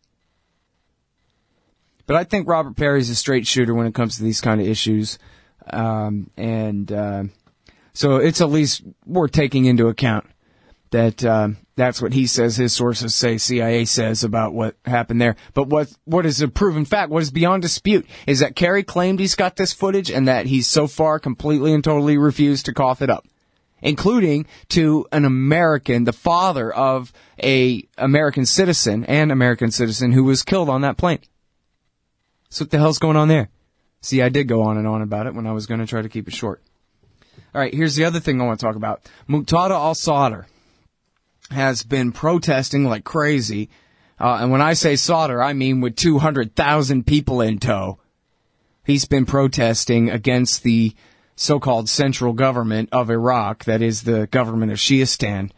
[2.10, 4.66] But I think Robert Parry's a straight shooter when it comes to these kind of
[4.66, 5.20] issues.
[5.70, 7.26] Um, and, uh,
[7.94, 10.26] so it's at least worth taking into account
[10.90, 15.36] that, uh, that's what he says his sources say CIA says about what happened there.
[15.54, 19.20] But what what is a proven fact, what is beyond dispute, is that Kerry claimed
[19.20, 23.04] he's got this footage and that he's so far completely and totally refused to cough
[23.04, 23.28] it up.
[23.84, 30.42] Including to an American, the father of a American citizen and American citizen who was
[30.42, 31.20] killed on that plane.
[32.50, 33.50] So what the hell's going on there?
[34.02, 36.02] See, I did go on and on about it when I was going to try
[36.02, 36.62] to keep it short.
[37.54, 39.10] All right, here's the other thing I want to talk about.
[39.28, 40.48] Muqtada al-Sadr
[41.52, 43.70] has been protesting like crazy.
[44.20, 48.00] Uh, and when I say Sadr, I mean with 200,000 people in tow.
[48.84, 50.96] He's been protesting against the
[51.36, 55.52] so-called central government of Iraq, that is the government of Shiistan,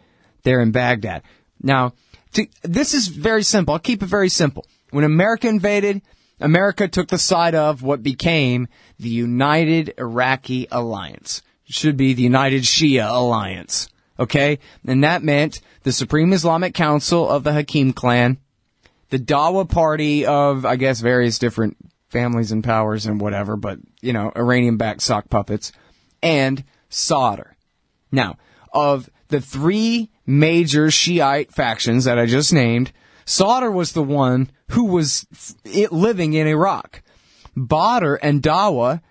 [0.43, 1.23] there in Baghdad.
[1.61, 1.93] Now,
[2.33, 3.73] to, this is very simple.
[3.73, 4.65] I'll keep it very simple.
[4.91, 6.01] When America invaded,
[6.41, 8.67] America took the side of what became
[8.99, 11.41] the United Iraqi Alliance.
[11.67, 13.89] It should be the United Shia Alliance.
[14.19, 14.59] Okay?
[14.85, 18.37] And that meant the Supreme Islamic Council of the Hakim clan,
[19.09, 21.77] the Dawa party of, I guess, various different
[22.09, 25.71] families and powers and whatever, but, you know, Iranian backed sock puppets,
[26.21, 27.55] and Sadr.
[28.11, 28.37] Now,
[28.73, 32.91] of the three major Shiite factions that I just named,
[33.25, 35.25] Sadr was the one who was
[35.91, 37.03] living in Iraq.
[37.55, 39.01] Badr and Dawa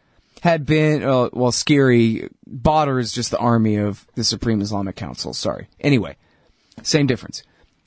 [0.42, 2.28] had been, uh, well, scary.
[2.46, 5.34] Badr is just the army of the Supreme Islamic Council.
[5.34, 5.68] Sorry.
[5.80, 6.16] Anyway,
[6.82, 7.42] same difference.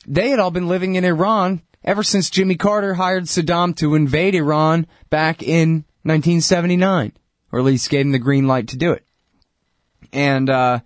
[0.08, 4.36] They had all been living in Iran ever since Jimmy Carter hired Saddam to invade
[4.36, 7.14] Iran back in 1979,
[7.52, 9.06] or at least gave him the green light to do it.
[10.12, 10.80] And, uh,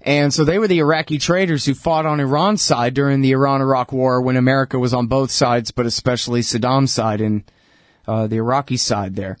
[0.00, 3.92] and so they were the Iraqi traders who fought on Iran's side during the Iran-Iraq
[3.92, 7.42] war when America was on both sides, but especially Saddam's side and
[8.06, 9.38] uh, the Iraqi side there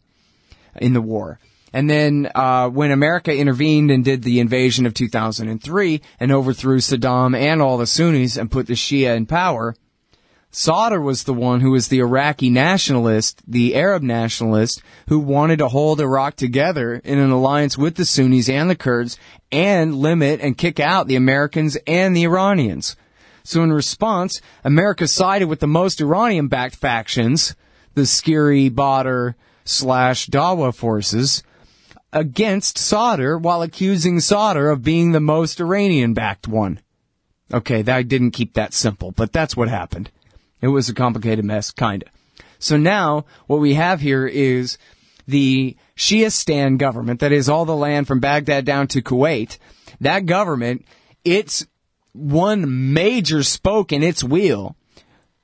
[0.76, 1.38] in the war.
[1.72, 7.36] And then uh, when America intervened and did the invasion of 2003 and overthrew Saddam
[7.36, 9.76] and all the Sunnis and put the Shia in power,
[10.50, 15.68] Sadr was the one who was the Iraqi nationalist, the Arab nationalist, who wanted to
[15.68, 19.18] hold Iraq together in an alliance with the Sunnis and the Kurds
[19.52, 22.96] and limit and kick out the Americans and the Iranians.
[23.44, 27.54] So in response, America sided with the most Iranian-backed factions,
[27.94, 29.30] the SCIRI, Badr,
[29.64, 31.42] slash Dawa forces,
[32.10, 36.80] against Sadr while accusing Sadr of being the most Iranian-backed one.
[37.52, 40.10] Okay, I didn't keep that simple, but that's what happened.
[40.60, 42.06] It was a complicated mess, kinda.
[42.58, 44.78] So now, what we have here is
[45.26, 49.58] the Shiistan government, that is all the land from Baghdad down to Kuwait.
[50.00, 50.84] That government,
[51.24, 51.66] its
[52.12, 54.76] one major spoke in its wheel,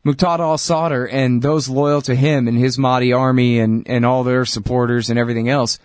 [0.05, 4.45] Muqtada al-Sadr and those loyal to him and his Mahdi army and, and all their
[4.45, 5.79] supporters and everything else,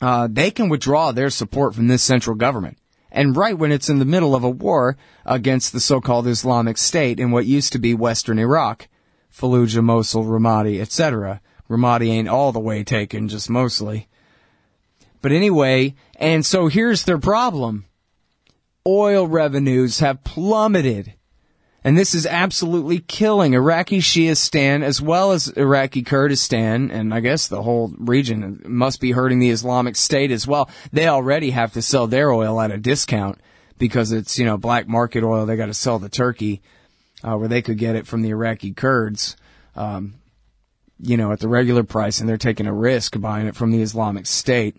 [0.00, 2.78] uh, they can withdraw their support from this central government.
[3.14, 7.20] And right when it's in the middle of a war against the so-called Islamic State
[7.20, 8.88] in what used to be Western Iraq,
[9.30, 11.42] Fallujah, Mosul, Ramadi, etc.
[11.68, 14.08] Ramadi ain't all the way taken, just mostly.
[15.20, 17.84] But anyway, and so here's their problem.
[18.86, 21.12] Oil revenues have plummeted.
[21.84, 27.48] And this is absolutely killing Iraqi Shiistan as well as Iraqi Kurdistan, and I guess
[27.48, 30.70] the whole region must be hurting the Islamic State as well.
[30.92, 33.40] They already have to sell their oil at a discount
[33.78, 35.44] because it's, you know, black market oil.
[35.44, 36.62] They got to sell to Turkey,
[37.24, 39.36] uh, where they could get it from the Iraqi Kurds,
[39.74, 40.14] um,
[41.00, 43.82] you know, at the regular price, and they're taking a risk buying it from the
[43.82, 44.76] Islamic State.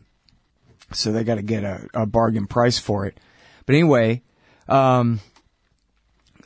[0.93, 3.19] So they got to get a, a bargain price for it.
[3.65, 4.21] But anyway,
[4.69, 5.19] um,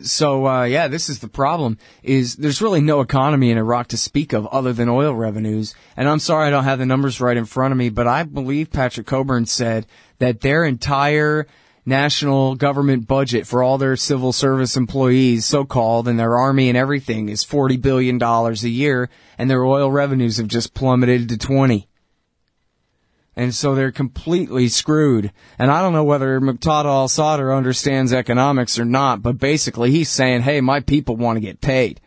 [0.01, 1.77] so uh, yeah, this is the problem.
[2.03, 5.75] Is there's really no economy in Iraq to speak of other than oil revenues.
[5.95, 8.23] And I'm sorry I don't have the numbers right in front of me, but I
[8.23, 9.85] believe Patrick Cockburn said
[10.19, 11.47] that their entire
[11.85, 17.29] national government budget for all their civil service employees, so-called, and their army and everything
[17.29, 21.87] is forty billion dollars a year, and their oil revenues have just plummeted to twenty
[23.38, 25.31] and so they're completely screwed.
[25.59, 30.41] And I don't know whether Muqtada al-Sadr understands economics or not, but basically he's saying,
[30.41, 32.01] hey, my people want to get paid.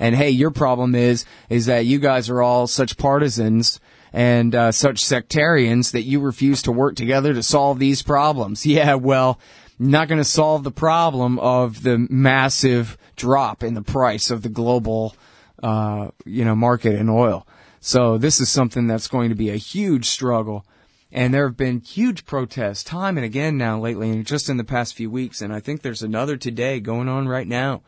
[0.00, 3.78] And hey, your problem is, is that you guys are all such partisans
[4.12, 8.66] and uh, such sectarians that you refuse to work together to solve these problems.
[8.76, 9.38] Yeah, well,
[9.78, 14.48] not going to solve the problem of the massive drop in the price of the
[14.48, 15.14] global,
[15.62, 17.46] uh, you know, market in oil.
[17.86, 20.66] So this is something that's going to be a huge struggle.
[21.12, 24.64] And there have been huge protests time and again now lately, and just in the
[24.64, 25.40] past few weeks.
[25.40, 27.82] And I think there's another today going on right now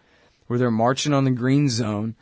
[0.46, 2.14] where they're marching on the green zone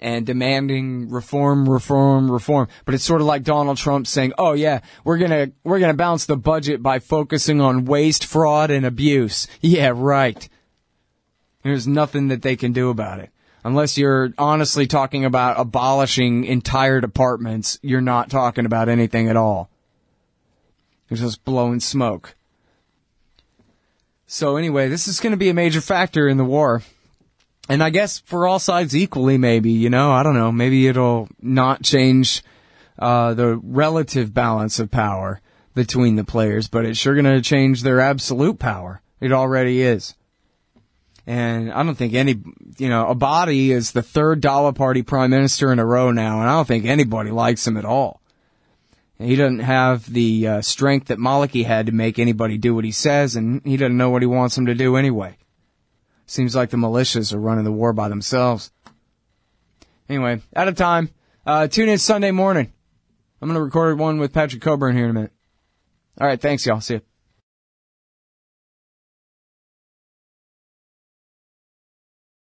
[0.00, 2.66] and demanding reform, reform, reform.
[2.84, 6.26] But it's sort of like Donald Trump saying, "Oh yeah, we're gonna we're gonna balance
[6.26, 10.48] the budget by focusing on waste, fraud, and abuse." Yeah, right.
[11.62, 13.30] There's nothing that they can do about it
[13.64, 19.68] unless you're honestly talking about abolishing entire departments, you're not talking about anything at all.
[21.08, 22.34] You're just blowing smoke.
[24.26, 26.82] So anyway, this is going to be a major factor in the war.
[27.68, 31.28] And I guess for all sides equally, maybe, you know, I don't know, maybe it'll
[31.40, 32.42] not change,
[32.98, 35.40] uh, the relative balance of power
[35.74, 39.00] between the players, but it's sure going to change their absolute power.
[39.20, 40.14] It already is.
[41.30, 42.42] And I don't think any,
[42.78, 46.50] you know, Abadi is the third Dawa Party prime minister in a row now, and
[46.50, 48.20] I don't think anybody likes him at all.
[49.16, 52.90] He doesn't have the uh, strength that Maliki had to make anybody do what he
[52.90, 55.38] says, and he doesn't know what he wants them to do anyway.
[56.26, 58.72] Seems like the militias are running the war by themselves.
[60.08, 61.10] Anyway, out of time.
[61.46, 62.72] Uh, tune in Sunday morning.
[63.40, 65.32] I'm going to record one with Patrick Cockburn here in a minute.
[66.20, 66.80] All right, thanks, y'all.
[66.80, 67.09] See you.